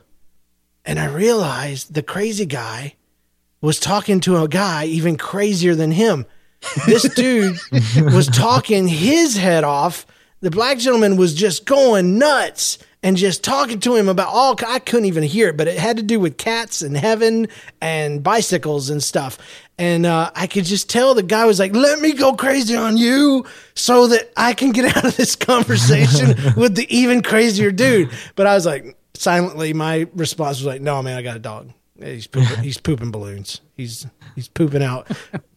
And 0.86 1.00
I 1.00 1.06
realized 1.06 1.94
the 1.94 2.04
crazy 2.04 2.46
guy 2.46 2.96
was 3.60 3.80
talking 3.80 4.20
to 4.22 4.38
a 4.38 4.48
guy 4.48 4.86
even 4.86 5.18
crazier 5.18 5.76
than 5.76 5.92
him. 5.92 6.26
This 6.86 7.10
dude 7.16 7.58
was 7.98 8.28
talking 8.28 8.88
his 8.88 9.36
head 9.36 9.64
off. 9.64 10.06
The 10.42 10.52
black 10.52 10.78
gentleman 10.78 11.18
was 11.18 11.34
just 11.34 11.66
going 11.66 12.20
nuts 12.20 12.78
and 13.06 13.18
just 13.18 13.44
talking 13.44 13.80
to 13.82 13.96
him 13.96 14.10
about 14.10 14.30
all 14.30 14.56
I 14.68 14.80
couldn't 14.80 15.06
even 15.06 15.22
hear 15.22 15.50
it, 15.50 15.58
but 15.58 15.68
it 15.68 15.78
had 15.78 15.98
to 15.98 16.04
do 16.04 16.20
with 16.20 16.38
cats 16.38 16.82
and 16.82 16.98
heaven 16.98 17.48
and 17.80 18.24
bicycles 18.24 18.90
and 18.90 19.02
stuff. 19.02 19.38
And 19.78 20.08
uh, 20.08 20.32
I 20.34 20.48
could 20.48 20.66
just 20.66 20.90
tell 20.90 21.14
the 21.14 21.22
guy 21.22 21.46
was 21.46 21.60
like, 21.60 21.76
"Let 21.76 22.00
me 22.00 22.14
go 22.14 22.34
crazy 22.34 22.76
on 22.76 22.98
you, 22.98 23.46
so 23.76 24.08
that 24.08 24.32
I 24.36 24.56
can 24.56 24.72
get 24.72 24.86
out 24.98 25.06
of 25.06 25.16
this 25.18 25.36
conversation 25.36 26.36
with 26.58 26.76
the 26.76 26.88
even 26.90 27.22
crazier 27.22 27.72
dude." 27.72 28.10
But 28.36 28.48
I 28.48 28.56
was 28.56 28.66
like, 28.66 28.98
silently, 29.14 29.72
my 29.74 30.08
response 30.16 30.58
was 30.58 30.66
like, 30.66 30.82
"No, 30.82 31.04
man, 31.04 31.16
I 31.16 31.22
got 31.22 31.36
a 31.36 31.40
dog. 31.40 31.70
He's 32.02 32.26
pooping, 32.26 32.58
he's 32.64 32.80
pooping 32.80 33.12
balloons. 33.12 33.62
He's 33.78 34.08
he's 34.34 34.48
pooping 34.48 34.82
out 34.82 35.12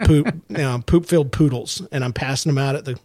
poop, 0.05 0.27
you 0.51 0.59
know, 0.59 0.83
poop 0.85 1.07
filled 1.07 1.33
poodles, 1.33 1.81
and 1.93 2.05
I'm 2.05 2.13
passing 2.13 2.51
them 2.51 2.59
out 2.59 2.77
at 2.77 2.85
the 2.85 3.01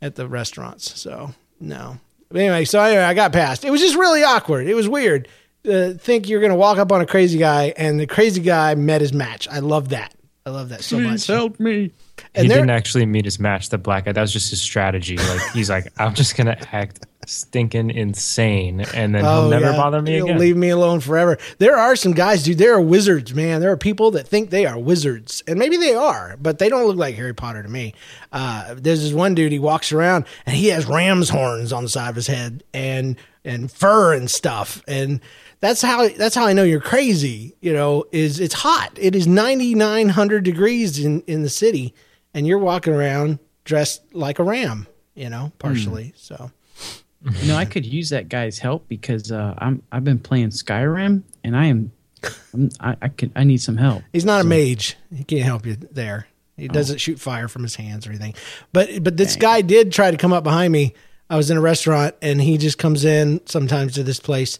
at 0.00 0.14
the 0.14 0.26
restaurants. 0.26 0.98
So 0.98 1.34
no, 1.60 1.98
anyway, 2.34 2.64
so 2.64 2.80
anyway, 2.80 3.02
I 3.02 3.14
got 3.14 3.32
past. 3.32 3.64
It 3.64 3.70
was 3.70 3.80
just 3.80 3.96
really 3.96 4.22
awkward. 4.22 4.66
It 4.66 4.74
was 4.74 4.88
weird. 4.88 5.28
Uh, 5.68 5.92
think 5.94 6.28
you're 6.28 6.40
gonna 6.40 6.56
walk 6.56 6.78
up 6.78 6.92
on 6.92 7.00
a 7.00 7.06
crazy 7.06 7.38
guy, 7.38 7.72
and 7.76 7.98
the 7.98 8.06
crazy 8.06 8.40
guy 8.40 8.74
met 8.74 9.00
his 9.00 9.12
match. 9.12 9.48
I 9.48 9.60
love 9.60 9.88
that. 9.90 10.13
I 10.46 10.50
love 10.50 10.68
that 10.68 10.82
so 10.84 11.00
much. 11.00 11.26
help 11.26 11.58
me. 11.58 11.90
And 12.34 12.46
he 12.46 12.48
didn't 12.52 12.68
actually 12.70 13.06
meet 13.06 13.24
his 13.24 13.38
match, 13.40 13.70
the 13.70 13.78
black 13.78 14.04
guy. 14.04 14.12
That 14.12 14.20
was 14.20 14.32
just 14.32 14.50
his 14.50 14.60
strategy. 14.60 15.16
Like 15.16 15.40
he's 15.52 15.70
like, 15.70 15.90
I'm 15.98 16.12
just 16.14 16.36
gonna 16.36 16.58
act 16.72 17.06
stinking 17.26 17.90
insane, 17.90 18.80
and 18.94 19.14
then 19.14 19.24
he'll 19.24 19.48
never 19.48 19.68
Oh, 19.68 19.70
yeah. 19.70 19.76
bother 19.76 20.02
me 20.02 20.12
He'll 20.12 20.26
again. 20.26 20.38
leave 20.38 20.56
me 20.58 20.68
alone 20.68 21.00
forever. 21.00 21.38
There 21.58 21.74
are 21.78 21.96
some 21.96 22.12
guys, 22.12 22.42
dude. 22.42 22.58
There 22.58 22.74
are 22.74 22.80
wizards, 22.82 23.34
man. 23.34 23.62
There 23.62 23.70
are 23.72 23.78
people 23.78 24.10
that 24.10 24.28
think 24.28 24.50
they 24.50 24.66
are 24.66 24.78
wizards, 24.78 25.42
and 25.48 25.58
maybe 25.58 25.78
they 25.78 25.94
are, 25.94 26.36
but 26.38 26.58
they 26.58 26.68
don't 26.68 26.86
look 26.86 26.98
like 26.98 27.14
Harry 27.14 27.34
Potter 27.34 27.62
to 27.62 27.68
me. 27.70 27.94
Uh, 28.30 28.74
there's 28.76 29.02
this 29.02 29.14
one 29.14 29.34
dude. 29.34 29.50
He 29.52 29.58
walks 29.58 29.92
around 29.92 30.26
and 30.44 30.54
he 30.54 30.68
has 30.68 30.84
ram's 30.84 31.30
horns 31.30 31.72
on 31.72 31.84
the 31.84 31.88
side 31.88 32.10
of 32.10 32.16
his 32.16 32.26
head 32.26 32.62
and 32.74 33.16
and 33.46 33.70
fur 33.72 34.12
and 34.14 34.30
stuff, 34.30 34.82
and 34.86 35.20
that's 35.64 35.80
how 35.80 36.06
that's 36.08 36.34
how 36.34 36.44
I 36.44 36.52
know 36.52 36.62
you're 36.62 36.78
crazy. 36.78 37.56
You 37.62 37.72
know, 37.72 38.04
is 38.12 38.38
it's 38.38 38.52
hot. 38.52 38.90
It 39.00 39.16
is 39.16 39.26
9900 39.26 40.44
degrees 40.44 41.02
in 41.02 41.22
in 41.22 41.42
the 41.42 41.48
city, 41.48 41.94
and 42.34 42.46
you're 42.46 42.58
walking 42.58 42.92
around 42.92 43.38
dressed 43.64 44.02
like 44.14 44.38
a 44.38 44.42
ram. 44.42 44.86
You 45.14 45.30
know, 45.30 45.52
partially. 45.58 46.12
So. 46.16 46.50
You 47.40 47.48
know, 47.48 47.56
I 47.56 47.64
could 47.64 47.86
use 47.86 48.10
that 48.10 48.28
guy's 48.28 48.58
help 48.58 48.86
because 48.86 49.32
uh, 49.32 49.54
I'm 49.56 49.82
I've 49.90 50.04
been 50.04 50.18
playing 50.18 50.50
Skyrim 50.50 51.22
and 51.42 51.56
I 51.56 51.66
am 51.66 51.92
I'm, 52.52 52.68
I 52.80 52.96
I 53.00 53.08
could 53.08 53.32
I 53.34 53.44
need 53.44 53.62
some 53.62 53.78
help. 53.78 54.02
He's 54.12 54.26
not 54.26 54.42
a 54.42 54.44
mage. 54.44 54.98
He 55.16 55.24
can't 55.24 55.44
help 55.44 55.64
you 55.64 55.76
there. 55.76 56.26
He 56.58 56.68
doesn't 56.68 56.98
shoot 56.98 57.18
fire 57.18 57.48
from 57.48 57.62
his 57.62 57.74
hands 57.76 58.06
or 58.06 58.10
anything. 58.10 58.34
But 58.74 59.02
but 59.02 59.16
this 59.16 59.36
guy 59.36 59.62
did 59.62 59.92
try 59.92 60.10
to 60.10 60.18
come 60.18 60.34
up 60.34 60.44
behind 60.44 60.74
me. 60.74 60.92
I 61.30 61.38
was 61.38 61.50
in 61.50 61.56
a 61.56 61.62
restaurant 61.62 62.14
and 62.20 62.38
he 62.38 62.58
just 62.58 62.76
comes 62.76 63.06
in 63.06 63.40
sometimes 63.46 63.94
to 63.94 64.02
this 64.02 64.20
place 64.20 64.58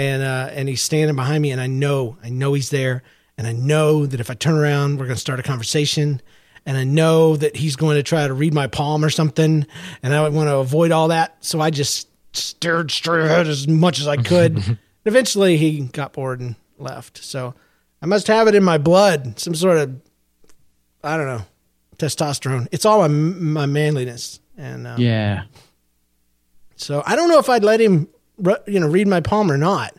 and 0.00 0.22
uh 0.22 0.48
and 0.52 0.68
he's 0.68 0.82
standing 0.82 1.14
behind 1.16 1.42
me 1.42 1.50
and 1.50 1.60
I 1.60 1.66
know 1.66 2.16
I 2.24 2.30
know 2.30 2.54
he's 2.54 2.70
there 2.70 3.02
and 3.36 3.46
I 3.46 3.52
know 3.52 4.06
that 4.06 4.18
if 4.20 4.30
I 4.30 4.34
turn 4.34 4.54
around 4.54 4.92
we're 4.98 5.04
going 5.06 5.16
to 5.16 5.20
start 5.20 5.40
a 5.40 5.42
conversation 5.42 6.20
and 6.66 6.76
I 6.78 6.84
know 6.84 7.36
that 7.36 7.56
he's 7.56 7.76
going 7.76 7.96
to 7.96 8.02
try 8.02 8.26
to 8.26 8.32
read 8.34 8.54
my 8.54 8.66
palm 8.66 9.04
or 9.04 9.10
something 9.10 9.66
and 10.02 10.14
I 10.14 10.28
want 10.28 10.48
to 10.48 10.56
avoid 10.56 10.90
all 10.92 11.08
that. 11.08 11.36
So 11.40 11.60
I 11.60 11.70
just 11.70 12.08
stared 12.32 12.90
straight 12.90 13.24
ahead 13.26 13.46
as 13.46 13.66
much 13.68 13.98
as 14.00 14.06
I 14.08 14.16
could. 14.30 14.78
Eventually 15.04 15.56
he 15.56 15.80
got 15.80 16.12
bored 16.12 16.40
and 16.40 16.54
left. 16.78 17.18
So 17.24 17.54
I 18.02 18.06
must 18.06 18.26
have 18.28 18.46
it 18.48 18.54
in 18.54 18.62
my 18.64 18.78
blood, 18.78 19.38
some 19.38 19.54
sort 19.54 19.78
of 19.78 20.00
I 21.02 21.16
don't 21.16 21.26
know, 21.26 21.42
testosterone. 21.98 22.68
It's 22.72 22.84
all 22.84 23.00
my 23.00 23.08
my 23.08 23.66
manliness, 23.66 24.40
and 24.56 24.86
um, 24.86 25.00
Yeah. 25.00 25.44
so 26.76 27.02
I 27.06 27.16
don't 27.16 27.28
know 27.28 27.38
if 27.38 27.48
I'd 27.48 27.64
let 27.64 27.80
him, 27.80 28.08
you 28.66 28.80
know, 28.80 28.88
read 28.88 29.08
my 29.08 29.20
palm 29.20 29.50
or 29.50 29.56
not. 29.56 29.94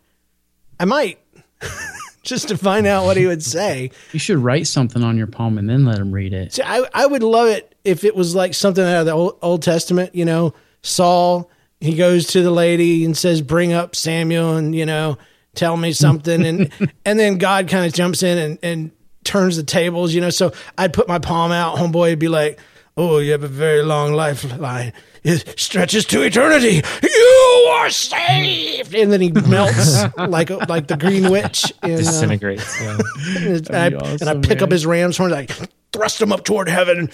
I 0.80 0.86
might, 0.86 1.20
just 2.24 2.48
to 2.50 2.58
find 2.58 2.88
out 2.88 3.06
what 3.06 3.18
he 3.18 3.26
would 3.26 3.44
say. 3.44 3.92
You 4.12 4.20
should 4.20 4.40
write 4.40 4.68
something 4.68 5.04
on 5.04 5.18
your 5.18 5.28
palm 5.28 5.58
and 5.58 5.70
then 5.70 5.86
let 5.86 5.98
him 5.98 6.12
read 6.12 6.34
it. 6.34 6.54
See, 6.54 6.64
I 6.64 6.84
I 6.94 7.06
would 7.06 7.24
love 7.24 7.48
it 7.48 7.76
if 7.84 8.04
it 8.04 8.16
was 8.16 8.36
like 8.36 8.54
something 8.54 8.84
out 8.84 9.02
of 9.02 9.06
the 9.06 9.14
Old, 9.14 9.38
Old 9.42 9.62
Testament. 9.62 10.16
You 10.16 10.26
know, 10.26 10.54
Saul 10.82 11.50
he 11.82 11.96
goes 11.96 12.28
to 12.28 12.44
the 12.44 12.52
lady 12.52 13.04
and 13.04 13.18
says, 13.18 13.42
"Bring 13.42 13.74
up 13.74 13.96
Samuel," 13.96 14.56
and 14.56 14.74
you 14.74 14.86
know, 14.86 15.18
tell 15.56 15.76
me 15.76 15.92
something, 15.92 16.46
and 16.46 16.72
and 17.06 17.20
then 17.20 17.40
God 17.40 17.68
kind 17.68 17.86
of 17.86 17.92
jumps 17.92 18.24
in 18.24 18.38
and 18.38 18.60
and 18.64 18.92
turns 19.24 19.58
the 19.58 19.64
tables. 19.64 20.14
You 20.14 20.22
know, 20.22 20.30
so 20.30 20.54
I'd 20.78 20.94
put 20.94 21.08
my 21.08 21.20
palm 21.20 21.52
out, 21.52 21.78
homeboy 21.78 22.12
would 22.12 22.20
be 22.20 22.28
like, 22.28 22.60
"Oh, 22.96 23.18
you 23.18 23.32
have 23.32 23.44
a 23.44 23.50
very 23.50 23.82
long 23.82 24.14
lifeline." 24.14 24.94
It 25.24 25.60
stretches 25.60 26.06
to 26.06 26.24
eternity. 26.24 26.82
You 27.04 27.41
are 27.72 27.90
saved, 27.90 28.94
and 28.94 29.12
then 29.12 29.22
he 29.22 29.32
melts 29.32 30.04
like 30.18 30.50
like 30.70 30.88
the 30.88 30.98
Green 30.98 31.30
Witch. 31.30 31.72
In, 31.84 31.94
uh, 31.94 31.98
Disintegrates. 31.98 32.80
yeah. 32.82 32.98
and, 33.38 33.70
I, 33.76 33.90
be 33.90 33.96
and 33.96 34.06
I 34.06 34.14
awesome, 34.14 34.42
pick 34.42 34.62
up 34.62 34.72
his 34.72 34.86
ram's 34.86 35.18
horns, 35.18 35.34
I 35.34 35.48
thrust 35.94 36.20
them 36.20 36.32
up 36.32 36.44
toward 36.44 36.70
heaven, 36.70 37.10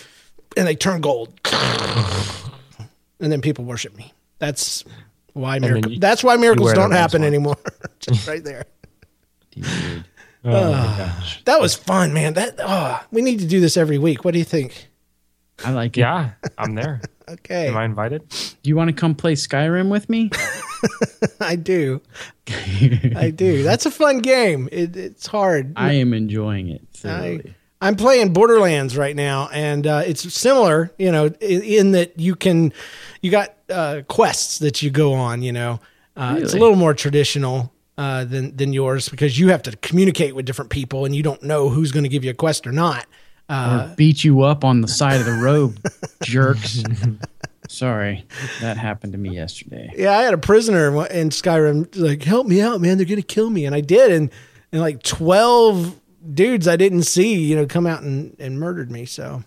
and 0.55 0.67
they 0.67 0.75
turn 0.75 1.01
gold. 1.01 1.39
and 3.19 3.31
then 3.31 3.41
people 3.41 3.65
worship 3.65 3.95
me. 3.95 4.13
That's 4.39 4.83
why 5.33 5.59
then 5.59 5.69
miracle, 5.71 5.91
you- 5.93 5.99
That's 5.99 6.23
why 6.23 6.35
miracles 6.37 6.73
don't 6.73 6.91
happen 6.91 7.21
horn. 7.21 7.33
anymore. 7.33 7.57
Just 7.99 8.27
right 8.27 8.43
there. 8.43 8.65
Dude. 9.51 9.65
Oh 10.45 10.71
my 10.71 10.97
gosh. 10.97 11.43
That 11.45 11.59
was 11.59 11.75
fun, 11.75 12.13
man. 12.13 12.33
That 12.35 12.55
oh, 12.59 13.03
we 13.11 13.21
need 13.21 13.39
to 13.39 13.45
do 13.47 13.59
this 13.59 13.75
every 13.75 13.97
week. 13.97 14.23
What 14.23 14.31
do 14.31 14.39
you 14.39 14.45
think? 14.45 14.87
I 15.65 15.71
like 15.71 15.97
it. 15.97 16.01
Yeah, 16.01 16.31
I'm 16.57 16.75
there. 16.75 17.01
Okay, 17.29 17.67
Am 17.67 17.75
I 17.75 17.83
invited? 17.83 18.27
Do 18.29 18.69
you 18.69 18.75
want 18.75 18.89
to 18.89 18.93
come 18.95 19.13
play 19.13 19.33
Skyrim 19.33 19.89
with 19.89 20.09
me? 20.09 20.29
I 21.41 21.57
do. 21.57 22.01
I 22.47 23.31
do. 23.35 23.63
That's 23.63 23.85
a 23.85 23.91
fun 23.91 24.19
game. 24.19 24.69
It, 24.71 24.95
it's 24.95 25.27
hard. 25.27 25.73
I 25.75 25.93
am 25.93 26.13
enjoying 26.13 26.69
it. 26.69 26.81
I, 26.95 26.97
thoroughly. 26.97 27.55
I'm 27.81 27.95
playing 27.95 28.33
Borderlands 28.33 28.97
right 28.97 29.15
now, 29.15 29.49
and 29.51 29.85
uh, 29.85 30.03
it's 30.05 30.33
similar, 30.33 30.91
you 30.97 31.11
know, 31.11 31.25
in, 31.25 31.61
in 31.61 31.91
that 31.91 32.19
you 32.19 32.35
can, 32.35 32.73
you 33.21 33.29
got 33.29 33.53
uh, 33.69 34.01
quests 34.07 34.59
that 34.59 34.81
you 34.81 34.89
go 34.89 35.13
on. 35.13 35.41
You 35.41 35.51
know, 35.51 35.79
uh, 36.15 36.39
it's 36.41 36.53
a 36.53 36.57
little 36.57 36.75
more 36.75 36.93
traditional 36.93 37.71
uh, 37.97 38.23
than 38.23 38.55
than 38.55 38.73
yours 38.73 39.09
because 39.09 39.37
you 39.37 39.49
have 39.49 39.61
to 39.63 39.75
communicate 39.77 40.35
with 40.35 40.45
different 40.45 40.71
people, 40.71 41.05
and 41.05 41.15
you 41.15 41.23
don't 41.23 41.43
know 41.43 41.69
who's 41.69 41.91
going 41.91 42.03
to 42.03 42.09
give 42.09 42.23
you 42.23 42.31
a 42.31 42.35
quest 42.35 42.65
or 42.65 42.71
not. 42.71 43.05
Uh, 43.49 43.87
or 43.91 43.95
beat 43.95 44.23
you 44.23 44.41
up 44.41 44.63
on 44.63 44.81
the 44.81 44.87
side 44.87 45.19
of 45.19 45.25
the 45.25 45.33
road, 45.33 45.79
jerks. 46.23 46.83
Sorry, 47.69 48.25
that 48.61 48.77
happened 48.77 49.13
to 49.13 49.17
me 49.19 49.35
yesterday. 49.35 49.91
yeah, 49.95 50.17
I 50.17 50.23
had 50.23 50.33
a 50.33 50.37
prisoner 50.37 50.87
in 51.07 51.29
Skyrim 51.29 51.87
like, 51.97 52.23
help 52.23 52.47
me 52.47 52.61
out, 52.61 52.79
man. 52.81 52.97
They're 52.97 53.05
going 53.05 53.21
to 53.21 53.27
kill 53.27 53.49
me, 53.49 53.65
and 53.65 53.75
I 53.75 53.81
did, 53.81 54.11
and 54.11 54.31
and 54.71 54.81
like 54.81 55.03
twelve 55.03 55.99
dudes 56.33 56.67
I 56.67 56.75
didn't 56.75 57.03
see, 57.03 57.35
you 57.35 57.55
know, 57.55 57.65
come 57.65 57.85
out 57.85 58.03
and, 58.03 58.35
and 58.39 58.59
murdered 58.59 58.91
me. 58.91 59.05
So 59.05 59.43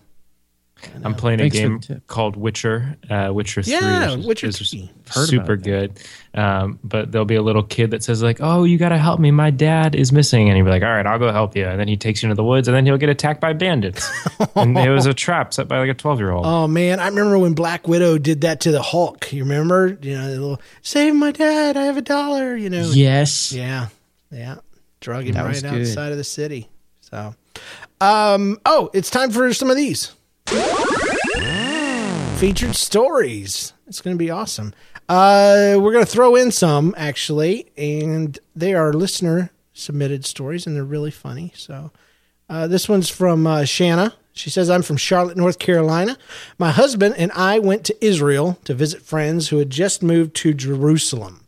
I'm 1.03 1.15
playing 1.15 1.39
a 1.39 1.43
Thanks 1.49 1.59
for 1.59 1.77
game 1.93 2.01
called 2.07 2.35
Witcher, 2.35 2.97
uh, 3.09 3.29
Witcher 3.33 3.63
Three. 3.63 3.73
Yeah, 3.73 4.11
which 4.11 4.19
is- 4.19 4.25
Witcher 4.27 4.47
is 4.47 4.57
3. 4.57 4.91
Heard 5.13 5.27
super 5.27 5.57
good. 5.57 5.99
Um, 6.33 6.79
but 6.83 7.11
there'll 7.11 7.25
be 7.25 7.35
a 7.35 7.41
little 7.41 7.63
kid 7.63 7.91
that 7.91 8.03
says 8.03 8.23
like, 8.23 8.37
"Oh, 8.39 8.63
you 8.63 8.77
gotta 8.77 8.97
help 8.97 9.19
me. 9.19 9.31
My 9.31 9.49
dad 9.49 9.93
is 9.95 10.11
missing," 10.13 10.47
and 10.47 10.55
he'll 10.55 10.63
be 10.65 10.71
like, 10.71 10.83
"All 10.83 10.89
right, 10.89 11.05
I'll 11.05 11.19
go 11.19 11.31
help 11.31 11.55
you." 11.57 11.65
And 11.65 11.79
then 11.79 11.87
he 11.89 11.97
takes 11.97 12.23
you 12.23 12.27
into 12.27 12.35
the 12.35 12.43
woods, 12.43 12.67
and 12.69 12.75
then 12.77 12.85
he'll 12.85 12.97
get 12.97 13.09
attacked 13.09 13.41
by 13.41 13.51
bandits. 13.53 14.09
and 14.55 14.77
it 14.77 14.89
was 14.89 15.05
a 15.05 15.13
trap 15.13 15.53
set 15.53 15.67
by 15.67 15.79
like 15.79 15.89
a 15.89 15.93
12 15.93 16.19
year 16.19 16.31
old. 16.31 16.45
Oh 16.45 16.67
man, 16.67 16.99
I 16.99 17.07
remember 17.07 17.37
when 17.37 17.53
Black 17.53 17.87
Widow 17.87 18.17
did 18.17 18.41
that 18.41 18.61
to 18.61 18.71
the 18.71 18.81
Hulk. 18.81 19.33
You 19.33 19.43
remember? 19.43 19.97
You 20.01 20.17
know, 20.17 20.25
the 20.27 20.39
little 20.39 20.61
save 20.81 21.13
my 21.15 21.31
dad. 21.31 21.75
I 21.75 21.83
have 21.83 21.97
a 21.97 22.01
dollar. 22.01 22.55
You 22.55 22.69
know. 22.69 22.89
Yes. 22.91 23.51
Yeah, 23.51 23.87
yeah. 24.31 24.55
Drug 25.01 25.25
him 25.25 25.35
right 25.35 25.61
good. 25.61 25.81
outside 25.81 26.11
of 26.13 26.17
the 26.17 26.23
city. 26.23 26.69
So, 27.01 27.35
um, 27.99 28.59
oh, 28.65 28.89
it's 28.93 29.09
time 29.09 29.31
for 29.31 29.53
some 29.53 29.69
of 29.69 29.75
these 29.75 30.13
featured 32.41 32.75
stories. 32.75 33.73
It's 33.85 34.01
going 34.01 34.15
to 34.15 34.19
be 34.19 34.31
awesome. 34.31 34.73
Uh, 35.07 35.77
we're 35.77 35.91
going 35.91 36.03
to 36.03 36.11
throw 36.11 36.35
in 36.35 36.49
some 36.49 36.95
actually, 36.97 37.71
and 37.77 38.39
they 38.55 38.73
are 38.73 38.91
listener 38.93 39.51
submitted 39.73 40.25
stories, 40.25 40.65
and 40.65 40.75
they're 40.75 40.83
really 40.83 41.11
funny. 41.11 41.53
So, 41.55 41.91
uh, 42.49 42.65
this 42.65 42.89
one's 42.89 43.09
from 43.09 43.45
uh, 43.45 43.65
Shanna. 43.65 44.15
She 44.33 44.49
says, 44.49 44.71
I'm 44.71 44.81
from 44.81 44.97
Charlotte, 44.97 45.37
North 45.37 45.59
Carolina. 45.59 46.17
My 46.57 46.71
husband 46.71 47.13
and 47.15 47.31
I 47.33 47.59
went 47.59 47.85
to 47.85 48.03
Israel 48.03 48.57
to 48.63 48.73
visit 48.73 49.03
friends 49.03 49.49
who 49.49 49.59
had 49.59 49.69
just 49.69 50.01
moved 50.01 50.35
to 50.37 50.55
Jerusalem. 50.55 51.45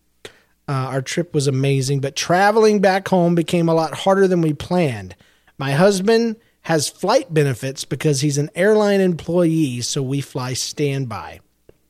Uh, 0.67 0.73
our 0.73 1.01
trip 1.01 1.33
was 1.33 1.47
amazing, 1.47 2.01
but 2.01 2.15
traveling 2.15 2.81
back 2.81 3.07
home 3.07 3.33
became 3.33 3.67
a 3.67 3.73
lot 3.73 3.95
harder 3.95 4.27
than 4.27 4.41
we 4.41 4.53
planned. 4.53 5.15
My 5.57 5.71
husband 5.71 6.35
has 6.63 6.89
flight 6.89 7.33
benefits 7.33 7.85
because 7.85 8.21
he's 8.21 8.37
an 8.37 8.49
airline 8.55 9.01
employee, 9.01 9.81
so 9.81 10.01
we 10.01 10.21
fly 10.21 10.53
standby. 10.53 11.39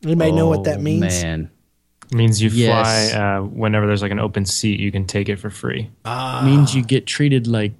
You 0.01 0.15
may 0.15 0.31
know 0.31 0.47
what 0.47 0.65
that 0.65 0.79
Oh, 0.79 0.81
means. 0.81 1.01
Man, 1.23 1.49
means 2.11 2.41
you 2.41 2.49
Yes. 2.49 3.11
fly 3.13 3.19
uh, 3.19 3.41
whenever 3.43 3.87
there's 3.87 4.01
like 4.01 4.11
an 4.11 4.19
open 4.19 4.45
seat, 4.45 4.79
you 4.79 4.91
can 4.91 5.05
take 5.05 5.29
it 5.29 5.37
for 5.37 5.49
free. 5.49 5.89
means 6.43 6.75
you 6.75 6.83
get 6.83 7.05
treated 7.05 7.47
like 7.47 7.73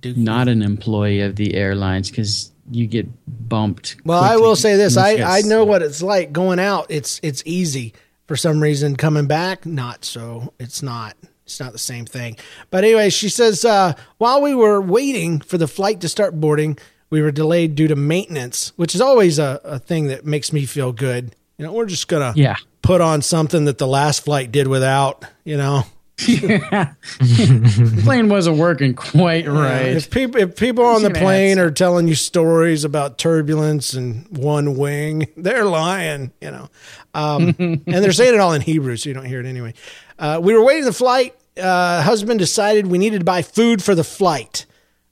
Do- 0.00 0.14
not 0.14 0.48
an 0.48 0.62
employee 0.62 1.20
of 1.20 1.36
the 1.36 1.54
airlines 1.54 2.10
because 2.10 2.52
you 2.70 2.86
get 2.86 3.06
bumped. 3.48 3.96
Well, 4.04 4.22
I 4.22 4.36
will 4.36 4.56
say 4.56 4.76
this: 4.76 4.96
I, 4.96 5.16
I 5.38 5.40
know 5.42 5.64
what 5.64 5.82
it's 5.82 6.02
like 6.02 6.32
going 6.32 6.58
out. 6.58 6.86
It's 6.88 7.18
it's 7.22 7.42
easy 7.44 7.92
for 8.26 8.36
some 8.36 8.60
reason. 8.60 8.96
Coming 8.96 9.26
back, 9.26 9.66
not 9.66 10.04
so. 10.04 10.52
It's 10.60 10.82
not. 10.82 11.16
It's 11.50 11.60
not 11.60 11.72
the 11.72 11.78
same 11.78 12.04
thing. 12.06 12.36
But 12.70 12.84
anyway, 12.84 13.10
she 13.10 13.28
says 13.28 13.64
uh, 13.64 13.94
while 14.18 14.40
we 14.40 14.54
were 14.54 14.80
waiting 14.80 15.40
for 15.40 15.58
the 15.58 15.66
flight 15.68 16.00
to 16.02 16.08
start 16.08 16.40
boarding, 16.40 16.78
we 17.10 17.20
were 17.22 17.32
delayed 17.32 17.74
due 17.74 17.88
to 17.88 17.96
maintenance, 17.96 18.72
which 18.76 18.94
is 18.94 19.00
always 19.00 19.38
a, 19.38 19.60
a 19.64 19.78
thing 19.78 20.06
that 20.06 20.24
makes 20.24 20.52
me 20.52 20.64
feel 20.64 20.92
good. 20.92 21.34
You 21.58 21.66
know, 21.66 21.72
we're 21.72 21.86
just 21.86 22.06
gonna 22.08 22.32
Yeah. 22.36 22.54
put 22.82 23.00
on 23.00 23.20
something 23.22 23.64
that 23.64 23.78
the 23.78 23.86
last 23.88 24.24
flight 24.24 24.52
did 24.52 24.68
without. 24.68 25.24
You 25.44 25.56
know, 25.56 25.82
The 26.18 28.00
plane 28.04 28.28
wasn't 28.28 28.58
working 28.58 28.94
quite 28.94 29.46
right. 29.46 29.88
If 29.96 30.10
people 30.10 30.40
if 30.40 30.56
people 30.56 30.84
on 30.84 31.02
the 31.02 31.10
plane 31.10 31.58
add 31.58 31.64
are 31.64 31.70
telling 31.70 32.08
you 32.08 32.14
stories 32.14 32.84
about 32.84 33.18
turbulence 33.18 33.94
and 33.94 34.26
one 34.36 34.76
wing, 34.76 35.28
they're 35.36 35.64
lying, 35.64 36.32
you 36.40 36.50
know. 36.50 36.68
Um, 37.14 37.54
and 37.58 37.84
they're 37.86 38.12
saying 38.12 38.34
it 38.34 38.40
all 38.40 38.52
in 38.52 38.60
Hebrew, 38.60 38.96
so 38.96 39.08
you 39.08 39.14
don't 39.14 39.24
hear 39.24 39.40
it 39.40 39.46
anyway. 39.46 39.74
Uh, 40.18 40.38
we 40.42 40.54
were 40.54 40.64
waiting 40.64 40.84
the 40.84 40.92
flight. 40.92 41.34
Uh, 41.56 42.02
husband 42.02 42.38
decided 42.38 42.86
we 42.86 42.98
needed 42.98 43.20
to 43.20 43.24
buy 43.24 43.42
food 43.42 43.82
for 43.82 43.94
the 43.94 44.04
flight. 44.04 44.66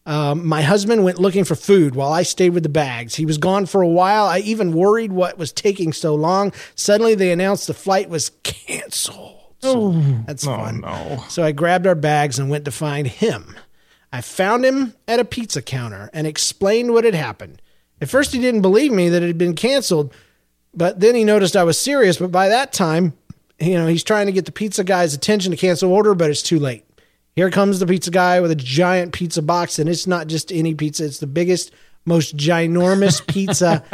Um, 0.06 0.46
my 0.46 0.62
husband 0.62 1.04
went 1.04 1.18
looking 1.18 1.44
for 1.44 1.54
food 1.54 1.94
while 1.94 2.12
I 2.12 2.22
stayed 2.22 2.50
with 2.50 2.62
the 2.62 2.70
bags. 2.70 3.14
He 3.16 3.26
was 3.26 3.36
gone 3.36 3.66
for 3.66 3.82
a 3.82 3.88
while. 3.88 4.24
I 4.24 4.38
even 4.38 4.72
worried 4.72 5.12
what 5.12 5.36
was 5.36 5.52
taking 5.52 5.92
so 5.92 6.14
long. 6.14 6.52
Suddenly, 6.74 7.14
they 7.14 7.30
announced 7.30 7.66
the 7.66 7.74
flight 7.74 8.08
was 8.08 8.30
canceled. 8.42 9.34
So 9.60 9.90
that's 10.26 10.44
fun. 10.44 10.80
no. 10.80 11.24
So 11.28 11.42
I 11.42 11.52
grabbed 11.52 11.86
our 11.86 11.96
bags 11.96 12.38
and 12.38 12.48
went 12.48 12.64
to 12.64 12.70
find 12.70 13.06
him. 13.06 13.56
I 14.12 14.20
found 14.22 14.64
him 14.64 14.94
at 15.06 15.20
a 15.20 15.24
pizza 15.24 15.60
counter 15.60 16.08
and 16.14 16.26
explained 16.26 16.92
what 16.92 17.04
had 17.04 17.14
happened. 17.14 17.60
At 18.00 18.08
first, 18.08 18.32
he 18.32 18.40
didn't 18.40 18.62
believe 18.62 18.92
me 18.92 19.08
that 19.10 19.22
it 19.22 19.26
had 19.26 19.36
been 19.36 19.56
canceled, 19.56 20.14
but 20.72 21.00
then 21.00 21.14
he 21.16 21.24
noticed 21.24 21.56
I 21.56 21.64
was 21.64 21.78
serious. 21.78 22.16
But 22.16 22.30
by 22.30 22.48
that 22.48 22.72
time, 22.72 23.12
you 23.60 23.74
know, 23.74 23.86
he's 23.86 24.04
trying 24.04 24.26
to 24.26 24.32
get 24.32 24.44
the 24.44 24.52
pizza 24.52 24.84
guy's 24.84 25.14
attention 25.14 25.50
to 25.50 25.56
cancel 25.56 25.92
order, 25.92 26.14
but 26.14 26.30
it's 26.30 26.42
too 26.42 26.58
late. 26.58 26.84
Here 27.34 27.50
comes 27.50 27.78
the 27.78 27.86
pizza 27.86 28.10
guy 28.10 28.40
with 28.40 28.50
a 28.50 28.56
giant 28.56 29.12
pizza 29.12 29.42
box, 29.42 29.78
and 29.78 29.88
it's 29.88 30.06
not 30.06 30.26
just 30.26 30.52
any 30.52 30.74
pizza, 30.74 31.04
it's 31.04 31.18
the 31.18 31.26
biggest, 31.26 31.72
most 32.04 32.36
ginormous 32.36 33.24
pizza 33.32 33.84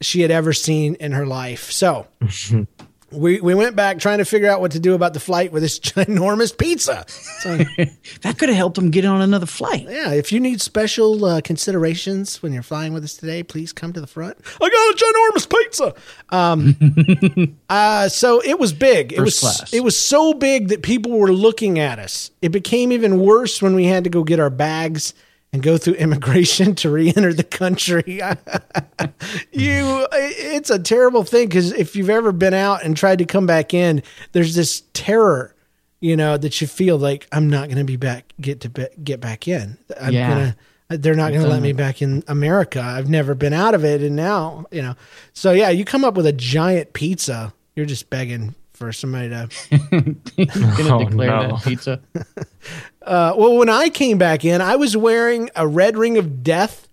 she 0.00 0.20
had 0.20 0.30
ever 0.30 0.52
seen 0.52 0.94
in 0.96 1.12
her 1.12 1.26
life. 1.26 1.70
So 1.70 2.06
we, 3.10 3.40
we 3.40 3.54
went 3.54 3.74
back 3.74 3.98
trying 3.98 4.18
to 4.18 4.24
figure 4.24 4.50
out 4.50 4.60
what 4.60 4.72
to 4.72 4.80
do 4.80 4.94
about 4.94 5.14
the 5.14 5.20
flight 5.20 5.50
with 5.52 5.62
this 5.62 5.78
ginormous 5.80 6.56
pizza. 6.56 7.04
So, 7.08 7.56
That 8.22 8.38
could 8.38 8.48
have 8.48 8.56
helped 8.56 8.76
him 8.76 8.90
get 8.90 9.04
on 9.04 9.22
another 9.22 9.46
flight. 9.46 9.86
yeah, 9.88 10.12
if 10.12 10.32
you 10.32 10.40
need 10.40 10.60
special 10.60 11.24
uh, 11.24 11.40
considerations 11.40 12.42
when 12.42 12.52
you're 12.52 12.62
flying 12.62 12.92
with 12.92 13.04
us 13.04 13.14
today, 13.16 13.42
please 13.42 13.72
come 13.72 13.92
to 13.92 14.00
the 14.00 14.06
front. 14.06 14.36
I 14.60 14.68
got 14.68 14.72
a 14.72 15.04
ginormous 15.04 15.50
pizza. 15.50 15.94
Um, 16.30 17.56
uh, 17.68 18.08
so 18.08 18.42
it 18.42 18.58
was 18.58 18.72
big. 18.72 19.12
It 19.12 19.20
was 19.20 19.40
class. 19.40 19.72
it 19.72 19.80
was 19.80 19.98
so 19.98 20.34
big 20.34 20.68
that 20.68 20.82
people 20.82 21.18
were 21.18 21.32
looking 21.32 21.78
at 21.78 21.98
us. 21.98 22.30
It 22.42 22.50
became 22.50 22.92
even 22.92 23.20
worse 23.20 23.62
when 23.62 23.74
we 23.74 23.84
had 23.84 24.04
to 24.04 24.10
go 24.10 24.24
get 24.24 24.40
our 24.40 24.50
bags 24.50 25.14
and 25.52 25.62
go 25.62 25.78
through 25.78 25.94
immigration 25.94 26.74
to 26.76 26.90
re-enter 26.90 27.32
the 27.32 27.44
country. 27.44 28.02
you, 29.52 30.06
it's 30.12 30.70
a 30.70 30.78
terrible 30.78 31.24
thing 31.24 31.48
because 31.48 31.72
if 31.72 31.96
you've 31.96 32.10
ever 32.10 32.32
been 32.32 32.54
out 32.54 32.84
and 32.84 32.96
tried 32.96 33.18
to 33.18 33.24
come 33.24 33.46
back 33.46 33.72
in, 33.74 34.02
there's 34.32 34.54
this 34.54 34.82
terror 34.92 35.54
you 36.00 36.16
know 36.16 36.36
that 36.36 36.60
you 36.60 36.66
feel 36.68 36.96
like 36.96 37.26
I'm 37.32 37.50
not 37.50 37.66
going 37.66 37.78
to 37.78 37.84
be 37.84 37.96
back 37.96 38.32
get 38.40 38.60
to 38.60 38.68
be, 38.70 38.86
get 39.02 39.20
back 39.20 39.48
in. 39.48 39.76
I'm 40.00 40.12
Yeah. 40.14 40.28
gonna 40.28 40.56
they're 40.90 41.16
not 41.16 41.32
going 41.32 41.42
to 41.44 41.48
let 41.50 41.60
me 41.60 41.72
back 41.72 42.00
in 42.00 42.22
America. 42.28 42.80
I've 42.80 43.10
never 43.10 43.34
been 43.34 43.52
out 43.52 43.74
of 43.74 43.84
it 43.84 44.00
and 44.00 44.16
now, 44.16 44.64
you 44.70 44.80
know. 44.80 44.94
So 45.34 45.50
yeah, 45.52 45.68
you 45.70 45.84
come 45.84 46.02
up 46.04 46.14
with 46.14 46.24
a 46.24 46.32
giant 46.32 46.92
pizza, 46.94 47.52
you're 47.76 47.84
just 47.84 48.08
begging 48.10 48.54
for 48.78 48.92
somebody 48.92 49.28
to 49.30 49.48
Gonna 49.90 50.94
Oh, 50.96 51.04
declare 51.04 51.28
no. 51.28 51.48
that 51.56 51.62
pizza. 51.64 52.00
uh, 53.02 53.34
well, 53.36 53.56
when 53.56 53.68
I 53.68 53.88
came 53.88 54.18
back 54.18 54.44
in, 54.44 54.60
I 54.60 54.76
was 54.76 54.96
wearing 54.96 55.50
a 55.56 55.66
red 55.66 55.96
ring 55.96 56.16
of 56.16 56.42
death 56.42 56.88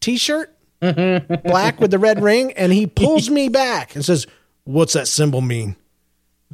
t-shirt, 0.00 0.54
black 0.80 1.80
with 1.80 1.90
the 1.90 1.98
red 1.98 2.22
ring, 2.22 2.52
and 2.52 2.72
he 2.72 2.86
pulls 2.86 3.30
me 3.30 3.48
back 3.48 3.94
and 3.94 4.04
says, 4.04 4.26
"What's 4.64 4.92
that 4.92 5.08
symbol 5.08 5.40
mean?" 5.40 5.76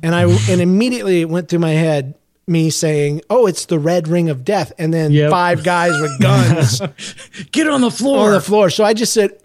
And 0.03 0.14
I 0.14 0.22
and 0.51 0.61
immediately 0.61 1.20
it 1.22 1.28
went 1.28 1.49
through 1.49 1.61
my 1.61 1.70
head 1.72 2.14
me 2.47 2.70
saying, 2.70 3.22
"Oh, 3.30 3.47
it's 3.47 3.66
the 3.66 3.78
red 3.78 4.09
ring 4.09 4.28
of 4.28 4.45
death," 4.45 4.72
and 4.78 4.93
then 4.95 5.11
Yep. 5.12 5.30
five 5.30 5.64
guys 5.64 5.93
with 6.01 6.20
guns 6.20 6.80
Get 7.53 7.66
on 7.68 7.80
the 7.80 7.91
floor. 7.91 8.26
on 8.28 8.32
the 8.32 8.41
floor. 8.41 8.70
So 8.70 8.84
I 8.84 8.95
just 8.95 9.12
said, 9.12 9.39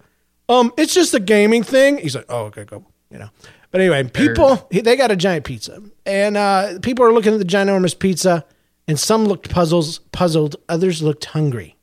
"Um, 0.48 0.72
it's 0.76 0.94
just 0.94 1.14
a 1.14 1.20
gaming 1.20 1.62
thing." 1.64 1.98
He's 1.98 2.14
like, 2.14 2.26
"Oh, 2.28 2.44
okay, 2.46 2.64
go." 2.64 2.84
You 3.10 3.18
know. 3.20 3.28
But 3.72 3.80
anyway, 3.80 4.04
people 4.04 4.68
they 4.70 4.96
got 4.96 5.10
a 5.10 5.16
giant 5.16 5.46
pizza, 5.46 5.82
and 6.04 6.36
uh, 6.36 6.78
people 6.82 7.06
are 7.06 7.12
looking 7.12 7.32
at 7.32 7.38
the 7.38 7.44
ginormous 7.44 7.98
pizza, 7.98 8.44
and 8.86 9.00
some 9.00 9.24
looked 9.24 9.48
puzzles 9.48 9.98
puzzled, 10.12 10.56
others 10.68 11.02
looked 11.02 11.24
hungry. 11.24 11.76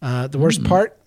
Uh, 0.00 0.28
the 0.28 0.38
worst 0.38 0.62
part 0.62 0.98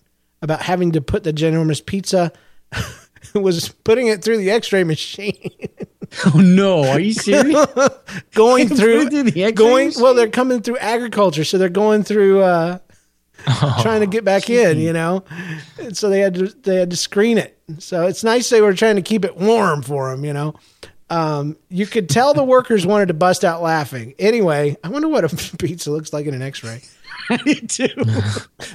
about 0.42 0.62
having 0.62 0.92
to 0.92 1.02
put 1.02 1.24
the 1.24 1.32
ginormous 1.32 1.84
pizza 1.84 2.34
was 3.34 3.70
putting 3.70 4.08
it 4.08 4.22
through 4.22 4.38
the 4.38 4.52
X-ray 4.52 4.84
machine, 4.84 5.52
oh 6.26 6.40
no, 6.40 6.84
are 6.84 7.00
you 7.00 7.14
serious? 7.14 7.66
going 8.34 8.68
through, 8.68 9.10
through 9.10 9.24
the 9.24 9.44
X-ray 9.44 9.52
going. 9.54 9.88
machine? 9.88 10.04
Well, 10.04 10.16
they're 10.16 10.28
coming 10.30 10.62
through 10.62 10.80
agriculture, 10.80 11.46
so 11.46 11.58
they're 11.58 11.70
going 11.70 12.04
through. 12.04 12.42
Uh, 12.42 12.80
trying 13.82 14.02
to 14.02 14.08
get 14.08 14.24
back 14.24 14.50
in, 14.50 14.80
you 14.80 14.94
know. 14.94 15.24
And 15.80 15.96
so 15.98 16.10
they 16.10 16.20
had 16.20 16.34
to 16.36 16.48
they 16.48 16.76
had 16.76 16.90
to 16.92 16.98
screen 16.98 17.38
it. 17.38 17.58
So 17.80 18.08
it's 18.08 18.24
nice 18.24 18.50
they 18.50 18.62
were 18.62 18.74
trying 18.74 18.96
to 18.96 19.02
keep 19.02 19.24
it 19.26 19.36
warm 19.38 19.82
for 19.82 20.12
them, 20.12 20.26
you 20.26 20.34
know. 20.34 20.56
Um, 21.12 21.58
you 21.70 21.88
could 21.88 22.08
tell 22.08 22.34
the 22.36 22.44
workers 22.44 22.86
wanted 22.86 23.08
to 23.08 23.14
bust 23.16 23.44
out 23.44 23.62
laughing. 23.62 24.14
Anyway, 24.20 24.78
I 24.84 24.90
wonder 24.90 25.08
what 25.08 25.24
a 25.24 25.56
pizza 25.58 25.90
looks 25.92 26.14
like 26.14 26.28
in 26.28 26.36
an 26.36 26.42
X-ray. 26.42 26.82
Me 27.46 27.56
too. 27.56 27.88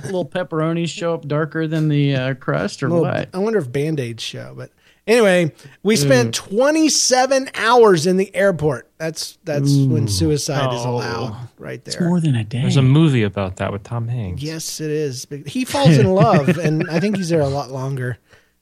Little 0.05 0.27
pepperonis 0.27 0.89
show 0.89 1.15
up 1.15 1.27
darker 1.29 1.67
than 1.69 1.89
the 1.89 2.15
uh, 2.15 2.35
crust, 2.35 2.83
or 2.83 2.89
Well, 2.89 3.03
what? 3.03 3.29
I 3.33 3.39
wonder 3.39 3.59
if 3.59 3.71
Band-Aids 3.71 4.23
show. 4.23 4.55
But 4.57 4.71
anyway, 5.07 5.53
we 5.83 5.97
spent 5.97 6.31
mm. 6.31 6.49
27 6.49 7.51
hours 7.55 8.07
in 8.07 8.17
the 8.17 8.35
airport. 8.35 8.91
That's 8.99 9.39
that's 9.45 9.75
when 9.77 10.09
suicide 10.09 10.73
is 10.75 10.81
Oh. 10.85 10.91
allowed, 10.97 11.49
right 11.59 11.81
It's 11.85 11.97
there. 11.97 12.09
more 12.09 12.21
than 12.21 12.35
a 12.35 12.45
day. 12.45 12.63
There's 12.63 12.77
a 12.77 12.83
movie 12.83 13.23
about 13.23 13.57
that 13.57 13.73
with 13.73 13.83
Tom 13.83 14.09
Hanks. 14.09 14.43
Yes, 14.43 14.81
it 14.81 14.91
is. 14.91 15.27
He 15.47 15.65
falls 15.65 15.97
in 15.99 16.07
love, 16.11 16.59
and 16.59 16.89
I 16.91 17.01
think 17.01 17.17
he's 17.17 17.29
there 17.29 17.41
a 17.41 17.49
lot 17.49 17.71
longer. 17.71 18.19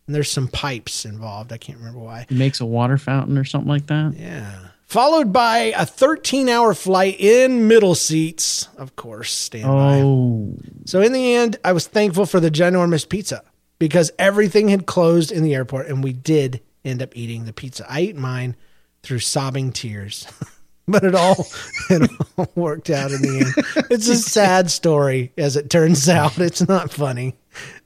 And 0.06 0.14
there's 0.16 0.30
some 0.30 0.48
pipes 0.48 1.04
involved. 1.04 1.52
I 1.52 1.58
can't 1.58 1.78
remember 1.78 2.00
why. 2.00 2.26
He 2.28 2.34
makes 2.34 2.60
a 2.60 2.66
water 2.66 2.98
fountain 2.98 3.38
or 3.38 3.44
something 3.44 3.68
like 3.68 3.86
that. 3.86 4.14
Yeah. 4.16 4.50
Followed 4.84 5.32
by 5.32 5.72
a 5.76 5.86
13 5.86 6.48
hour 6.50 6.74
flight 6.74 7.18
in 7.18 7.66
middle 7.68 7.94
seats, 7.94 8.68
of 8.76 8.94
course, 8.96 9.32
standby. 9.32 10.00
Oh, 10.02 10.54
So 10.84 11.00
in 11.00 11.12
the 11.12 11.34
end, 11.34 11.56
I 11.64 11.72
was 11.72 11.86
thankful 11.86 12.26
for 12.26 12.40
the 12.40 12.50
ginormous 12.50 13.08
pizza 13.08 13.42
because 13.82 14.12
everything 14.16 14.68
had 14.68 14.86
closed 14.86 15.32
in 15.32 15.42
the 15.42 15.56
airport 15.56 15.88
and 15.88 16.04
we 16.04 16.12
did 16.12 16.60
end 16.84 17.02
up 17.02 17.16
eating 17.16 17.46
the 17.46 17.52
pizza. 17.52 17.84
I 17.90 17.98
ate 17.98 18.14
mine 18.14 18.54
through 19.02 19.18
sobbing 19.18 19.72
tears. 19.72 20.24
but 20.86 21.02
it 21.02 21.16
all 21.16 21.44
it 21.90 22.08
all 22.38 22.48
worked 22.54 22.90
out 22.90 23.10
in 23.10 23.20
the 23.22 23.40
end. 23.40 23.86
It's 23.90 24.06
a 24.06 24.14
sad 24.14 24.70
story 24.70 25.32
as 25.36 25.56
it 25.56 25.68
turns 25.68 26.08
out. 26.08 26.38
It's 26.38 26.68
not 26.68 26.92
funny. 26.92 27.34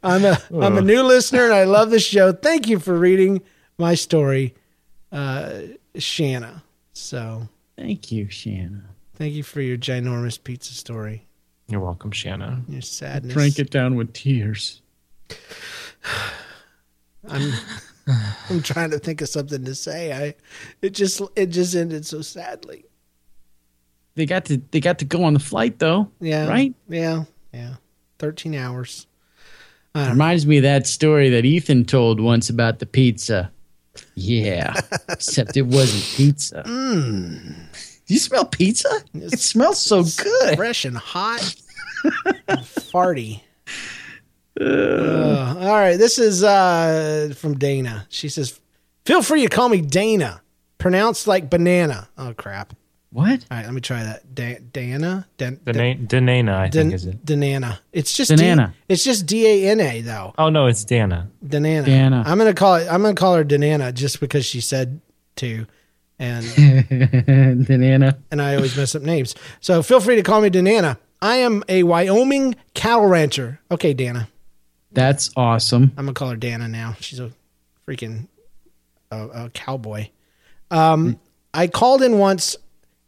I'm 0.03 0.27
a 0.27 0.39
am 0.53 0.77
a 0.77 0.83
new 0.83 1.03
listener 1.03 1.47
and 1.47 1.55
I 1.55 1.65
love 1.65 1.89
the 1.89 1.99
show. 1.99 2.31
Thank 2.31 2.69
you 2.69 2.79
for 2.79 2.95
reading 2.95 3.41
my 3.79 3.95
story, 3.95 4.55
uh, 5.13 5.61
Shanna. 5.97 6.63
So 6.93 7.49
thank 7.79 8.13
you, 8.13 8.29
Shanna. 8.29 8.85
thank 9.15 9.33
you 9.33 9.43
for 9.43 9.63
your 9.63 9.79
ginormous 9.79 10.45
pizza 10.45 10.75
story. 10.75 11.27
You're 11.69 11.81
welcome, 11.81 12.11
Shanna. 12.11 12.61
Your 12.69 12.83
sadness. 12.83 13.33
Drank 13.33 13.59
it 13.59 13.71
down 13.71 13.95
with 13.95 14.13
tears. 14.13 14.83
I'm 17.29 17.53
I'm 18.51 18.63
trying 18.63 18.91
to 18.91 18.99
think 18.99 19.21
of 19.21 19.29
something 19.29 19.65
to 19.65 19.75
say. 19.75 20.13
I 20.13 20.35
it 20.83 20.91
just 20.91 21.21
it 21.35 21.47
just 21.47 21.75
ended 21.75 22.07
so 22.07 22.23
sadly. 22.23 22.85
They 24.15 24.27
got 24.27 24.45
to 24.47 24.63
they 24.71 24.81
got 24.81 24.99
to 25.01 25.05
go 25.05 25.25
on 25.25 25.35
the 25.35 25.41
flight 25.41 25.79
though. 25.79 26.11
Yeah. 26.21 26.47
Right? 26.49 26.75
Yeah. 26.89 27.25
Yeah. 27.53 27.75
Thirteen 28.19 28.55
hours. 28.55 29.07
Reminds 29.95 30.47
me 30.47 30.59
of 30.59 30.63
that 30.65 30.87
story 30.87 31.31
that 31.31 31.47
Ethan 31.47 31.87
told 31.87 32.21
once 32.21 32.51
about 32.51 32.81
the 32.81 32.87
pizza. 32.87 33.51
Yeah, 34.15 34.79
except 35.09 35.57
it 35.57 35.63
wasn't 35.63 36.05
pizza. 36.17 36.63
Mm. 36.67 37.55
you 38.07 38.19
smell 38.19 38.45
pizza? 38.45 38.91
It 39.15 39.39
smells 39.39 39.81
so 39.81 40.05
good. 40.23 40.57
fresh 40.57 40.85
and 40.85 40.99
hot, 40.99 41.55
and 42.47 42.61
farty. 42.61 43.41
Uh, 44.61 45.55
all 45.59 45.67
right, 45.75 45.97
this 45.97 46.19
is 46.19 46.43
uh, 46.43 47.33
from 47.37 47.59
Dana. 47.59 48.07
She 48.09 48.29
says, 48.29 48.59
"Feel 49.05 49.23
free 49.23 49.43
to 49.43 49.49
call 49.49 49.69
me 49.69 49.81
Dana, 49.81 50.41
pronounced 50.79 51.27
like 51.27 51.51
banana." 51.51 52.09
Oh 52.17 52.33
crap! 52.35 52.73
What? 53.11 53.45
All 53.51 53.57
right, 53.59 53.65
let 53.65 53.75
me 53.75 53.81
try 53.81 54.03
that. 54.03 54.35
Da- 54.35 54.59
Dana, 54.73 55.27
Dan- 55.37 55.61
Dana- 55.65 55.95
Danana, 55.97 56.55
I 56.55 56.69
Dan- 56.69 56.85
think 56.85 56.95
is 56.95 57.05
it. 57.07 57.25
Danana. 57.25 57.79
It's 57.93 58.17
just 58.17 58.31
Danana. 58.31 58.69
D- 58.69 58.73
it's 58.89 59.05
just 59.05 59.27
D 59.27 59.47
A 59.47 59.71
N 59.71 59.81
A 59.81 60.01
though. 60.01 60.35
Oh 60.39 60.49
no, 60.49 60.67
it's 60.67 60.85
Dana. 60.85 61.29
Danana. 61.45 61.85
Dana. 61.85 62.23
I'm 62.27 62.39
gonna 62.39 62.55
call 62.55 62.77
it. 62.77 62.89
I'm 62.91 63.03
gonna 63.03 63.15
call 63.15 63.35
her 63.35 63.45
Danana 63.45 63.93
just 63.93 64.21
because 64.21 64.47
she 64.47 64.61
said 64.63 65.01
to, 65.37 65.67
and 66.19 66.47
Banana. 67.67 68.17
and 68.31 68.41
I 68.41 68.55
always 68.57 68.77
mess 68.77 68.95
up 68.95 69.03
names. 69.03 69.35
So 69.61 69.83
feel 69.83 70.01
free 70.01 70.17
to 70.17 70.23
call 70.23 70.41
me 70.41 70.51
Danana. 70.51 70.97
I 71.21 71.37
am 71.37 71.63
a 71.69 71.83
Wyoming 71.83 72.57
cattle 72.75 73.07
rancher. 73.07 73.61
Okay, 73.71 73.95
Dana. 73.95 74.29
That's 74.93 75.31
awesome. 75.37 75.93
I'm 75.97 76.07
gonna 76.07 76.15
call 76.15 76.31
her 76.31 76.37
Dana 76.37 76.69
now. 76.69 76.97
She's 77.01 77.21
a 77.21 77.33
freaking 77.87 78.29
uh, 79.11 79.29
a 79.33 79.51
cowboy. 79.51 80.09
Um, 80.71 81.19
I 81.53 81.67
called 81.67 82.03
in 82.03 82.19
once 82.19 82.57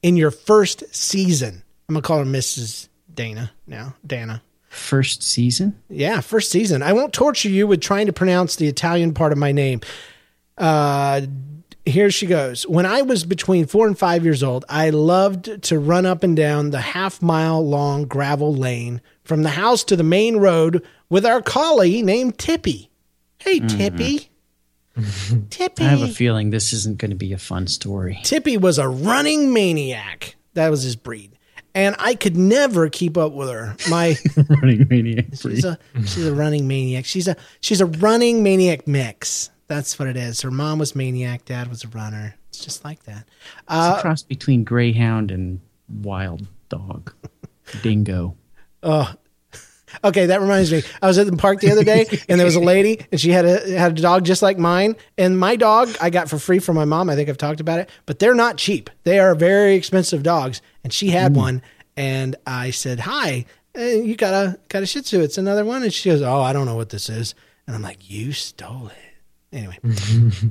in 0.03 0.17
your 0.17 0.31
first 0.31 0.95
season. 0.95 1.63
I'm 1.89 1.95
gonna 1.95 2.03
call 2.03 2.19
her 2.19 2.25
Mrs. 2.25 2.89
Dana 3.13 3.53
now. 3.67 3.95
Dana. 4.07 4.43
First 4.69 5.23
season? 5.23 5.81
Yeah, 5.89 6.21
first 6.21 6.51
season. 6.51 6.83
I 6.83 6.93
won't 6.93 7.15
torture 7.15 7.49
you 7.49 7.67
with 7.67 7.81
trying 7.81 8.07
to 8.07 8.13
pronounce 8.13 8.57
the 8.57 8.69
Italian 8.69 9.15
part 9.15 9.33
of 9.33 9.39
my 9.39 9.51
name. 9.51 9.81
Uh, 10.59 11.23
here 11.87 12.11
she 12.11 12.27
goes. 12.27 12.67
When 12.67 12.85
I 12.85 13.03
was 13.03 13.25
between 13.25 13.67
four 13.67 13.87
and 13.87 13.99
five 13.99 14.25
years 14.25 14.43
old, 14.43 14.67
I 14.69 14.91
loved 14.91 15.63
to 15.65 15.79
run 15.79 16.05
up 16.05 16.23
and 16.23 16.37
down 16.37 16.71
the 16.71 16.81
half 16.81 17.23
mile 17.23 17.67
long 17.67 18.05
gravel 18.05 18.55
lane 18.55 19.01
from 19.29 19.43
the 19.43 19.51
house 19.51 19.85
to 19.85 19.95
the 19.95 20.03
main 20.03 20.39
road 20.39 20.83
with 21.11 21.25
our 21.27 21.43
collie 21.43 22.03
named 22.03 22.39
Tippy. 22.39 22.91
Hey, 23.39 23.61
Tippy. 23.61 24.31
Tippy. 25.51 25.85
I 25.85 25.89
have 25.91 26.03
a 26.03 26.09
feeling 26.09 26.51
this 26.51 26.73
isn't 26.73 26.99
going 26.99 27.11
to 27.11 27.17
be 27.17 27.33
a 27.33 27.39
fun 27.39 27.67
story. 27.69 28.19
Tippy 28.25 28.57
was 28.57 28.79
a 28.79 28.89
running 28.89 29.53
maniac. 29.53 30.35
That 30.55 30.71
was 30.71 30.83
his 30.83 30.97
breed. 30.97 31.33
And 31.75 31.95
I 31.99 32.15
could 32.17 32.37
never 32.37 32.89
keep 32.89 33.17
up 33.17 33.33
with 33.33 33.49
her. 33.51 33.77
My 33.89 34.17
Running 34.49 34.89
maniac. 34.89 35.27
She's 35.35 35.65
a 35.65 35.79
she's 36.01 36.27
a 36.27 36.35
running 36.35 36.67
maniac. 36.67 37.05
She's 37.05 37.29
a 37.29 37.37
she's 37.61 37.81
a 37.81 37.87
running 37.87 38.43
maniac 38.43 38.89
mix. 38.89 39.51
That's 39.69 39.99
what 39.99 40.09
it 40.09 40.17
is. 40.17 40.41
Her 40.41 40.51
mom 40.51 40.79
was 40.81 40.97
maniac, 40.97 41.45
dad 41.45 41.69
was 41.69 41.85
a 41.85 41.89
runner. 41.89 42.35
It's 42.49 42.65
just 42.65 42.85
like 42.85 43.05
that. 43.05 43.29
Uh, 43.69 43.91
It's 43.93 43.99
a 43.99 44.03
cross 44.03 44.23
between 44.23 44.65
greyhound 44.65 45.31
and 45.31 45.61
wild 45.89 46.49
dog. 46.71 47.13
Dingo. 47.83 48.35
Okay, 50.05 50.27
that 50.27 50.41
reminds 50.41 50.73
me. 50.73 50.83
I 51.03 51.07
was 51.07 51.19
at 51.19 51.27
the 51.27 51.37
park 51.37 51.61
the 51.61 51.71
other 51.71 51.85
day, 51.85 52.07
and 52.29 52.39
there 52.39 52.45
was 52.47 52.57
a 52.57 52.61
lady, 52.61 53.05
and 53.11 53.21
she 53.21 53.31
had 53.31 53.45
a 53.45 53.79
had 53.79 53.99
a 53.99 54.03
dog 54.03 54.25
just 54.25 54.43
like 54.43 54.59
mine. 54.59 54.97
And 55.17 55.39
my 55.39 55.57
dog 55.57 55.89
I 56.01 56.11
got 56.11 56.29
for 56.29 56.39
free 56.39 56.59
from 56.59 56.77
my 56.77 56.85
mom. 56.85 57.11
I 57.11 57.15
think 57.15 57.29
I've 57.29 57.39
talked 57.39 57.61
about 57.61 57.81
it, 57.81 57.91
but 58.07 58.19
they're 58.19 58.35
not 58.35 58.57
cheap. 58.57 58.91
They 59.05 59.19
are 59.19 59.35
very 59.35 59.75
expensive 59.75 60.23
dogs. 60.23 60.63
And 60.85 60.93
she 60.93 61.11
had 61.11 61.35
one, 61.37 61.63
and 61.97 62.37
I 62.47 62.71
said, 62.71 63.01
"Hi, 63.01 63.45
uh, 63.77 63.83
you 63.83 64.17
got 64.17 64.35
a 64.35 64.59
got 64.69 64.83
a 64.83 64.87
Shih 64.87 65.03
Tzu? 65.03 65.21
It's 65.21 65.39
another 65.39 65.65
one." 65.65 65.83
And 65.83 65.93
she 65.93 66.11
goes, 66.11 66.23
"Oh, 66.23 66.41
I 66.41 66.53
don't 66.53 66.67
know 66.67 66.77
what 66.77 66.91
this 66.91 67.09
is." 67.09 67.35
And 67.67 67.75
I'm 67.75 67.83
like, 67.83 68.09
"You 68.11 68.33
stole 68.33 68.89
it." 68.89 68.95
Anyway, 69.51 69.79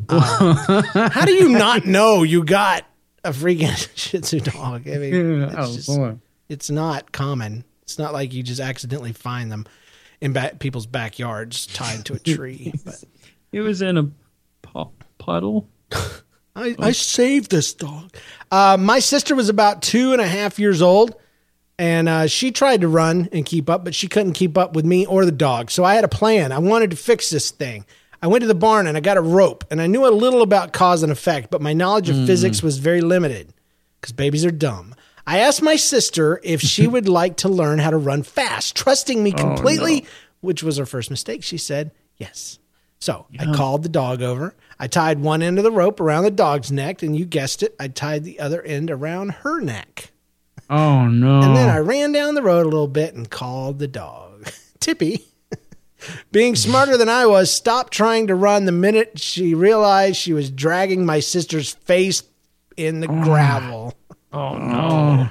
uh, 0.10 1.10
how 1.10 1.26
do 1.26 1.34
you 1.34 1.50
not 1.50 1.86
know 1.86 2.24
you 2.24 2.44
got 2.44 2.84
a 3.24 3.30
freaking 3.30 3.76
Shih 3.96 4.20
Tzu 4.22 4.40
dog? 4.40 4.88
I 4.88 4.98
mean, 4.98 5.42
it's 5.44 5.56
oh, 5.58 5.76
just- 5.76 6.18
it's 6.50 6.70
not 6.70 7.12
common. 7.12 7.64
It's 7.88 7.98
not 7.98 8.12
like 8.12 8.34
you 8.34 8.44
just 8.44 8.60
accidentally 8.60 9.14
find 9.14 9.50
them 9.50 9.66
in 10.20 10.34
ba- 10.34 10.58
people's 10.60 10.86
backyards 10.86 11.68
tied 11.68 12.04
to 12.06 12.16
a 12.16 12.20
tree. 12.20 12.74
But 12.84 13.02
It 13.54 13.62
was 13.62 13.82
in 13.82 13.98
a 13.98 14.10
pu- 14.62 14.92
puddle. 15.18 15.70
I, 16.56 16.76
I 16.80 16.92
saved 16.92 17.50
this 17.50 17.74
dog. 17.74 18.14
Uh, 18.52 18.76
my 18.78 19.00
sister 19.00 19.36
was 19.36 19.48
about 19.48 19.82
two 19.84 20.12
and 20.12 20.20
a 20.20 20.28
half 20.28 20.60
years 20.60 20.82
old, 20.82 21.16
and 21.80 22.10
uh, 22.10 22.28
she 22.28 22.52
tried 22.52 22.82
to 22.82 22.90
run 22.90 23.30
and 23.32 23.46
keep 23.46 23.70
up, 23.70 23.86
but 23.86 23.96
she 23.96 24.10
couldn't 24.10 24.34
keep 24.34 24.58
up 24.58 24.74
with 24.76 24.84
me 24.84 25.06
or 25.06 25.24
the 25.24 25.32
dog. 25.32 25.72
So 25.72 25.86
I 25.86 25.96
had 25.96 26.04
a 26.04 26.10
plan. 26.10 26.52
I 26.52 26.58
wanted 26.58 26.90
to 26.92 26.98
fix 26.98 27.30
this 27.30 27.52
thing. 27.52 27.86
I 28.22 28.28
went 28.28 28.42
to 28.42 28.48
the 28.48 28.56
barn 28.56 28.86
and 28.88 28.98
I 28.98 29.00
got 29.00 29.16
a 29.16 29.22
rope, 29.22 29.64
and 29.72 29.82
I 29.82 29.88
knew 29.88 30.06
a 30.06 30.10
little 30.12 30.42
about 30.42 30.74
cause 30.74 31.04
and 31.04 31.12
effect, 31.12 31.52
but 31.52 31.62
my 31.62 31.72
knowledge 31.72 32.10
of 32.10 32.26
physics 32.26 32.62
was 32.62 32.80
very 32.80 33.00
limited 33.02 33.54
because 34.02 34.12
babies 34.12 34.44
are 34.44 34.52
dumb. 34.52 34.94
I 35.28 35.40
asked 35.40 35.62
my 35.62 35.76
sister 35.76 36.40
if 36.42 36.62
she 36.62 36.88
would 36.88 37.10
like 37.10 37.36
to 37.38 37.50
learn 37.50 37.80
how 37.80 37.92
to 37.92 37.98
run 37.98 38.24
fast, 38.24 38.76
trusting 38.76 39.22
me 39.22 39.34
oh, 39.34 39.38
completely, 39.38 40.06
which 40.40 40.64
was 40.64 40.78
her 40.78 40.86
first 40.86 41.12
mistake. 41.12 41.44
She 41.44 41.58
said 41.58 41.92
yes. 42.16 42.58
So 43.00 43.28
I 43.38 43.54
called 43.54 43.84
the 43.84 43.90
dog 43.90 44.24
over. 44.24 44.56
I 44.80 44.88
tied 44.88 45.20
one 45.20 45.44
end 45.44 45.60
of 45.60 45.64
the 45.64 45.72
rope 45.72 46.00
around 46.00 46.24
the 46.24 46.32
dog's 46.32 46.72
neck, 46.72 47.04
and 47.04 47.16
you 47.16 47.26
guessed 47.26 47.62
it, 47.62 47.76
I 47.80 47.90
tied 47.90 48.24
the 48.24 48.40
other 48.40 48.62
end 48.64 48.90
around 48.90 49.30
her 49.44 49.60
neck. 49.60 50.12
Oh, 50.70 51.08
no. 51.08 51.42
And 51.42 51.56
then 51.56 51.70
I 51.70 51.78
ran 51.78 52.12
down 52.12 52.34
the 52.36 52.42
road 52.42 52.66
a 52.66 52.70
little 52.70 52.88
bit 52.88 53.14
and 53.14 53.30
called 53.30 53.80
the 53.80 53.88
dog. 53.88 54.52
Tippy, 54.80 55.26
being 56.32 56.56
smarter 56.56 56.98
than 56.98 57.10
I 57.10 57.28
was, 57.28 57.52
stopped 57.52 57.94
trying 57.94 58.28
to 58.28 58.36
run 58.36 58.66
the 58.66 58.72
minute 58.72 59.20
she 59.20 59.54
realized 59.54 60.18
she 60.18 60.34
was 60.34 60.50
dragging 60.50 61.06
my 61.06 61.20
sister's 61.20 61.74
face 61.74 62.24
in 62.76 63.00
the 63.00 63.08
oh, 63.08 63.24
gravel. 63.24 63.94
Oh, 64.38 64.54
oh 64.54 64.58
no, 64.60 65.30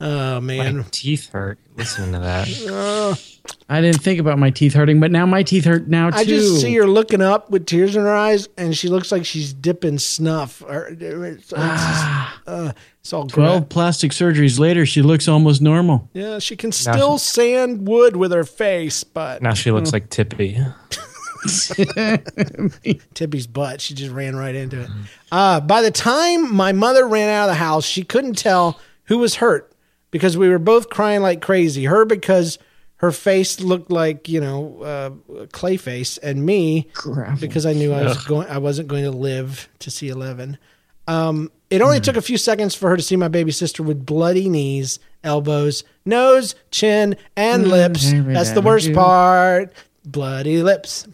Oh, 0.00 0.40
man. 0.40 0.78
my 0.78 0.84
teeth 0.90 1.30
hurt 1.30 1.58
listening 1.76 2.12
to 2.12 2.18
that. 2.20 3.38
I 3.68 3.80
didn't 3.80 4.00
think 4.00 4.20
about 4.20 4.38
my 4.38 4.50
teeth 4.50 4.74
hurting, 4.74 5.00
but 5.00 5.10
now 5.10 5.26
my 5.26 5.42
teeth 5.42 5.64
hurt 5.64 5.88
now, 5.88 6.10
too. 6.10 6.16
I 6.16 6.24
just 6.24 6.60
see 6.60 6.74
her 6.76 6.86
looking 6.86 7.20
up 7.20 7.50
with 7.50 7.66
tears 7.66 7.96
in 7.96 8.02
her 8.02 8.14
eyes, 8.14 8.48
and 8.56 8.76
she 8.76 8.88
looks 8.88 9.12
like 9.12 9.24
she's 9.24 9.52
dipping 9.52 9.98
snuff. 9.98 10.62
Or, 10.62 10.86
uh, 10.86 10.90
it's, 10.90 11.52
it's, 11.52 11.54
ah. 11.56 12.42
uh, 12.46 12.72
it's 13.00 13.12
all 13.12 13.26
gross. 13.26 13.50
12 13.50 13.68
plastic 13.68 14.12
surgeries 14.12 14.58
later, 14.58 14.86
she 14.86 15.02
looks 15.02 15.28
almost 15.28 15.62
normal. 15.62 16.08
Yeah, 16.14 16.38
she 16.38 16.56
can 16.56 16.72
still 16.72 17.18
sand 17.18 17.86
wood 17.86 18.16
with 18.16 18.32
her 18.32 18.44
face, 18.44 19.04
but 19.04 19.42
Now 19.42 19.54
she 19.54 19.70
looks 19.70 19.90
mm. 19.90 19.94
like 19.94 20.10
Tippy. 20.10 20.58
Tippy's 23.14 23.46
butt, 23.46 23.80
she 23.80 23.94
just 23.94 24.12
ran 24.12 24.36
right 24.36 24.54
into 24.54 24.82
it. 24.82 24.90
Uh, 25.30 25.60
by 25.60 25.82
the 25.82 25.90
time 25.90 26.54
my 26.54 26.72
mother 26.72 27.06
ran 27.06 27.28
out 27.28 27.44
of 27.44 27.50
the 27.50 27.58
house, 27.58 27.84
she 27.84 28.02
couldn't 28.02 28.36
tell 28.38 28.80
who 29.04 29.18
was 29.18 29.36
hurt 29.36 29.72
because 30.10 30.36
we 30.36 30.48
were 30.48 30.58
both 30.58 30.90
crying 30.90 31.22
like 31.22 31.40
crazy. 31.40 31.84
Her 31.84 32.04
because 32.04 32.58
her 32.96 33.12
face 33.12 33.60
looked 33.60 33.90
like 33.90 34.28
you 34.28 34.40
know 34.40 34.82
uh, 34.82 35.46
clay 35.52 35.76
face, 35.76 36.18
and 36.18 36.44
me 36.44 36.88
Gravel. 36.94 37.40
because 37.40 37.66
I 37.66 37.72
knew 37.72 37.92
I 37.92 38.02
was 38.02 38.24
going, 38.24 38.48
I 38.48 38.58
wasn't 38.58 38.88
going 38.88 39.04
to 39.04 39.10
live 39.10 39.68
to 39.80 39.90
see 39.90 40.08
eleven. 40.08 40.58
Um, 41.06 41.50
it 41.70 41.80
only 41.80 42.00
took 42.00 42.16
a 42.16 42.22
few 42.22 42.36
seconds 42.36 42.74
for 42.74 42.90
her 42.90 42.96
to 42.96 43.02
see 43.02 43.16
my 43.16 43.28
baby 43.28 43.50
sister 43.50 43.82
with 43.82 44.04
bloody 44.04 44.48
knees, 44.48 44.98
elbows, 45.24 45.84
nose, 46.04 46.54
chin, 46.70 47.16
and 47.36 47.68
lips. 47.68 48.12
That's 48.12 48.50
the 48.52 48.60
worst 48.62 48.92
part. 48.92 49.72
Bloody 50.10 50.62
lips. 50.62 51.06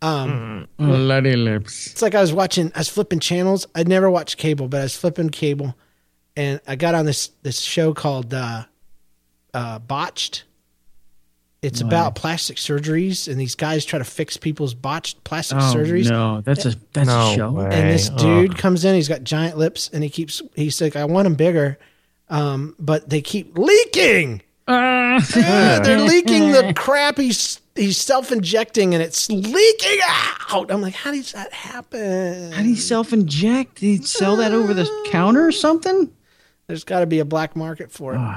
Bloody 0.00 1.36
lips. 1.36 1.86
It's 1.92 2.02
like 2.02 2.14
I 2.14 2.20
was 2.20 2.32
watching, 2.32 2.70
I 2.74 2.78
was 2.80 2.88
flipping 2.88 3.20
channels. 3.20 3.66
I'd 3.74 3.88
never 3.88 4.10
watched 4.10 4.36
cable, 4.36 4.68
but 4.68 4.80
I 4.80 4.82
was 4.84 4.96
flipping 4.96 5.30
cable, 5.30 5.74
and 6.36 6.60
I 6.66 6.76
got 6.76 6.94
on 6.94 7.06
this 7.06 7.28
this 7.42 7.60
show 7.60 7.94
called 7.94 8.34
uh, 8.34 8.64
uh, 9.54 9.78
Botched. 9.78 10.44
It's 11.62 11.80
about 11.80 12.14
plastic 12.14 12.58
surgeries, 12.58 13.26
and 13.26 13.40
these 13.40 13.54
guys 13.54 13.86
try 13.86 13.98
to 13.98 14.04
fix 14.04 14.36
people's 14.36 14.74
botched 14.74 15.24
plastic 15.24 15.56
Oh, 15.56 15.72
surgeries. 15.74 16.10
no. 16.10 16.42
That's 16.42 16.66
a 16.66 16.74
that's 16.92 17.08
No 17.08 17.30
a 17.30 17.34
show. 17.34 17.50
way. 17.52 17.64
And 17.72 17.88
this 17.88 18.10
Ugh. 18.10 18.18
dude 18.18 18.58
comes 18.58 18.84
in. 18.84 18.94
He's 18.94 19.08
got 19.08 19.24
giant 19.24 19.56
lips, 19.56 19.88
and 19.90 20.04
he 20.04 20.10
keeps. 20.10 20.42
He's 20.54 20.78
like, 20.82 20.94
"I 20.96 21.06
want 21.06 21.24
them 21.24 21.36
bigger," 21.36 21.78
um, 22.28 22.74
but 22.78 23.08
they 23.08 23.22
keep 23.22 23.56
leaking. 23.56 24.42
Uh, 24.66 25.20
Yeah, 25.36 25.80
they're 25.80 26.00
leaking 26.08 26.52
the 26.52 26.72
crap 26.74 27.18
he's 27.18 27.60
he's 27.74 27.98
self 27.98 28.32
injecting, 28.32 28.94
and 28.94 29.02
it's 29.02 29.30
leaking 29.30 29.98
out. 30.50 30.70
I'm 30.70 30.80
like, 30.80 30.94
how 30.94 31.10
does 31.12 31.32
that 31.32 31.52
happen? 31.52 32.52
How 32.52 32.62
do 32.62 32.68
you 32.68 32.76
self 32.76 33.12
inject? 33.12 33.76
Did 33.76 33.86
he 33.86 33.96
sell 34.02 34.36
that 34.36 34.52
over 34.52 34.74
the 34.74 34.88
counter 35.10 35.46
or 35.46 35.52
something? 35.52 36.10
There's 36.66 36.84
got 36.84 37.00
to 37.00 37.06
be 37.06 37.18
a 37.18 37.24
black 37.24 37.56
market 37.56 37.92
for 37.92 38.14
it. 38.14 38.18
Oh, 38.18 38.36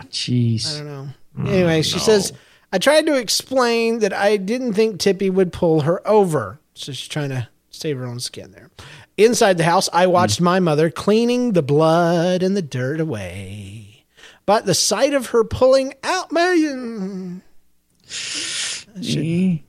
I 0.75 0.80
don't 0.80 0.88
know. 0.88 1.07
Anyway, 1.45 1.82
she 1.82 1.97
mm, 1.97 2.01
says, 2.01 2.34
I 2.73 2.78
tried 2.78 3.05
to 3.05 3.15
explain 3.15 3.99
that 3.99 4.11
I 4.11 4.38
didn't 4.38 4.73
think 4.73 4.99
Tippy 4.99 5.30
would 5.30 5.53
pull 5.53 5.82
her 5.82 6.05
over. 6.07 6.59
So 6.73 6.91
she's 6.91 7.07
trying 7.07 7.30
to 7.30 7.47
save 7.69 7.97
her 7.97 8.05
own 8.05 8.19
skin 8.19 8.51
there. 8.51 8.69
Inside 9.17 9.57
the 9.57 9.63
house, 9.63 9.88
I 9.93 10.07
watched 10.07 10.39
mm. 10.39 10.45
my 10.45 10.59
mother 10.59 10.89
cleaning 10.89 11.53
the 11.53 11.61
blood 11.61 12.43
and 12.43 12.57
the 12.57 12.61
dirt 12.61 12.99
away. 12.99 13.86
But 14.48 14.66
the 14.66 14.74
sight 14.74 15.14
of 15.14 15.28
her 15.28 15.43
pulling 15.43 15.93
out 16.04 16.32
my. 16.32 16.56
But 18.95 19.62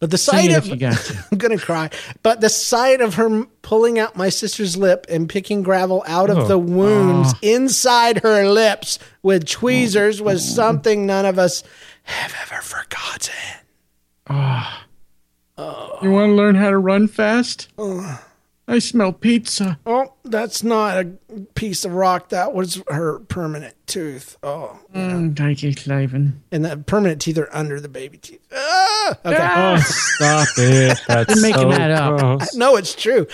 But 0.00 0.10
the 0.10 0.18
sight 0.18 0.50
of 0.50 0.64
if 0.64 0.66
you 0.66 0.76
got 0.76 0.96
to. 0.98 1.24
I'm 1.32 1.38
gonna 1.38 1.56
cry. 1.56 1.88
But 2.24 2.40
the 2.42 2.48
sight 2.50 3.00
of 3.00 3.14
her 3.14 3.46
pulling 3.62 3.98
out 3.98 4.16
my 4.16 4.28
sister's 4.28 4.76
lip 4.76 5.06
and 5.08 5.28
picking 5.28 5.62
gravel 5.62 6.02
out 6.06 6.30
of 6.30 6.38
Oh. 6.38 6.46
the 6.48 6.58
wounds 6.58 7.32
oh. 7.32 7.38
inside 7.42 8.22
her 8.24 8.46
lips 8.46 8.98
with 9.22 9.46
tweezers 9.48 10.20
was 10.20 10.46
something 10.46 11.06
none 11.06 11.24
of 11.24 11.38
us 11.38 11.62
have 12.02 12.34
ever 12.42 12.60
forgotten. 12.60 13.34
Ah. 14.28 14.84
Oh. 15.56 15.98
You 16.02 16.10
want 16.10 16.30
to 16.30 16.34
learn 16.34 16.56
how 16.56 16.70
to 16.70 16.78
run 16.78 17.06
fast? 17.06 17.68
I 18.66 18.78
smell 18.78 19.12
pizza. 19.12 19.78
Oh, 19.84 20.14
that's 20.24 20.62
not 20.64 20.96
a 20.96 21.06
piece 21.54 21.84
of 21.84 21.92
rock. 21.92 22.30
That 22.30 22.54
was 22.54 22.82
her 22.88 23.18
permanent 23.20 23.74
tooth. 23.86 24.38
Oh, 24.42 24.78
Mm, 24.94 25.36
thank 25.36 25.62
you, 25.62 25.72
Cliven. 25.72 26.34
and 26.50 26.64
the 26.64 26.76
permanent 26.78 27.20
teeth 27.20 27.36
are 27.36 27.48
under 27.54 27.78
the 27.78 27.88
baby 27.90 28.16
teeth. 28.16 28.40
Ah! 28.56 29.18
Okay. 29.26 29.36
Oh, 29.56 29.76
stop 29.84 30.48
it. 30.56 30.98
That's 31.08 31.34
You're 31.34 31.42
making 31.42 31.60
so 31.72 31.76
that 31.76 31.90
up. 31.90 32.18
gross. 32.18 32.54
No, 32.54 32.76
it's 32.76 32.94
true. 32.94 33.26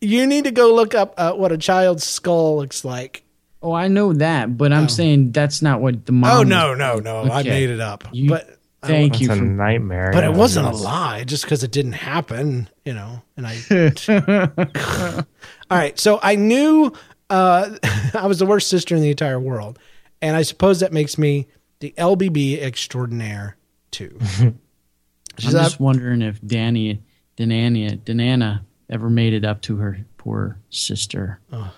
You 0.00 0.26
need 0.28 0.44
to 0.44 0.52
go 0.52 0.72
look 0.74 0.94
up 0.94 1.14
uh, 1.16 1.32
what 1.32 1.50
a 1.50 1.58
child's 1.58 2.04
skull 2.04 2.58
looks 2.58 2.84
like. 2.84 3.24
Oh, 3.60 3.72
I 3.72 3.88
know 3.88 4.12
that, 4.12 4.56
but 4.56 4.72
I'm 4.72 4.88
saying 4.88 5.32
that's 5.32 5.60
not 5.60 5.80
what 5.80 6.06
the 6.06 6.12
mom. 6.12 6.30
Oh 6.30 6.38
was- 6.40 6.48
no, 6.48 6.74
no, 6.74 7.00
no! 7.00 7.22
I 7.24 7.42
made 7.42 7.70
it 7.70 7.80
up. 7.80 8.04
You- 8.12 8.28
but 8.28 8.57
Thank 8.82 9.14
That's 9.14 9.22
you 9.22 9.32
a 9.32 9.36
for 9.36 9.42
nightmare. 9.42 10.10
but 10.12 10.22
it 10.22 10.32
wasn't 10.32 10.66
a 10.66 10.70
lie 10.70 11.24
just 11.24 11.42
because 11.42 11.64
it 11.64 11.72
didn't 11.72 11.92
happen, 11.92 12.68
you 12.84 12.94
know. 12.94 13.22
And 13.36 13.46
I. 13.46 15.24
All 15.70 15.76
right, 15.76 15.98
so 15.98 16.20
I 16.22 16.36
knew 16.36 16.92
uh, 17.28 17.76
I 18.14 18.26
was 18.26 18.38
the 18.38 18.46
worst 18.46 18.68
sister 18.68 18.94
in 18.94 19.02
the 19.02 19.10
entire 19.10 19.40
world, 19.40 19.78
and 20.22 20.36
I 20.36 20.42
suppose 20.42 20.80
that 20.80 20.92
makes 20.92 21.18
me 21.18 21.48
the 21.80 21.92
LBB 21.98 22.60
extraordinaire 22.60 23.56
too. 23.90 24.16
I'm 24.40 24.58
just 25.38 25.80
wondering 25.80 26.22
if 26.22 26.40
Danny, 26.44 27.02
Danania, 27.36 27.98
Danana 27.98 28.62
ever 28.90 29.10
made 29.10 29.32
it 29.32 29.44
up 29.44 29.60
to 29.62 29.76
her 29.76 29.98
poor 30.16 30.58
sister. 30.70 31.40
Oh, 31.52 31.72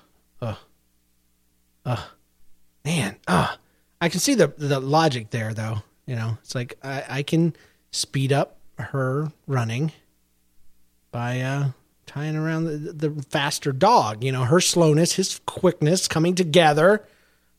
man, 2.84 3.16
ah, 3.26 3.58
I 4.00 4.08
can 4.08 4.20
see 4.20 4.34
the 4.34 4.48
the 4.56 4.80
logic 4.80 5.30
there, 5.30 5.54
though. 5.54 5.82
You 6.10 6.16
know, 6.16 6.38
it's 6.42 6.56
like 6.56 6.76
I, 6.82 7.04
I 7.08 7.22
can 7.22 7.54
speed 7.92 8.32
up 8.32 8.56
her 8.80 9.30
running 9.46 9.92
by 11.12 11.40
uh, 11.40 11.68
tying 12.04 12.34
around 12.34 12.64
the, 12.64 12.92
the 12.92 13.22
faster 13.30 13.70
dog. 13.70 14.24
You 14.24 14.32
know, 14.32 14.42
her 14.42 14.60
slowness, 14.60 15.12
his 15.12 15.40
quickness 15.46 16.08
coming 16.08 16.34
together 16.34 17.06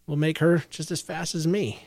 will 0.05 0.17
make 0.17 0.39
her 0.39 0.65
just 0.69 0.91
as 0.91 0.99
fast 1.01 1.33
as 1.33 1.47
me. 1.47 1.81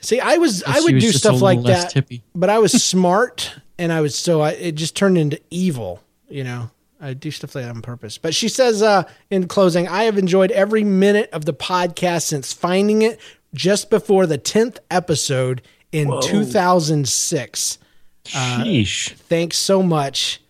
See, 0.00 0.20
I 0.20 0.36
was 0.36 0.62
I 0.62 0.78
Hmm. 0.78 0.84
Would 0.84 0.94
was 0.94 1.04
do 1.04 1.10
stuff 1.10 1.40
like 1.40 1.64
that, 1.64 1.90
tippy. 1.90 2.22
but 2.32 2.48
I 2.48 2.60
was 2.60 2.70
smart 2.84 3.56
and 3.78 3.92
I 3.92 4.02
was 4.02 4.14
so 4.14 4.40
I, 4.40 4.50
it 4.52 4.76
just 4.76 4.94
turned 4.94 5.18
into 5.18 5.40
evil. 5.50 6.00
You 6.28 6.44
know, 6.44 6.70
I 7.00 7.14
do 7.14 7.32
stuff 7.32 7.56
like 7.56 7.64
that 7.64 7.74
on 7.74 7.82
purpose. 7.82 8.18
But 8.18 8.36
she 8.36 8.48
says 8.48 8.82
uh, 8.82 9.02
in 9.30 9.48
closing, 9.48 9.88
I 9.88 10.04
have 10.04 10.16
enjoyed 10.16 10.52
every 10.52 10.84
minute 10.84 11.28
of 11.32 11.44
the 11.44 11.52
podcast 11.54 12.22
since 12.22 12.52
finding 12.52 13.02
it 13.02 13.18
just 13.56 13.90
before 13.90 14.26
the 14.26 14.38
tenth 14.38 14.78
episode 14.90 15.62
in 15.90 16.08
2006. 16.22 17.78
Sheesh. 18.24 19.12
Thanks 19.12 19.56
so 19.56 19.82
much, 19.82 20.40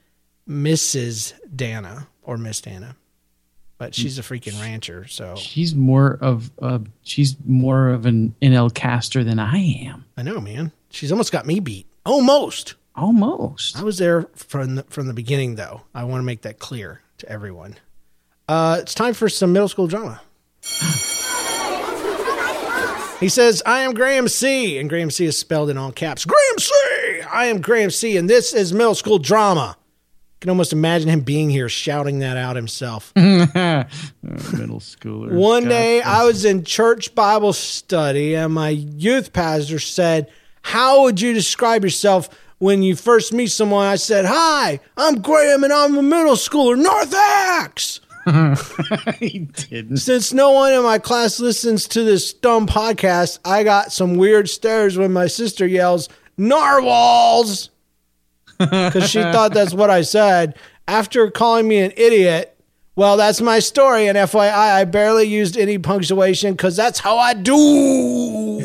Mrs. 0.49 1.35
Dana 1.55 2.09
or 2.23 2.37
Miss 2.37 2.61
Dana. 2.61 2.97
But 3.79 3.95
she's 3.95 4.19
a 4.19 4.23
freaking 4.23 4.59
rancher, 4.61 5.07
so 5.07 5.37
She's 5.37 5.75
more 5.75 6.17
of 6.23 6.51
a 6.61 6.81
she's 7.03 7.37
more 7.45 7.91
of 7.91 8.07
an 8.07 8.35
NL 8.41 8.73
caster 8.73 9.23
than 9.23 9.39
I 9.39 9.59
am. 9.59 10.07
I 10.17 10.23
know, 10.23 10.41
man. 10.41 10.73
She's 10.91 11.13
almost 11.13 11.31
got 11.31 11.45
me 11.47 11.61
beat. 11.61 11.87
Almost. 12.07 12.75
Almost. 12.95 13.79
I 13.79 13.83
was 13.83 13.99
there 13.99 14.23
from 14.35 14.77
the, 14.77 14.83
from 14.85 15.09
the 15.09 15.13
beginning, 15.13 15.57
though. 15.57 15.83
I 15.95 16.05
want 16.05 16.23
to 16.23 16.25
make 16.25 16.41
that 16.43 16.59
clear 16.59 17.03
to 17.19 17.29
everyone. 17.29 17.77
Uh, 18.49 18.79
it's 18.81 18.95
time 18.95 19.13
for 19.13 19.29
some 19.29 19.53
middle 19.53 19.69
school 19.69 19.87
drama. 19.87 20.23
He 23.21 23.29
says, 23.31 23.63
I 23.65 23.81
am 23.81 23.95
Graham 23.95 24.29
C. 24.29 24.79
And 24.79 24.89
Graham 24.91 25.11
C 25.11 25.25
is 25.25 25.39
spelled 25.39 25.71
in 25.71 25.79
all 25.79 25.91
caps. 25.93 26.25
Graham 26.25 26.59
C. 26.59 26.73
I 27.33 27.47
am 27.47 27.61
Graham 27.61 27.91
C. 27.91 28.17
And 28.17 28.29
this 28.29 28.53
is 28.53 28.73
middle 28.73 28.95
school 28.95 29.19
drama. 29.19 29.77
I 29.79 30.39
can 30.41 30.51
almost 30.51 30.75
imagine 30.75 31.09
him 31.09 31.21
being 31.21 31.49
here 31.49 31.69
shouting 31.71 32.19
that 32.19 32.37
out 32.37 32.57
himself. 32.57 33.13
Uh, 33.57 33.85
middle 34.59 34.81
schooler. 34.81 35.31
One 35.33 35.65
day 35.69 36.03
I 36.03 36.25
was 36.25 36.45
in 36.45 36.65
church 36.65 37.15
Bible 37.15 37.53
study 37.53 38.35
and 38.35 38.53
my 38.53 38.71
youth 38.71 39.33
pastor 39.33 39.79
said, 39.79 40.31
How 40.63 41.03
would 41.03 41.21
you 41.21 41.33
describe 41.33 41.85
yourself 41.85 42.29
when 42.59 42.83
you 42.83 42.97
first 42.97 43.33
meet 43.33 43.49
someone? 43.49 43.87
I 43.87 43.97
said, 43.97 44.25
Hi, 44.27 44.81
I'm 44.97 45.23
Graham 45.23 45.65
and 45.65 45.73
I'm 45.73 45.97
a 45.97 46.03
middle 46.03 46.35
schooler, 46.35 46.77
North 46.77 47.15
Axe. 47.15 48.01
he 49.19 49.39
didn't. 49.39 49.99
Since 49.99 50.33
no 50.33 50.51
one 50.51 50.73
in 50.73 50.83
my 50.83 50.99
class 50.99 51.39
listens 51.39 51.87
to 51.89 52.03
this 52.03 52.33
dumb 52.33 52.67
podcast, 52.67 53.39
I 53.45 53.63
got 53.63 53.93
some 53.93 54.17
weird 54.17 54.49
stares 54.49 54.99
when 54.99 55.13
my 55.13 55.29
sister 55.29 55.67
yells, 55.67 56.09
Narwhals! 56.37 57.71
Because 58.59 59.11
she 59.11 59.21
thought 59.21 59.53
that's 59.53 59.75
what 59.75 59.91
I 59.91 60.01
said. 60.01 60.57
After 60.89 61.31
calling 61.31 61.69
me 61.69 61.77
an 61.77 61.93
idiot, 61.95 62.57
well, 62.97 63.19
that's 63.19 63.43
my 63.43 63.59
story. 63.59 64.09
And 64.09 64.17
FYI, 64.17 64.51
I 64.51 64.85
barely 64.85 65.25
used 65.25 65.59
any 65.59 65.77
punctuation 65.77 66.53
because 66.53 66.75
that's 66.75 66.99
how 66.99 67.19
I 67.19 67.35
do. 67.35 67.53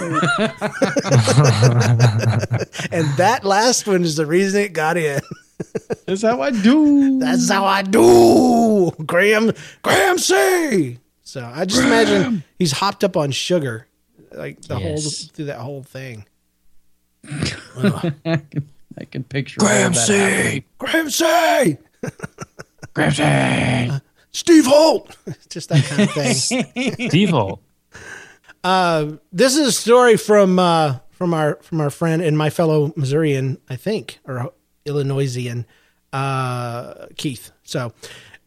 and 2.90 3.06
that 3.18 3.42
last 3.44 3.86
one 3.86 4.04
is 4.04 4.16
the 4.16 4.26
reason 4.26 4.62
it 4.62 4.72
got 4.72 4.96
in. 4.96 5.20
That's 6.06 6.22
how 6.24 6.42
I 6.42 6.52
do. 6.52 7.20
That's 7.20 7.50
how 7.50 7.66
I 7.66 7.82
do. 7.82 8.92
Graham, 9.06 9.52
Graham 9.82 10.18
C. 10.18 11.00
So 11.24 11.50
I 11.54 11.66
just 11.66 11.82
imagine 11.84 12.44
he's 12.60 12.74
hopped 12.74 13.04
up 13.04 13.16
on 13.16 13.32
sugar, 13.32 13.88
like 14.34 14.62
the 14.62 14.78
whole 14.78 15.00
through 15.00 15.46
that 15.46 15.60
whole 15.60 15.84
thing. 15.84 16.26
I 17.28 19.06
can 19.10 19.24
picture 19.24 19.60
Graham 19.60 19.94
C. 19.94 20.64
Graham 20.78 21.10
C. 21.10 21.78
Graham 22.94 23.12
C. 23.92 24.02
Steve 24.32 24.66
Holt. 24.66 25.18
just 25.50 25.70
that 25.70 25.84
kind 25.86 26.02
of 26.02 26.12
thing. 26.12 27.10
Devil. 27.10 27.62
this 29.32 29.56
is 29.56 29.68
a 29.68 29.72
story 29.72 30.18
from 30.18 30.60
uh, 30.60 30.98
from 31.12 31.34
our 31.34 31.56
from 31.62 31.80
our 31.82 31.90
friend 31.90 32.22
and 32.22 32.38
my 32.38 32.50
fellow 32.50 32.92
Missourian, 32.96 33.58
I 33.70 33.76
think, 33.76 34.20
or 34.26 34.52
Illinoisian, 34.86 35.66
uh, 36.14 37.08
Keith. 37.18 37.52
So. 37.64 37.94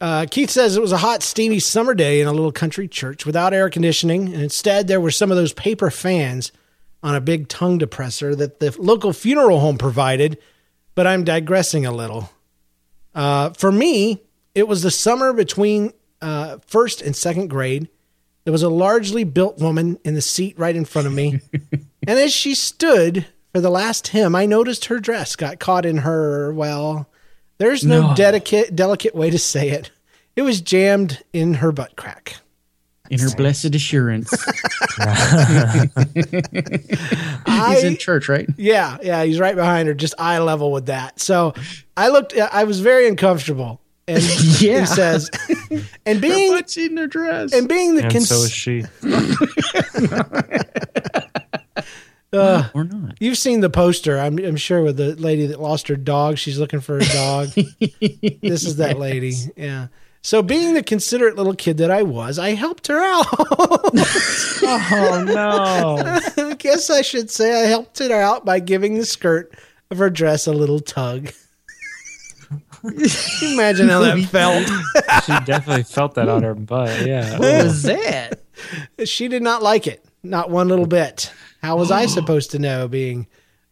Uh, 0.00 0.26
Keith 0.30 0.50
says 0.50 0.76
it 0.76 0.82
was 0.82 0.92
a 0.92 0.98
hot, 0.98 1.22
steamy 1.22 1.58
summer 1.58 1.94
day 1.94 2.20
in 2.20 2.26
a 2.26 2.32
little 2.32 2.52
country 2.52 2.86
church 2.86 3.24
without 3.24 3.54
air 3.54 3.70
conditioning, 3.70 4.34
and 4.34 4.42
instead 4.42 4.86
there 4.86 5.00
were 5.00 5.10
some 5.10 5.30
of 5.30 5.36
those 5.38 5.54
paper 5.54 5.88
fans 5.88 6.52
on 7.02 7.14
a 7.14 7.20
big 7.20 7.48
tongue 7.48 7.78
depressor 7.78 8.36
that 8.36 8.60
the 8.60 8.74
local 8.78 9.12
funeral 9.12 9.60
home 9.60 9.78
provided. 9.78 10.38
But 10.94 11.06
I'm 11.06 11.24
digressing 11.24 11.86
a 11.86 11.92
little. 11.92 12.30
Uh, 13.14 13.50
for 13.50 13.70
me, 13.70 14.22
it 14.54 14.68
was 14.68 14.82
the 14.82 14.90
summer 14.90 15.32
between 15.32 15.92
uh, 16.22 16.58
first 16.66 17.02
and 17.02 17.14
second 17.14 17.48
grade. 17.48 17.88
There 18.44 18.52
was 18.52 18.62
a 18.62 18.68
largely 18.68 19.24
built 19.24 19.58
woman 19.58 19.98
in 20.04 20.14
the 20.14 20.22
seat 20.22 20.58
right 20.58 20.74
in 20.74 20.84
front 20.84 21.06
of 21.06 21.12
me. 21.12 21.40
and 21.72 22.18
as 22.18 22.32
she 22.32 22.54
stood 22.54 23.26
for 23.54 23.60
the 23.60 23.70
last 23.70 24.08
hymn, 24.08 24.34
I 24.34 24.46
noticed 24.46 24.86
her 24.86 24.98
dress 24.98 25.36
got 25.36 25.60
caught 25.60 25.86
in 25.86 25.98
her, 25.98 26.52
well, 26.52 27.08
there's 27.58 27.84
no, 27.84 28.08
No. 28.08 28.14
delicate, 28.16 28.74
delicate 28.74 29.14
way 29.14 29.30
to 29.30 29.38
say 29.38 29.68
it. 29.70 29.92
It 30.34 30.42
was 30.42 30.60
jammed 30.60 31.22
in 31.32 31.54
her 31.54 31.70
butt 31.70 31.94
crack. 31.94 32.38
In 33.10 33.20
her 33.20 33.30
blessed 33.36 33.72
assurance. 33.76 34.28
I, 34.98 35.88
He's 37.74 37.84
in 37.84 37.96
church, 37.96 38.28
right? 38.28 38.48
yeah, 38.56 38.96
yeah, 39.02 39.22
he's 39.22 39.38
right 39.38 39.54
behind 39.54 39.86
her, 39.86 39.94
just 39.94 40.14
eye 40.18 40.38
level 40.40 40.72
with 40.72 40.86
that. 40.86 41.20
So 41.20 41.54
I 41.96 42.08
looked, 42.08 42.36
I 42.36 42.64
was 42.64 42.80
very 42.80 43.06
uncomfortable. 43.06 43.80
And 44.08 44.20
Yeah. 44.60 44.80
he 44.80 44.86
says, 44.86 45.30
and 46.04 46.20
being 46.20 46.50
What's 46.52 46.76
in 46.76 46.96
her 46.96 47.06
dress? 47.06 47.52
and 47.52 47.68
being 47.68 47.94
the 47.94 48.02
And 48.04 48.12
cons- 48.12 48.28
so 48.28 48.42
is 48.42 48.50
she. 48.50 48.82
Uh, 52.34 52.68
or 52.74 52.84
not. 52.84 53.16
You've 53.20 53.38
seen 53.38 53.60
the 53.60 53.70
poster, 53.70 54.18
I'm, 54.18 54.38
I'm 54.38 54.56
sure, 54.56 54.82
with 54.82 54.96
the 54.96 55.14
lady 55.16 55.46
that 55.46 55.60
lost 55.60 55.88
her 55.88 55.96
dog. 55.96 56.38
She's 56.38 56.58
looking 56.58 56.80
for 56.80 56.98
a 56.98 57.04
dog. 57.04 57.48
this 57.50 58.64
is 58.64 58.76
that 58.76 58.98
lady. 58.98 59.32
Yeah. 59.56 59.88
So, 60.22 60.42
being 60.42 60.72
the 60.72 60.82
considerate 60.82 61.36
little 61.36 61.54
kid 61.54 61.76
that 61.78 61.90
I 61.90 62.02
was, 62.02 62.38
I 62.38 62.50
helped 62.54 62.86
her 62.86 62.98
out. 62.98 63.26
Oh 64.66 65.24
no. 65.26 66.42
I 66.42 66.54
guess 66.54 66.88
I 66.88 67.02
should 67.02 67.30
say 67.30 67.64
I 67.64 67.66
helped 67.66 67.98
her 67.98 68.12
out 68.12 68.44
by 68.46 68.60
giving 68.60 68.94
the 68.94 69.04
skirt 69.04 69.52
of 69.90 69.98
her 69.98 70.08
dress 70.08 70.46
a 70.46 70.52
little 70.52 70.80
tug. 70.80 71.30
Imagine 72.84 73.88
how 73.88 74.00
that 74.00 74.26
felt. 74.30 74.66
she 75.24 75.32
definitely 75.44 75.82
felt 75.84 76.14
that 76.14 76.28
on 76.28 76.42
her 76.42 76.54
butt. 76.54 77.06
Yeah. 77.06 77.38
What 77.38 77.64
was 77.64 77.82
that? 77.84 78.40
She 79.04 79.28
did 79.28 79.42
not 79.42 79.62
like 79.62 79.86
it, 79.86 80.04
not 80.24 80.50
one 80.50 80.68
little 80.68 80.86
bit. 80.86 81.32
How 81.62 81.76
was 81.76 81.90
I 81.90 82.06
supposed 82.06 82.50
to 82.52 82.58
know, 82.58 82.88
being 82.88 83.26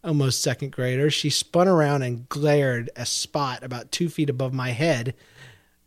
almost 0.05 0.43
second 0.43 0.73
grader. 0.73 1.11
She 1.11 1.31
spun 1.31 1.69
around 1.69 2.03
and 2.03 2.29
glared 2.29 2.91
a 2.97 3.07
spot 3.07 3.63
about 3.63 3.93
two 3.93 4.09
feet 4.09 4.31
above 4.31 4.53
my 4.53 4.71
head, 4.71 5.15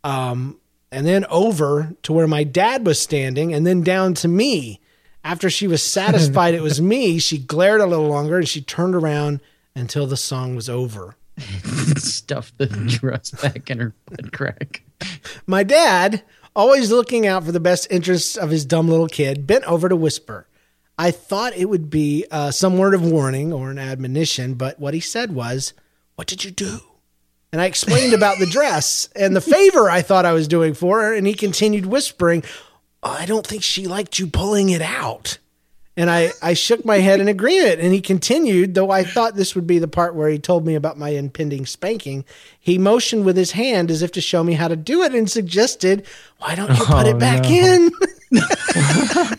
um, 0.04 0.58
and 0.90 1.06
then 1.06 1.26
over 1.26 1.94
to 2.02 2.12
where 2.12 2.26
my 2.26 2.44
dad 2.44 2.86
was 2.86 3.00
standing, 3.00 3.52
and 3.52 3.66
then 3.66 3.82
down 3.82 4.14
to 4.14 4.28
me. 4.28 4.80
After 5.24 5.50
she 5.50 5.66
was 5.66 5.82
satisfied 5.82 6.54
it 6.54 6.62
was 6.62 6.80
me, 6.80 7.18
she 7.18 7.38
glared 7.38 7.80
a 7.80 7.86
little 7.86 8.06
longer 8.06 8.38
and 8.38 8.48
she 8.48 8.62
turned 8.62 8.94
around 8.94 9.40
until 9.74 10.06
the 10.06 10.16
song 10.16 10.54
was 10.54 10.68
over. 10.68 11.16
Stuffed 11.96 12.56
the 12.58 12.66
dress 12.66 13.32
back 13.32 13.68
in 13.68 13.80
her 13.80 13.92
butt 14.06 14.32
crack. 14.32 14.82
My 15.44 15.64
dad, 15.64 16.22
always 16.54 16.92
looking 16.92 17.26
out 17.26 17.42
for 17.42 17.50
the 17.50 17.58
best 17.58 17.88
interests 17.90 18.36
of 18.36 18.50
his 18.50 18.64
dumb 18.64 18.88
little 18.88 19.08
kid, 19.08 19.48
bent 19.48 19.64
over 19.64 19.88
to 19.88 19.96
whisper. 19.96 20.46
I 20.98 21.10
thought 21.10 21.56
it 21.56 21.66
would 21.68 21.90
be 21.90 22.24
uh, 22.30 22.50
some 22.50 22.78
word 22.78 22.94
of 22.94 23.02
warning 23.04 23.52
or 23.52 23.70
an 23.70 23.78
admonition, 23.78 24.54
but 24.54 24.78
what 24.80 24.94
he 24.94 25.00
said 25.00 25.32
was, 25.34 25.72
What 26.14 26.26
did 26.26 26.44
you 26.44 26.50
do? 26.50 26.78
And 27.52 27.60
I 27.60 27.66
explained 27.66 28.12
about 28.12 28.38
the 28.38 28.46
dress 28.46 29.08
and 29.14 29.34
the 29.36 29.40
favor 29.40 29.88
I 29.88 30.02
thought 30.02 30.26
I 30.26 30.32
was 30.32 30.48
doing 30.48 30.74
for 30.74 31.00
her. 31.00 31.14
And 31.14 31.26
he 31.26 31.32
continued 31.34 31.86
whispering, 31.86 32.42
oh, 33.02 33.16
I 33.18 33.24
don't 33.24 33.46
think 33.46 33.62
she 33.62 33.86
liked 33.86 34.18
you 34.18 34.26
pulling 34.26 34.68
it 34.70 34.82
out. 34.82 35.38
And 35.96 36.10
I, 36.10 36.32
I 36.42 36.52
shook 36.52 36.84
my 36.84 36.98
head 36.98 37.20
in 37.20 37.28
agreement. 37.28 37.80
And 37.80 37.94
he 37.94 38.02
continued, 38.02 38.74
though 38.74 38.90
I 38.90 39.04
thought 39.04 39.36
this 39.36 39.54
would 39.54 39.66
be 39.66 39.78
the 39.78 39.88
part 39.88 40.14
where 40.14 40.28
he 40.28 40.38
told 40.38 40.66
me 40.66 40.74
about 40.74 40.98
my 40.98 41.10
impending 41.10 41.64
spanking. 41.64 42.26
He 42.60 42.76
motioned 42.76 43.24
with 43.24 43.36
his 43.38 43.52
hand 43.52 43.90
as 43.90 44.02
if 44.02 44.12
to 44.12 44.20
show 44.20 44.44
me 44.44 44.52
how 44.54 44.68
to 44.68 44.76
do 44.76 45.02
it 45.02 45.14
and 45.14 45.30
suggested, 45.30 46.04
Why 46.38 46.56
don't 46.56 46.68
you 46.76 46.84
put 46.84 47.06
Oh, 47.06 47.10
it 47.10 47.18
back 47.18 47.44
no. 47.44 47.48
in? 47.50 47.90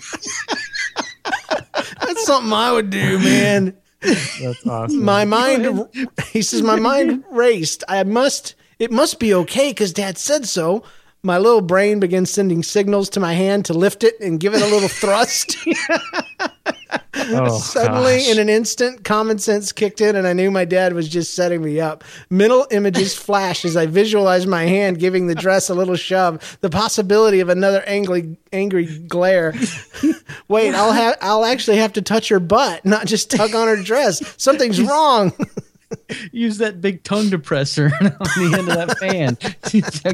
That's 2.18 2.28
something 2.28 2.53
I 2.53 2.72
would 2.72 2.89
do, 2.89 3.20
man. 3.20 3.78
That's 4.01 4.65
awesome. 4.68 5.03
My 5.03 5.24
mind, 5.24 5.88
he 6.32 6.41
says, 6.41 6.61
my 6.63 6.80
mind 6.80 7.24
raced. 7.32 7.84
I 7.88 8.03
must, 8.03 8.55
it 8.80 8.91
must 8.91 9.20
be 9.20 9.34
okay 9.34 9.70
because 9.70 9.93
dad 9.93 10.18
said 10.18 10.47
so. 10.47 10.84
My 11.24 11.38
little 11.38 11.61
brain 11.61 11.99
began 11.99 12.26
sending 12.26 12.63
signals 12.63 13.09
to 13.09 13.20
my 13.20 13.34
hand 13.34 13.65
to 13.65 13.74
lift 13.74 14.03
it 14.03 14.20
and 14.20 14.39
give 14.39 14.53
it 14.53 14.61
a 14.61 14.68
little 14.68 14.89
thrust. 14.89 15.57
oh, 17.15 17.59
Suddenly, 17.59 18.17
gosh. 18.17 18.29
in 18.29 18.39
an 18.39 18.49
instant, 18.49 19.03
common 19.03 19.39
sense 19.39 19.71
kicked 19.71 20.01
in, 20.01 20.15
and 20.15 20.27
I 20.27 20.33
knew 20.33 20.51
my 20.51 20.65
dad 20.65 20.93
was 20.93 21.07
just 21.09 21.33
setting 21.33 21.61
me 21.61 21.79
up. 21.79 22.03
Mental 22.29 22.67
images 22.71 23.15
flashed 23.17 23.65
as 23.65 23.75
I 23.75 23.85
visualized 23.85 24.47
my 24.47 24.63
hand 24.63 24.99
giving 24.99 25.27
the 25.27 25.35
dress 25.35 25.69
a 25.69 25.73
little 25.73 25.95
shove. 25.95 26.57
The 26.61 26.69
possibility 26.69 27.39
of 27.39 27.49
another 27.49 27.83
angry, 27.88 28.38
angry 28.53 28.85
glare. 28.99 29.53
Wait, 30.47 30.73
I'll 30.73 30.93
have, 30.93 31.17
I'll 31.21 31.45
actually 31.45 31.77
have 31.77 31.93
to 31.93 32.01
touch 32.01 32.29
her 32.29 32.39
butt, 32.39 32.85
not 32.85 33.05
just 33.05 33.31
tug 33.31 33.53
on 33.55 33.67
her 33.67 33.81
dress. 33.81 34.21
Something's 34.38 34.81
wrong. 34.81 35.33
Use 36.31 36.57
that 36.57 36.81
big 36.81 37.03
tongue 37.03 37.25
depressor 37.25 37.91
on 38.01 38.51
the 38.51 38.57
end 38.57 38.69
of 38.69 38.75
that 38.75 38.97
fan. 38.97 39.38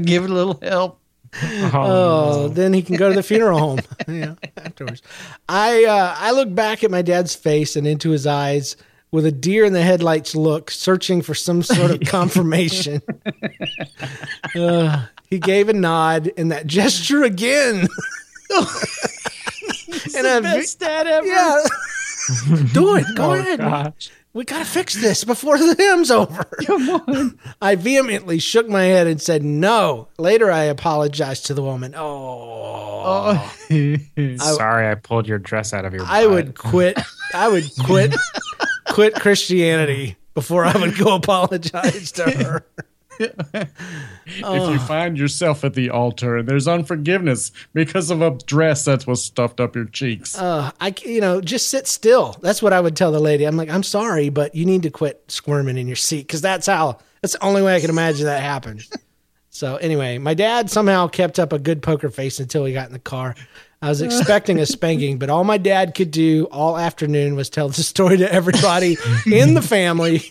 Give 0.04 0.24
it 0.24 0.30
a 0.30 0.34
little 0.34 0.60
help. 0.62 1.00
Oh, 1.74 2.48
then 2.50 2.74
he 2.74 2.82
can 2.82 2.96
go 2.96 3.10
to 3.10 3.16
the 3.16 3.24
funeral 3.24 3.58
home. 3.60 3.80
yeah, 4.08 4.36
afterwards. 4.58 5.02
I 5.50 5.84
uh, 5.86 6.16
I 6.18 6.32
look 6.32 6.54
back 6.54 6.84
at 6.84 6.92
my 6.92 7.02
dad's 7.02 7.34
face 7.36 7.76
and 7.76 7.88
into 7.88 8.12
his 8.12 8.28
eyes 8.28 8.76
with 9.12 9.26
a 9.26 9.32
deer 9.32 9.66
in 9.66 9.74
the 9.74 9.82
headlights 9.82 10.36
look, 10.36 10.70
searching 10.72 11.22
for 11.22 11.34
some 11.34 11.64
sort 11.64 11.92
of 11.92 12.00
confirmation. 12.06 13.02
Uh, 14.56 15.06
he 15.30 15.40
gave 15.40 15.70
a 15.70 15.74
nod 15.74 16.32
and 16.38 16.52
that 16.52 16.68
gesture 16.68 17.24
again. 17.24 17.88
and 20.16 20.28
I, 20.28 20.40
Best 20.42 20.80
dad 20.80 21.08
ever. 21.08 21.26
yeah, 21.28 21.64
do 22.74 22.96
it. 22.96 23.06
Go 23.16 23.32
Oh, 23.32 23.34
ahead. 23.34 23.60
gosh. 23.60 24.12
We 24.34 24.46
gotta 24.46 24.66
fix 24.66 24.96
this 24.96 25.24
before 25.24 25.58
the 25.60 25.76
hymn's 25.78 26.10
over. 26.10 26.44
Come 26.66 26.90
on. 26.90 27.40
I 27.62 27.76
vehemently 27.76 28.40
shook 28.40 28.68
my 28.68 28.84
head 28.84 29.06
and 29.08 29.22
said 29.22 29.44
no. 29.44 30.08
Later, 30.18 30.52
I 30.52 30.64
apologized 30.64 31.46
to 31.48 31.54
the 31.54 31.62
woman. 31.62 31.94
Oh, 31.96 33.54
oh. 33.70 34.38
Sorry, 34.38 34.90
I 34.90 34.96
pulled 34.96 35.28
your 35.28 35.38
dress 35.40 35.72
out 35.74 35.86
of 35.86 35.94
your. 35.94 36.04
I 36.06 36.24
butt. 36.24 36.32
would 36.32 36.56
quit. 36.58 37.00
I 37.34 37.48
would 37.48 37.70
quit. 37.86 38.16
quit 38.88 39.14
Christianity 39.16 40.18
before 40.34 40.66
I 40.66 40.76
would 40.78 40.98
go 40.98 41.16
apologize 41.16 42.12
to 42.14 42.24
her. 42.32 42.66
If 44.26 44.70
you 44.72 44.80
find 44.80 45.18
yourself 45.18 45.64
at 45.64 45.74
the 45.74 45.90
altar 45.90 46.38
and 46.38 46.48
there's 46.48 46.68
unforgiveness 46.68 47.52
because 47.74 48.10
of 48.10 48.22
a 48.22 48.32
dress 48.46 48.86
that 48.86 49.06
was 49.06 49.24
stuffed 49.24 49.60
up 49.60 49.76
your 49.76 49.86
cheeks. 49.86 50.38
Uh, 50.38 50.72
I, 50.80 50.94
you 51.04 51.22
know, 51.22 51.42
just 51.42 51.70
sit 51.70 51.88
still. 51.88 52.38
That's 52.42 52.62
what 52.62 52.74
I 52.74 52.80
would 52.80 52.96
tell 52.96 53.12
the 53.12 53.20
lady. 53.20 53.44
I'm 53.44 53.58
like, 53.58 53.70
I'm 53.70 53.84
sorry, 53.84 54.30
but 54.30 54.56
you 54.56 54.66
need 54.66 54.84
to 54.84 54.90
quit 54.90 55.24
squirming 55.28 55.78
in 55.78 55.88
your 55.88 55.96
seat 55.96 56.28
because 56.28 56.42
that's 56.42 56.68
how. 56.68 57.00
That's 57.22 57.34
the 57.34 57.44
only 57.44 57.62
way 57.62 57.76
I 57.76 57.80
can 57.80 57.90
imagine 57.90 58.26
that 58.26 58.42
happened. 58.42 58.86
So 59.54 59.76
anyway, 59.76 60.18
my 60.18 60.34
dad 60.34 60.72
somehow 60.72 61.08
kept 61.08 61.38
up 61.38 61.54
a 61.54 61.60
good 61.60 61.84
poker 61.84 62.10
face 62.10 62.40
until 62.40 62.64
we 62.64 62.74
got 62.74 62.88
in 62.88 62.92
the 62.94 62.98
car. 62.98 63.36
I 63.84 63.90
was 63.90 64.02
expecting 64.02 64.60
a 64.60 64.66
spanking, 64.66 65.18
but 65.20 65.30
all 65.30 65.44
my 65.44 65.58
dad 65.58 65.94
could 65.94 66.10
do 66.10 66.46
all 66.46 66.78
afternoon 66.78 67.36
was 67.36 67.50
tell 67.50 67.68
the 67.68 67.84
story 67.84 68.16
to 68.18 68.34
everybody 68.34 68.96
in 69.26 69.56
the 69.56 69.62
family 69.62 70.22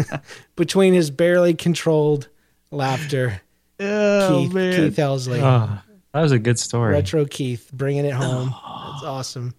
between 0.56 0.92
his 0.92 1.10
barely 1.10 1.54
controlled 1.54 2.28
laughter. 2.70 3.40
Oh, 3.80 4.42
Keith, 4.42 4.52
man. 4.52 4.76
Keith 4.76 4.98
Elsley, 4.98 5.40
Oh, 5.40 5.78
that 6.12 6.20
was 6.20 6.32
a 6.32 6.38
good 6.38 6.58
story. 6.58 6.92
retro 6.92 7.24
Keith, 7.24 7.70
bringing 7.72 8.04
it 8.04 8.12
home. 8.12 8.48
That's 8.50 9.04
awesome. 9.04 9.54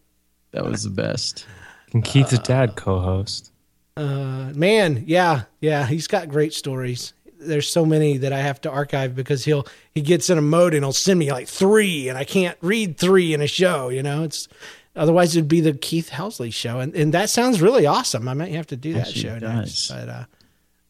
That 0.52 0.64
was 0.64 0.84
the 0.84 0.92
best. 0.92 1.48
And 1.94 2.04
Keith's 2.04 2.38
dad 2.38 2.76
co-host? 2.76 3.52
Uh, 3.98 4.52
man, 4.54 5.04
yeah, 5.08 5.46
yeah, 5.62 5.88
he's 5.88 6.06
got 6.08 6.30
great 6.30 6.54
stories. 6.54 7.14
There's 7.42 7.68
so 7.68 7.86
many 7.86 8.18
that 8.18 8.32
I 8.32 8.40
have 8.40 8.62
to 8.62 8.72
archive 8.72 9.16
because 9.16 9.46
he'll 9.46 9.66
he 9.94 10.02
gets 10.02 10.30
in 10.30 10.38
a 10.38 10.42
mode 10.42 10.74
and 10.74 10.84
he'll 10.84 10.94
send 10.94 11.20
me 11.20 11.32
like 11.32 11.48
three, 11.48 12.10
and 12.10 12.18
I 12.18 12.24
can't 12.24 12.58
read 12.62 12.98
three 12.98 13.34
in 13.34 13.42
a 13.42 13.48
show. 13.48 13.90
You 13.90 14.04
know, 14.04 14.24
it's 14.24 14.48
otherwise 14.96 15.36
it'd 15.36 15.48
be 15.48 15.62
the 15.62 15.74
Keith 15.74 16.10
Helsley 16.12 16.54
show, 16.54 16.80
and 16.80 16.96
and 16.96 17.14
that 17.14 17.30
sounds 17.30 17.62
really 17.62 17.86
awesome. 17.86 18.28
I 18.28 18.34
might 18.34 18.52
have 18.52 18.68
to 18.68 18.78
do 18.78 18.94
that 18.94 19.08
Actually, 19.08 19.22
show 19.22 19.36
it 19.36 19.42
next. 19.42 19.88
But 19.90 20.10
uh, 20.10 20.26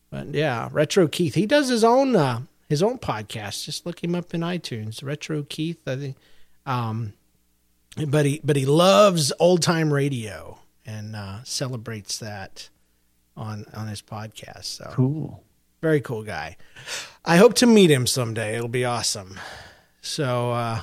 but 0.09 0.33
yeah, 0.33 0.69
Retro 0.71 1.07
Keith, 1.07 1.35
he 1.35 1.45
does 1.45 1.69
his 1.69 1.83
own 1.83 2.15
uh 2.15 2.41
his 2.69 2.83
own 2.83 2.99
podcast. 2.99 3.65
Just 3.65 3.85
look 3.85 4.03
him 4.03 4.15
up 4.15 4.33
in 4.33 4.41
iTunes. 4.41 5.03
Retro 5.03 5.43
Keith, 5.43 5.81
I 5.87 5.95
think. 5.95 6.17
Um, 6.65 7.13
but 8.07 8.25
he 8.25 8.41
but 8.43 8.55
he 8.55 8.65
loves 8.65 9.33
old 9.39 9.61
time 9.61 9.91
radio 9.91 10.59
and 10.85 11.15
uh, 11.15 11.43
celebrates 11.43 12.17
that 12.19 12.69
on 13.35 13.65
on 13.73 13.87
his 13.87 14.01
podcast. 14.01 14.65
So 14.65 14.89
Cool. 14.91 15.43
Very 15.82 16.01
cool 16.01 16.23
guy. 16.23 16.57
I 17.25 17.38
hope 17.38 17.53
to 17.55 17.65
meet 17.67 17.89
him 17.91 18.07
someday. 18.07 18.55
It'll 18.55 18.67
be 18.67 18.86
awesome. 18.86 19.39
So 20.01 20.51
uh, 20.51 20.82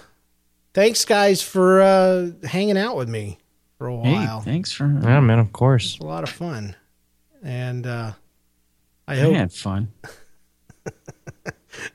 thanks 0.75 1.05
guys 1.05 1.43
for 1.43 1.81
uh, 1.81 2.31
hanging 2.45 2.77
out 2.79 2.97
with 2.97 3.09
me 3.09 3.39
for 3.79 3.89
a 3.89 3.97
Hey, 4.03 4.13
while. 4.13 4.41
thanks 4.41 4.73
for. 4.73 4.87
Yeah, 4.87 5.21
man. 5.21 5.39
Of 5.39 5.53
course. 5.53 5.95
It's 5.95 6.01
a 6.03 6.07
lot 6.07 6.23
of 6.25 6.31
fun, 6.31 6.77
and 7.43 7.87
uh, 7.87 8.13
I 9.07 9.15
I 9.15 9.17
hope 9.17 9.35
had 9.35 9.53
fun. 9.53 9.93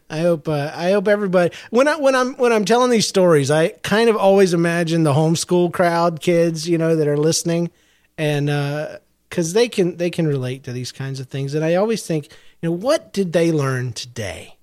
I 0.09 0.19
hope 0.19 0.47
uh, 0.47 0.71
I 0.73 0.91
hope 0.91 1.07
everybody 1.09 1.53
when 1.69 1.87
I 1.87 1.95
when 1.97 2.15
I'm 2.15 2.35
when 2.35 2.53
I'm 2.53 2.63
telling 2.63 2.89
these 2.89 3.07
stories, 3.07 3.51
I 3.51 3.69
kind 3.69 4.09
of 4.09 4.15
always 4.15 4.53
imagine 4.53 5.03
the 5.03 5.13
homeschool 5.13 5.73
crowd, 5.73 6.21
kids, 6.21 6.69
you 6.69 6.77
know, 6.77 6.95
that 6.95 7.07
are 7.07 7.17
listening, 7.17 7.69
and 8.17 8.49
because 9.33 9.53
they 9.53 9.67
can 9.67 9.97
they 9.97 10.11
can 10.11 10.27
relate 10.27 10.61
to 10.65 10.71
these 10.71 10.91
kinds 10.91 11.19
of 11.19 11.27
things, 11.27 11.55
and 11.55 11.65
I 11.65 11.73
always 11.73 12.05
think, 12.05 12.25
you 12.61 12.69
know, 12.69 12.75
what 12.75 13.11
did 13.11 13.33
they 13.33 13.51
learn 13.51 13.91
today? 13.91 14.57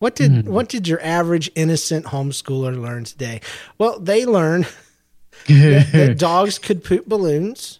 What 0.00 0.16
did 0.16 0.48
what 0.48 0.68
did 0.68 0.88
your 0.88 1.00
average 1.00 1.48
innocent 1.54 2.06
homeschooler 2.06 2.76
learn 2.76 3.04
today? 3.04 3.40
Well, 3.78 4.00
they 4.00 4.26
learned 4.26 4.66
that, 5.46 5.92
that 5.92 6.18
dogs 6.18 6.58
could 6.58 6.82
poop 6.82 7.06
balloons. 7.06 7.78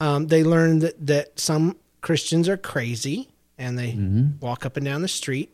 Um, 0.00 0.26
they 0.26 0.44
learned 0.44 0.82
that, 0.82 1.06
that 1.06 1.40
some 1.40 1.76
Christians 2.02 2.46
are 2.46 2.58
crazy 2.58 3.30
and 3.56 3.78
they 3.78 3.96
walk 4.40 4.66
up 4.66 4.76
and 4.76 4.84
down 4.84 5.00
the 5.00 5.08
street. 5.08 5.50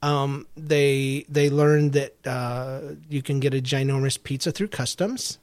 Um, 0.00 0.46
they 0.56 1.26
they 1.28 1.50
learned 1.50 1.94
that 1.94 2.24
uh, 2.24 2.80
you 3.08 3.20
can 3.20 3.40
get 3.40 3.52
a 3.52 3.60
ginormous 3.60 4.22
pizza 4.22 4.52
through 4.52 4.68
customs. 4.68 5.38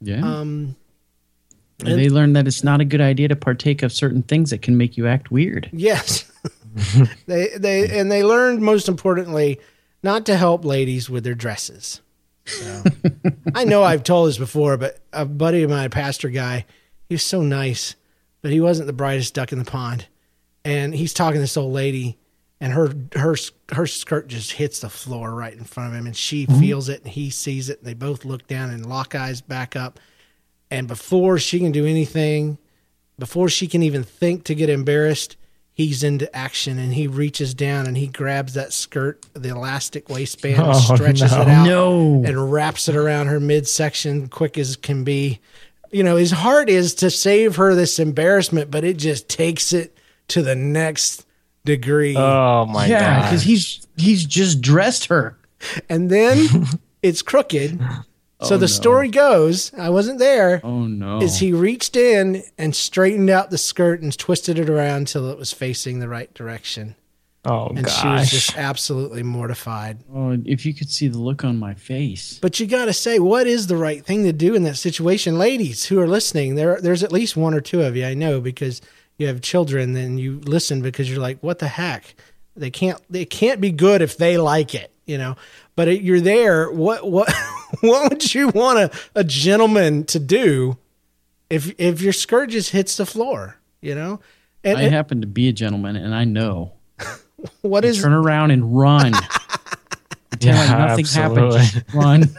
Yeah. 0.00 0.22
Um, 0.24 0.76
and 1.86 1.98
they 1.98 2.08
learned 2.08 2.36
that 2.36 2.46
it's 2.46 2.64
not 2.64 2.80
a 2.80 2.84
good 2.84 3.00
idea 3.00 3.28
to 3.28 3.36
partake 3.36 3.82
of 3.82 3.92
certain 3.92 4.22
things 4.22 4.50
that 4.50 4.62
can 4.62 4.76
make 4.76 4.96
you 4.96 5.06
act 5.06 5.30
weird. 5.30 5.68
yes, 5.72 6.30
they 7.26 7.48
they 7.56 7.98
and 7.98 8.10
they 8.10 8.24
learned 8.24 8.60
most 8.60 8.88
importantly 8.88 9.60
not 10.02 10.26
to 10.26 10.36
help 10.36 10.64
ladies 10.64 11.08
with 11.08 11.24
their 11.24 11.34
dresses. 11.34 12.00
So, 12.44 12.84
I 13.54 13.64
know 13.64 13.82
I've 13.82 14.04
told 14.04 14.28
this 14.28 14.38
before, 14.38 14.76
but 14.76 14.98
a 15.12 15.24
buddy 15.24 15.62
of 15.62 15.70
mine, 15.70 15.86
a 15.86 15.90
pastor 15.90 16.28
guy, 16.28 16.66
he 17.08 17.14
was 17.14 17.22
so 17.22 17.40
nice, 17.40 17.96
but 18.42 18.52
he 18.52 18.60
wasn't 18.60 18.86
the 18.86 18.92
brightest 18.92 19.34
duck 19.34 19.50
in 19.50 19.58
the 19.58 19.64
pond. 19.64 20.06
And 20.64 20.94
he's 20.94 21.14
talking 21.14 21.36
to 21.36 21.40
this 21.40 21.56
old 21.56 21.72
lady, 21.72 22.18
and 22.60 22.72
her 22.72 22.94
her 23.14 23.36
her 23.72 23.86
skirt 23.86 24.28
just 24.28 24.52
hits 24.52 24.80
the 24.80 24.90
floor 24.90 25.34
right 25.34 25.52
in 25.52 25.64
front 25.64 25.90
of 25.90 25.98
him, 25.98 26.06
and 26.06 26.16
she 26.16 26.46
mm-hmm. 26.46 26.60
feels 26.60 26.88
it, 26.88 27.02
and 27.02 27.12
he 27.12 27.30
sees 27.30 27.68
it. 27.68 27.78
And 27.78 27.86
they 27.86 27.94
both 27.94 28.24
look 28.24 28.46
down 28.46 28.70
and 28.70 28.86
lock 28.86 29.14
eyes 29.14 29.40
back 29.40 29.76
up. 29.76 29.98
And 30.74 30.88
before 30.88 31.38
she 31.38 31.58
can 31.60 31.70
do 31.72 31.86
anything, 31.86 32.58
before 33.18 33.48
she 33.48 33.66
can 33.68 33.82
even 33.82 34.02
think 34.02 34.44
to 34.44 34.54
get 34.56 34.68
embarrassed, 34.68 35.36
he's 35.72 36.02
into 36.02 36.34
action 36.36 36.78
and 36.78 36.92
he 36.94 37.06
reaches 37.06 37.54
down 37.54 37.86
and 37.86 37.96
he 37.96 38.06
grabs 38.08 38.54
that 38.54 38.72
skirt, 38.72 39.24
the 39.34 39.50
elastic 39.50 40.08
waistband, 40.08 40.60
Oh, 40.64 40.72
stretches 40.94 41.30
no. 41.32 41.42
it 41.42 41.48
out 41.48 41.66
No. 41.66 42.22
and 42.24 42.52
wraps 42.52 42.88
it 42.88 42.96
around 42.96 43.28
her 43.28 43.38
midsection 43.40 44.28
quick 44.28 44.58
as 44.58 44.74
can 44.76 45.04
be. 45.04 45.40
You 45.92 46.02
know, 46.02 46.16
his 46.16 46.32
heart 46.32 46.68
is 46.68 46.94
to 46.96 47.10
save 47.10 47.54
her 47.56 47.74
this 47.76 48.00
embarrassment, 48.00 48.68
but 48.70 48.82
it 48.82 48.96
just 48.96 49.28
takes 49.28 49.72
it 49.72 49.96
to 50.28 50.42
the 50.42 50.56
next 50.56 51.24
degree. 51.64 52.16
Oh 52.16 52.66
my 52.66 52.86
yeah, 52.86 53.20
god! 53.20 53.22
because 53.30 53.42
he's 53.44 53.86
he's 53.96 54.24
just 54.24 54.60
dressed 54.60 55.06
her. 55.06 55.38
and 55.88 56.10
then 56.10 56.66
it's 57.02 57.22
crooked. 57.22 57.80
Oh, 58.44 58.48
so 58.48 58.54
Oh, 58.54 58.58
the 58.58 58.62
no. 58.64 58.66
story 58.66 59.08
goes, 59.08 59.72
I 59.76 59.90
wasn't 59.90 60.18
there. 60.18 60.60
Oh 60.64 60.86
no! 60.86 61.20
Is 61.20 61.38
he 61.38 61.52
reached 61.52 61.96
in 61.96 62.42
and 62.58 62.74
straightened 62.74 63.30
out 63.30 63.50
the 63.50 63.58
skirt 63.58 64.00
and 64.02 64.16
twisted 64.16 64.58
it 64.58 64.70
around 64.70 64.96
until 64.98 65.30
it 65.30 65.38
was 65.38 65.52
facing 65.52 65.98
the 65.98 66.08
right 66.08 66.32
direction. 66.34 66.94
oh 67.46 67.68
And 67.68 67.88
she 67.88 68.06
was 68.08 68.30
just 68.30 68.56
absolutely 68.56 69.22
mortified. 69.22 69.98
Oh, 70.14 70.36
if 70.46 70.64
you 70.64 70.72
could 70.74 70.88
see 70.90 71.08
the 71.08 71.18
look 71.18 71.44
on 71.44 71.58
my 71.58 71.74
face. 71.74 72.38
But 72.40 72.58
you 72.58 72.66
got 72.66 72.86
to 72.86 72.92
say, 72.92 73.18
what 73.18 73.46
is 73.46 73.66
the 73.66 73.76
right 73.76 74.04
thing 74.04 74.24
to 74.24 74.32
do 74.32 74.54
in 74.54 74.62
that 74.62 74.76
situation? 74.78 75.36
Ladies 75.38 75.84
who 75.86 76.00
are 76.00 76.08
listening, 76.08 76.54
there, 76.54 76.80
there's 76.80 77.02
at 77.02 77.12
least 77.12 77.36
one 77.36 77.52
or 77.54 77.60
two 77.60 77.82
of 77.82 77.96
you 77.96 78.06
I 78.06 78.14
know 78.14 78.40
because 78.40 78.80
you 79.18 79.26
have 79.26 79.42
children 79.42 79.94
and 79.96 80.18
you 80.18 80.40
listen 80.40 80.80
because 80.82 81.10
you're 81.10 81.20
like, 81.20 81.38
what 81.42 81.58
the 81.58 81.68
heck? 81.68 82.14
They 82.56 82.70
can't, 82.70 83.00
they 83.10 83.24
can't 83.26 83.60
be 83.60 83.72
good 83.72 84.00
if 84.00 84.16
they 84.16 84.38
like 84.38 84.74
it, 84.74 84.90
you 85.04 85.18
know. 85.18 85.36
But 85.76 85.88
it, 85.88 86.02
you're 86.02 86.20
there. 86.20 86.70
What, 86.70 87.10
what, 87.10 87.28
what 87.80 88.10
would 88.10 88.34
you 88.34 88.48
want 88.48 88.78
a, 88.78 88.90
a 89.14 89.24
gentleman 89.24 90.04
to 90.04 90.18
do 90.18 90.76
if 91.50 91.72
if 91.78 92.00
your 92.00 92.12
skirt 92.12 92.50
just 92.50 92.70
hits 92.70 92.96
the 92.96 93.06
floor, 93.06 93.56
you 93.80 93.94
know? 93.94 94.20
And, 94.62 94.78
I 94.78 94.82
and 94.82 94.94
happen 94.94 95.20
to 95.20 95.26
be 95.26 95.48
a 95.48 95.52
gentleman, 95.52 95.96
and 95.96 96.14
I 96.14 96.24
know. 96.24 96.72
what 97.60 97.84
is 97.84 98.00
Turn 98.00 98.12
around 98.12 98.50
and 98.50 98.76
run. 98.76 99.12
Pretend 100.30 100.58
like 100.58 100.68
Yeah, 100.68 100.86
nothing 100.86 101.04
absolutely. 101.04 101.60
happened. 101.60 101.84
Just 101.84 101.94
Run. 101.94 102.30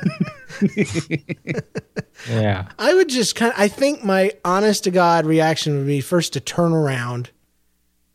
yeah, 2.30 2.68
I 2.80 2.94
would 2.94 3.10
just 3.10 3.36
kind 3.36 3.52
of, 3.54 3.60
I 3.60 3.68
think 3.68 4.04
my 4.04 4.32
honest 4.44 4.86
to 4.86 4.92
God 4.92 5.26
reaction 5.26 5.78
would 5.78 5.88
be 5.88 6.02
first 6.02 6.34
to 6.34 6.40
turn 6.40 6.72
around 6.74 7.30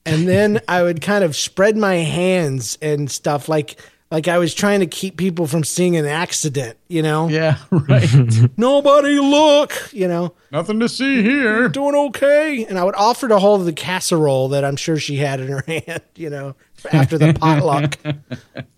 and 0.07 0.27
then 0.27 0.61
I 0.67 0.83
would 0.83 1.01
kind 1.03 1.23
of 1.25 1.37
spread 1.37 1.77
my 1.77 1.97
hands 1.97 2.79
and 2.81 3.11
stuff 3.11 3.49
like, 3.49 3.77
like 4.11 4.27
I 4.29 4.39
was 4.39 4.55
trying 4.55 4.81
to 4.81 4.87
keep 4.87 5.17
people 5.17 5.47
from 5.47 5.63
seeing 5.65 5.97
an 5.97 6.07
accident, 6.07 6.77
you 6.89 7.03
know? 7.03 7.29
yeah, 7.29 7.59
right. 7.71 8.09
Nobody 8.57 9.19
look, 9.21 9.73
you 9.93 10.09
know, 10.09 10.35
Nothing 10.51 10.81
to 10.81 10.89
see 10.89 11.23
here. 11.23 11.69
doing 11.69 11.95
okay. 11.95 12.65
And 12.65 12.79
I 12.79 12.85
would 12.85 12.97
offer 12.97 13.29
to 13.29 13.39
hold 13.39 13.65
the 13.67 13.73
casserole 13.73 14.49
that 14.49 14.65
I'm 14.65 14.77
sure 14.77 14.97
she 14.99 15.17
had 15.17 15.41
in 15.41 15.49
her 15.49 15.63
hand, 15.69 16.03
you 16.17 16.29
know, 16.31 16.57
after 16.93 17.19
the 17.19 17.33
potluck. 17.35 17.99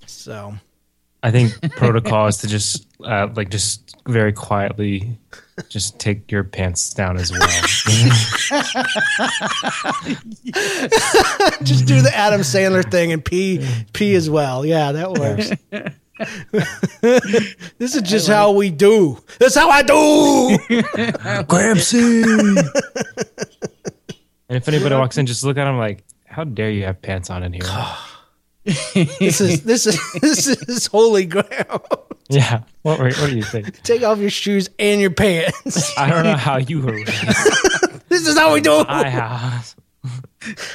So 0.07 0.55
I 1.23 1.31
think 1.31 1.53
protocol 1.77 2.27
is 2.27 2.39
to 2.39 2.47
just 2.49 2.87
uh, 3.05 3.29
like 3.35 3.49
just 3.51 3.97
very 4.07 4.33
quietly 4.33 5.19
just 5.69 5.99
take 5.99 6.31
your 6.31 6.45
pants 6.45 6.95
down 6.95 7.17
as 7.17 7.31
well. 7.31 7.41
just 11.63 11.87
do 11.87 12.01
the 12.01 12.13
Adam 12.15 12.41
Sandler 12.41 12.91
thing 12.91 13.13
and 13.13 13.25
pee, 13.25 13.67
pee 13.93 14.15
as 14.15 14.31
well. 14.31 14.65
Yeah, 14.65 14.93
that 14.93 15.13
works. 15.13 15.51
this 17.79 17.95
is 17.95 18.03
just 18.03 18.29
how 18.29 18.53
we 18.53 18.71
do. 18.71 19.19
That's 19.39 19.55
how 19.55 19.71
I 19.71 19.83
do. 19.83 19.95
and 24.49 24.57
if 24.57 24.69
anybody 24.69 24.95
walks 24.95 25.19
in, 25.19 25.27
just 25.27 25.45
look 25.45 25.59
at 25.59 25.65
them 25.65 25.79
like, 25.79 26.05
"How 26.27 26.45
dare 26.45 26.71
you 26.71 26.85
have 26.85 27.03
pants 27.03 27.31
on 27.31 27.43
in 27.43 27.53
here?" 27.53 27.65
This 28.65 29.41
is 29.41 29.63
this 29.65 29.87
is 29.87 30.13
this 30.21 30.47
is 30.47 30.87
holy 30.87 31.27
ground. 31.27 31.83
yeah. 32.29 32.63
What, 32.83 32.99
were- 32.99 33.07
what 33.13 33.31
do 33.31 33.37
you 33.37 33.43
think? 33.43 33.83
Take 33.83 34.03
off 34.03 34.19
your 34.19 34.31
shoes 34.31 34.69
and 34.79 35.01
your 35.01 35.11
pants. 35.11 35.97
I 35.99 36.09
don't 36.09 36.25
know 36.25 36.37
how 36.37 36.59
you 36.59 36.81
were 36.81 36.93
raised. 36.93 37.13
This 38.09 38.27
is 38.29 38.37
how 38.37 38.53
we 38.53 38.61
do. 38.61 38.85
I 38.87 39.09
have. 39.09 39.75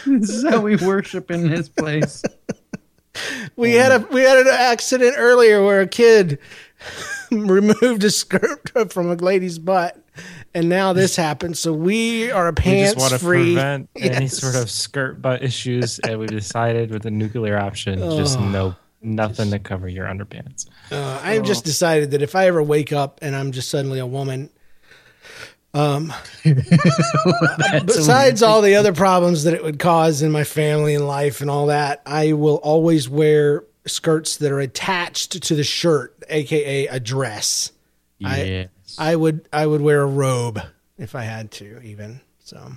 this 0.07 0.29
is 0.31 0.43
how 0.49 0.59
we 0.59 0.75
worship 0.75 1.29
in 1.29 1.47
this 1.49 1.69
place. 1.69 2.23
We 3.55 3.73
had 3.73 3.91
a 3.91 4.07
we 4.11 4.21
had 4.21 4.39
an 4.39 4.47
accident 4.51 5.13
earlier 5.17 5.63
where 5.63 5.81
a 5.81 5.88
kid 5.88 6.39
removed 7.29 8.03
a 8.03 8.09
skirt 8.09 8.91
from 8.91 9.11
a 9.11 9.15
lady's 9.15 9.59
butt, 9.59 10.01
and 10.54 10.70
now 10.70 10.93
this 10.93 11.16
happened. 11.16 11.58
So 11.58 11.74
we 11.74 12.32
are 12.32 12.48
We 12.50 12.54
pants 12.56 12.93
just 12.93 12.98
want 13.00 13.14
to 13.14 13.20
free. 13.20 13.54
prevent 13.54 13.89
any 13.95 14.28
sort 14.28 14.56
of 14.56 14.70
skirt 14.72 15.22
butt 15.22 15.43
issues, 15.43 16.00
and 16.00 16.20
we 16.20 16.28
decided 16.28 16.91
with 16.91 17.04
the 17.04 17.12
nuclear 17.12 17.58
option, 17.58 18.02
Oh. 18.02 18.18
just 18.18 18.39
no 18.39 18.76
nothing 19.02 19.52
to 19.52 19.60
cover 19.60 19.88
your 19.88 20.06
underpants. 20.08 20.66
Uh, 20.91 21.20
I've 21.24 21.43
just 21.43 21.64
decided 21.66 22.12
that 22.12 22.22
if 22.22 22.36
I 22.36 22.48
ever 22.48 22.62
wake 22.64 22.91
up 22.91 23.20
and 23.22 23.36
I'm 23.36 23.52
just 23.52 23.70
suddenly 23.70 24.00
a 24.00 24.06
woman, 24.08 24.50
um, 25.74 26.12
besides 27.86 28.41
all 28.43 28.62
the 28.62 28.76
other 28.76 28.93
problems 28.93 29.43
that 29.43 29.54
it 29.54 29.64
would 29.64 29.80
cause 29.80 30.22
in 30.22 30.32
my 30.32 30.43
family 30.43 30.95
and 30.95 31.08
life 31.08 31.41
and 31.41 31.50
all 31.50 31.68
that, 31.68 32.02
I 32.06 32.34
will 32.34 32.56
always 32.58 33.08
wear 33.08 33.64
skirts 33.86 34.38
that 34.38 34.52
are 34.52 34.60
attached 34.60 35.41
to 35.43 35.56
the 35.56 35.64
shirt, 35.64 36.16
aka 36.30 36.88
a 36.88 37.00
dress. 37.00 37.72
I- 38.24 38.43
Yes. 38.43 38.68
I 38.98 39.16
would 39.16 39.48
I 39.52 39.66
would 39.66 39.82
wear 39.82 40.02
a 40.02 40.08
robe 40.08 40.60
if 40.98 41.16
I 41.16 41.24
had 41.24 41.52
to 41.54 41.82
even. 41.82 42.22
So 42.39 42.72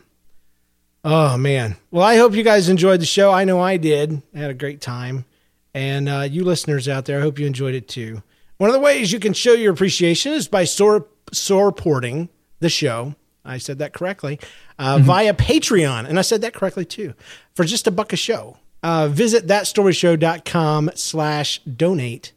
Oh 1.04 1.36
man. 1.36 1.76
Well, 1.90 2.04
I 2.04 2.16
hope 2.16 2.34
you 2.34 2.42
guys 2.42 2.68
enjoyed 2.68 3.00
the 3.00 3.06
show. 3.06 3.32
I 3.32 3.44
know 3.44 3.60
I 3.60 3.76
did. 3.76 4.22
I 4.34 4.38
had 4.38 4.50
a 4.50 4.54
great 4.54 4.80
time. 4.80 5.24
And 5.72 6.08
uh, 6.08 6.26
you 6.30 6.44
listeners 6.44 6.88
out 6.88 7.04
there, 7.04 7.18
I 7.18 7.22
hope 7.22 7.38
you 7.38 7.46
enjoyed 7.46 7.74
it 7.74 7.88
too. 7.88 8.22
One 8.58 8.68
of 8.68 8.74
the 8.74 8.80
ways 8.80 9.12
you 9.12 9.20
can 9.20 9.32
show 9.32 9.52
your 9.52 9.72
appreciation 9.72 10.32
is 10.32 10.48
by 10.48 10.64
sor- 10.64 11.06
supporting 11.32 12.28
the 12.58 12.68
show. 12.68 13.14
I 13.44 13.56
said 13.58 13.78
that 13.78 13.94
correctly. 13.94 14.38
Uh, 14.78 14.98
Via 15.00 15.32
Patreon. 15.32 16.06
And 16.06 16.18
I 16.18 16.22
said 16.22 16.42
that 16.42 16.52
correctly 16.52 16.84
too. 16.84 17.14
For 17.54 17.64
just 17.64 17.86
a 17.86 17.90
buck 17.90 18.12
a 18.12 18.16
show. 18.16 18.58
Uh, 18.82 19.08
visit 19.08 19.46
thatstoryshow.com 19.46 20.90
slash 20.94 21.60
donate 21.60 22.32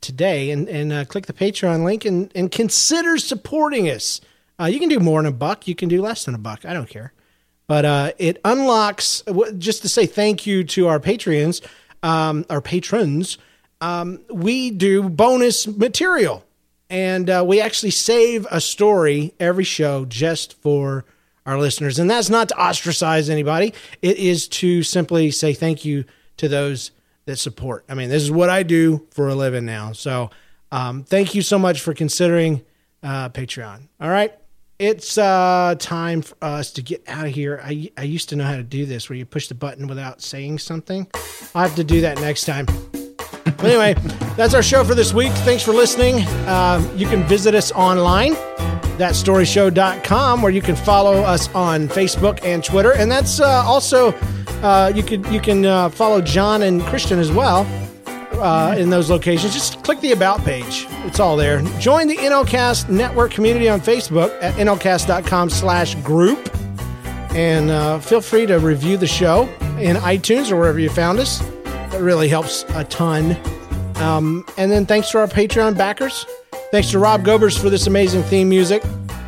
today 0.00 0.50
and, 0.50 0.68
and 0.68 0.92
uh, 0.92 1.04
click 1.04 1.26
the 1.26 1.32
Patreon 1.32 1.84
link 1.84 2.04
and, 2.04 2.30
and 2.34 2.50
consider 2.50 3.18
supporting 3.18 3.88
us. 3.88 4.20
Uh, 4.60 4.66
you 4.66 4.78
can 4.78 4.88
do 4.88 5.00
more 5.00 5.22
than 5.22 5.32
a 5.32 5.36
buck. 5.36 5.68
You 5.68 5.74
can 5.74 5.88
do 5.88 6.00
less 6.00 6.24
than 6.24 6.34
a 6.34 6.38
buck. 6.38 6.64
I 6.64 6.72
don't 6.72 6.88
care. 6.88 7.12
But 7.66 7.84
uh, 7.84 8.12
it 8.18 8.40
unlocks, 8.44 9.22
just 9.58 9.82
to 9.82 9.88
say 9.88 10.06
thank 10.06 10.46
you 10.46 10.62
to 10.64 10.86
our 10.86 11.00
Patreons, 11.00 11.66
um, 12.02 12.46
our 12.48 12.60
patrons, 12.60 13.38
um, 13.80 14.20
we 14.30 14.70
do 14.70 15.08
bonus 15.08 15.66
material. 15.66 16.44
And 16.88 17.28
uh, 17.28 17.44
we 17.46 17.60
actually 17.60 17.90
save 17.90 18.46
a 18.50 18.60
story 18.60 19.34
every 19.40 19.64
show 19.64 20.04
just 20.04 20.54
for 20.62 21.04
our 21.44 21.58
listeners. 21.58 21.98
And 21.98 22.08
that's 22.08 22.30
not 22.30 22.48
to 22.48 22.58
ostracize 22.58 23.28
anybody, 23.28 23.74
it 24.02 24.16
is 24.16 24.48
to 24.48 24.82
simply 24.82 25.30
say 25.30 25.52
thank 25.52 25.84
you 25.84 26.04
to 26.36 26.48
those 26.48 26.90
that 27.26 27.36
support. 27.36 27.84
I 27.88 27.94
mean, 27.94 28.08
this 28.08 28.22
is 28.22 28.30
what 28.30 28.48
I 28.48 28.62
do 28.62 29.06
for 29.10 29.28
a 29.28 29.34
living 29.34 29.66
now. 29.66 29.92
So 29.92 30.30
um, 30.72 31.04
thank 31.04 31.34
you 31.34 31.42
so 31.42 31.58
much 31.58 31.80
for 31.80 31.94
considering 31.94 32.64
uh, 33.02 33.28
Patreon. 33.28 33.88
All 34.00 34.08
right. 34.08 34.32
It's 34.78 35.16
uh, 35.16 35.74
time 35.78 36.20
for 36.20 36.36
us 36.42 36.72
to 36.72 36.82
get 36.82 37.02
out 37.08 37.26
of 37.26 37.32
here. 37.32 37.60
I, 37.64 37.90
I 37.96 38.02
used 38.02 38.28
to 38.28 38.36
know 38.36 38.44
how 38.44 38.56
to 38.56 38.62
do 38.62 38.84
this 38.84 39.08
where 39.08 39.16
you 39.16 39.24
push 39.24 39.48
the 39.48 39.54
button 39.54 39.86
without 39.86 40.20
saying 40.20 40.58
something. 40.58 41.06
I'll 41.54 41.66
have 41.66 41.76
to 41.76 41.84
do 41.84 42.02
that 42.02 42.20
next 42.20 42.44
time. 42.44 42.66
But 43.44 43.64
anyway, 43.64 43.94
that's 44.36 44.52
our 44.52 44.62
show 44.62 44.84
for 44.84 44.94
this 44.94 45.14
week. 45.14 45.32
Thanks 45.32 45.62
for 45.62 45.72
listening. 45.72 46.26
Um, 46.46 46.90
you 46.94 47.06
can 47.06 47.22
visit 47.24 47.54
us 47.54 47.72
online, 47.72 48.34
thatstoryshow.com, 48.98 50.42
where 50.42 50.52
you 50.52 50.62
can 50.62 50.76
follow 50.76 51.14
us 51.14 51.52
on 51.54 51.88
Facebook 51.88 52.42
and 52.44 52.62
Twitter. 52.64 52.92
And 52.92 53.10
that's 53.10 53.40
uh, 53.40 53.62
also, 53.64 54.12
uh, 54.62 54.92
you, 54.94 55.02
could, 55.02 55.26
you 55.26 55.40
can 55.40 55.64
uh, 55.64 55.88
follow 55.90 56.20
John 56.20 56.62
and 56.62 56.82
Christian 56.82 57.18
as 57.18 57.30
well 57.30 57.66
uh, 58.40 58.74
in 58.78 58.90
those 58.90 59.10
locations. 59.10 59.52
Just 59.52 59.82
click 59.82 60.00
the 60.00 60.12
About 60.12 60.40
page. 60.44 60.86
It's 61.04 61.20
all 61.20 61.36
there. 61.36 61.62
Join 61.78 62.08
the 62.08 62.16
NLCast 62.16 62.88
network 62.88 63.32
community 63.32 63.68
on 63.68 63.80
Facebook 63.80 64.36
at 64.42 64.54
nlcast.com 64.54 65.50
slash 65.50 65.94
group. 65.96 66.50
And 67.34 67.70
uh, 67.70 67.98
feel 67.98 68.20
free 68.20 68.46
to 68.46 68.58
review 68.58 68.96
the 68.96 69.06
show 69.06 69.42
in 69.78 69.96
iTunes 69.96 70.50
or 70.50 70.56
wherever 70.56 70.78
you 70.78 70.88
found 70.88 71.18
us. 71.18 71.40
That 71.64 72.00
really 72.00 72.28
helps 72.28 72.64
a 72.70 72.84
ton. 72.84 73.36
Um, 73.96 74.44
and 74.56 74.70
then 74.70 74.86
thanks 74.86 75.10
to 75.10 75.18
our 75.18 75.26
Patreon 75.26 75.76
backers. 75.76 76.26
Thanks 76.70 76.90
to 76.90 76.98
Rob 76.98 77.24
Gobers 77.24 77.56
for 77.56 77.70
this 77.70 77.86
amazing 77.86 78.22
theme 78.24 78.48
music, 78.48 78.82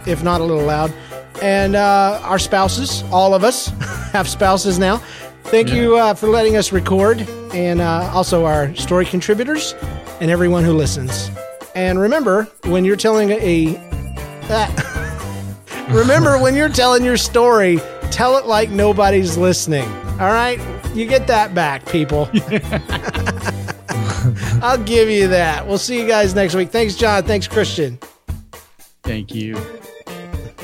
if 0.07 0.23
not 0.23 0.41
a 0.41 0.45
little 0.45 0.65
loud. 0.65 0.93
And 1.41 1.77
uh, 1.77 2.21
our 2.25 2.39
spouses, 2.39 3.05
all 3.13 3.33
of 3.35 3.45
us 3.45 3.67
have 4.13 4.29
spouses 4.29 4.79
now. 4.79 4.97
Thank 5.45 5.71
you 5.73 5.97
uh, 5.97 6.15
for 6.15 6.29
letting 6.29 6.57
us 6.57 6.73
record, 6.73 7.21
and 7.55 7.81
uh, 7.81 8.11
also 8.13 8.45
our 8.45 8.75
story 8.75 9.07
contributors 9.07 9.75
and 10.21 10.31
everyone 10.31 10.65
who 10.65 10.73
listens. 10.73 11.31
And 11.75 11.99
remember, 11.99 12.45
when 12.65 12.85
you're 12.85 12.97
telling 12.97 13.31
a, 13.31 13.67
remember 15.89 16.39
when 16.39 16.55
you're 16.57 16.69
telling 16.69 17.05
your 17.05 17.17
story, 17.17 17.79
tell 18.11 18.37
it 18.37 18.47
like 18.47 18.71
nobody's 18.71 19.37
listening. 19.37 19.89
All 20.21 20.33
right? 20.33 20.61
You 20.93 21.07
get 21.07 21.29
that 21.29 21.55
back, 21.55 21.87
people. 21.87 22.29
I'll 24.63 24.83
give 24.83 25.09
you 25.09 25.29
that. 25.29 25.67
We'll 25.67 25.79
see 25.79 26.01
you 26.01 26.07
guys 26.07 26.35
next 26.35 26.55
week. 26.55 26.71
Thanks, 26.71 26.95
John. 26.95 27.23
Thanks, 27.25 27.47
Christian. 27.47 27.99
Thank 29.03 29.35
you. 29.35 29.57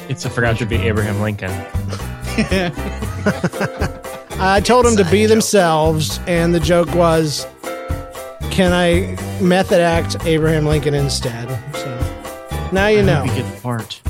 It's 0.09 0.27
I 0.27 0.29
forgot 0.29 0.59
to 0.59 0.67
be 0.67 0.77
Abraham 0.77 1.21
Lincoln. 1.21 1.51
I 4.39 4.61
told 4.65 4.85
them 4.85 4.97
to 4.97 5.05
be 5.11 5.27
themselves, 5.27 6.21
and 6.27 6.55
the 6.55 6.61
joke 6.61 6.93
was, 6.95 7.47
can 8.51 8.73
I 8.73 9.17
method 9.41 9.81
act 9.81 10.17
Abraham 10.27 10.67
Lincoln 10.67 10.95
instead? 10.95 11.49
So 11.75 12.71
now 12.73 12.89
you 12.89 13.03
know. 13.03 13.25
You 13.25 13.35
get 13.35 13.55
the 13.55 13.61
part. 13.61 14.01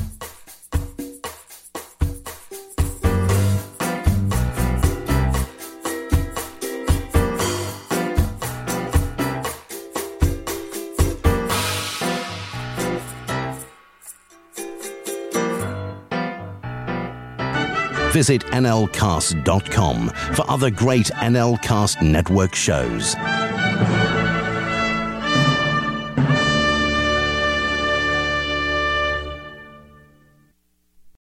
Visit 18.15 18.43
nlcast.com 18.43 20.07
for 20.07 20.49
other 20.49 20.71
great 20.71 21.07
NLcast 21.07 22.01
network 22.01 22.55
shows. 22.55 23.13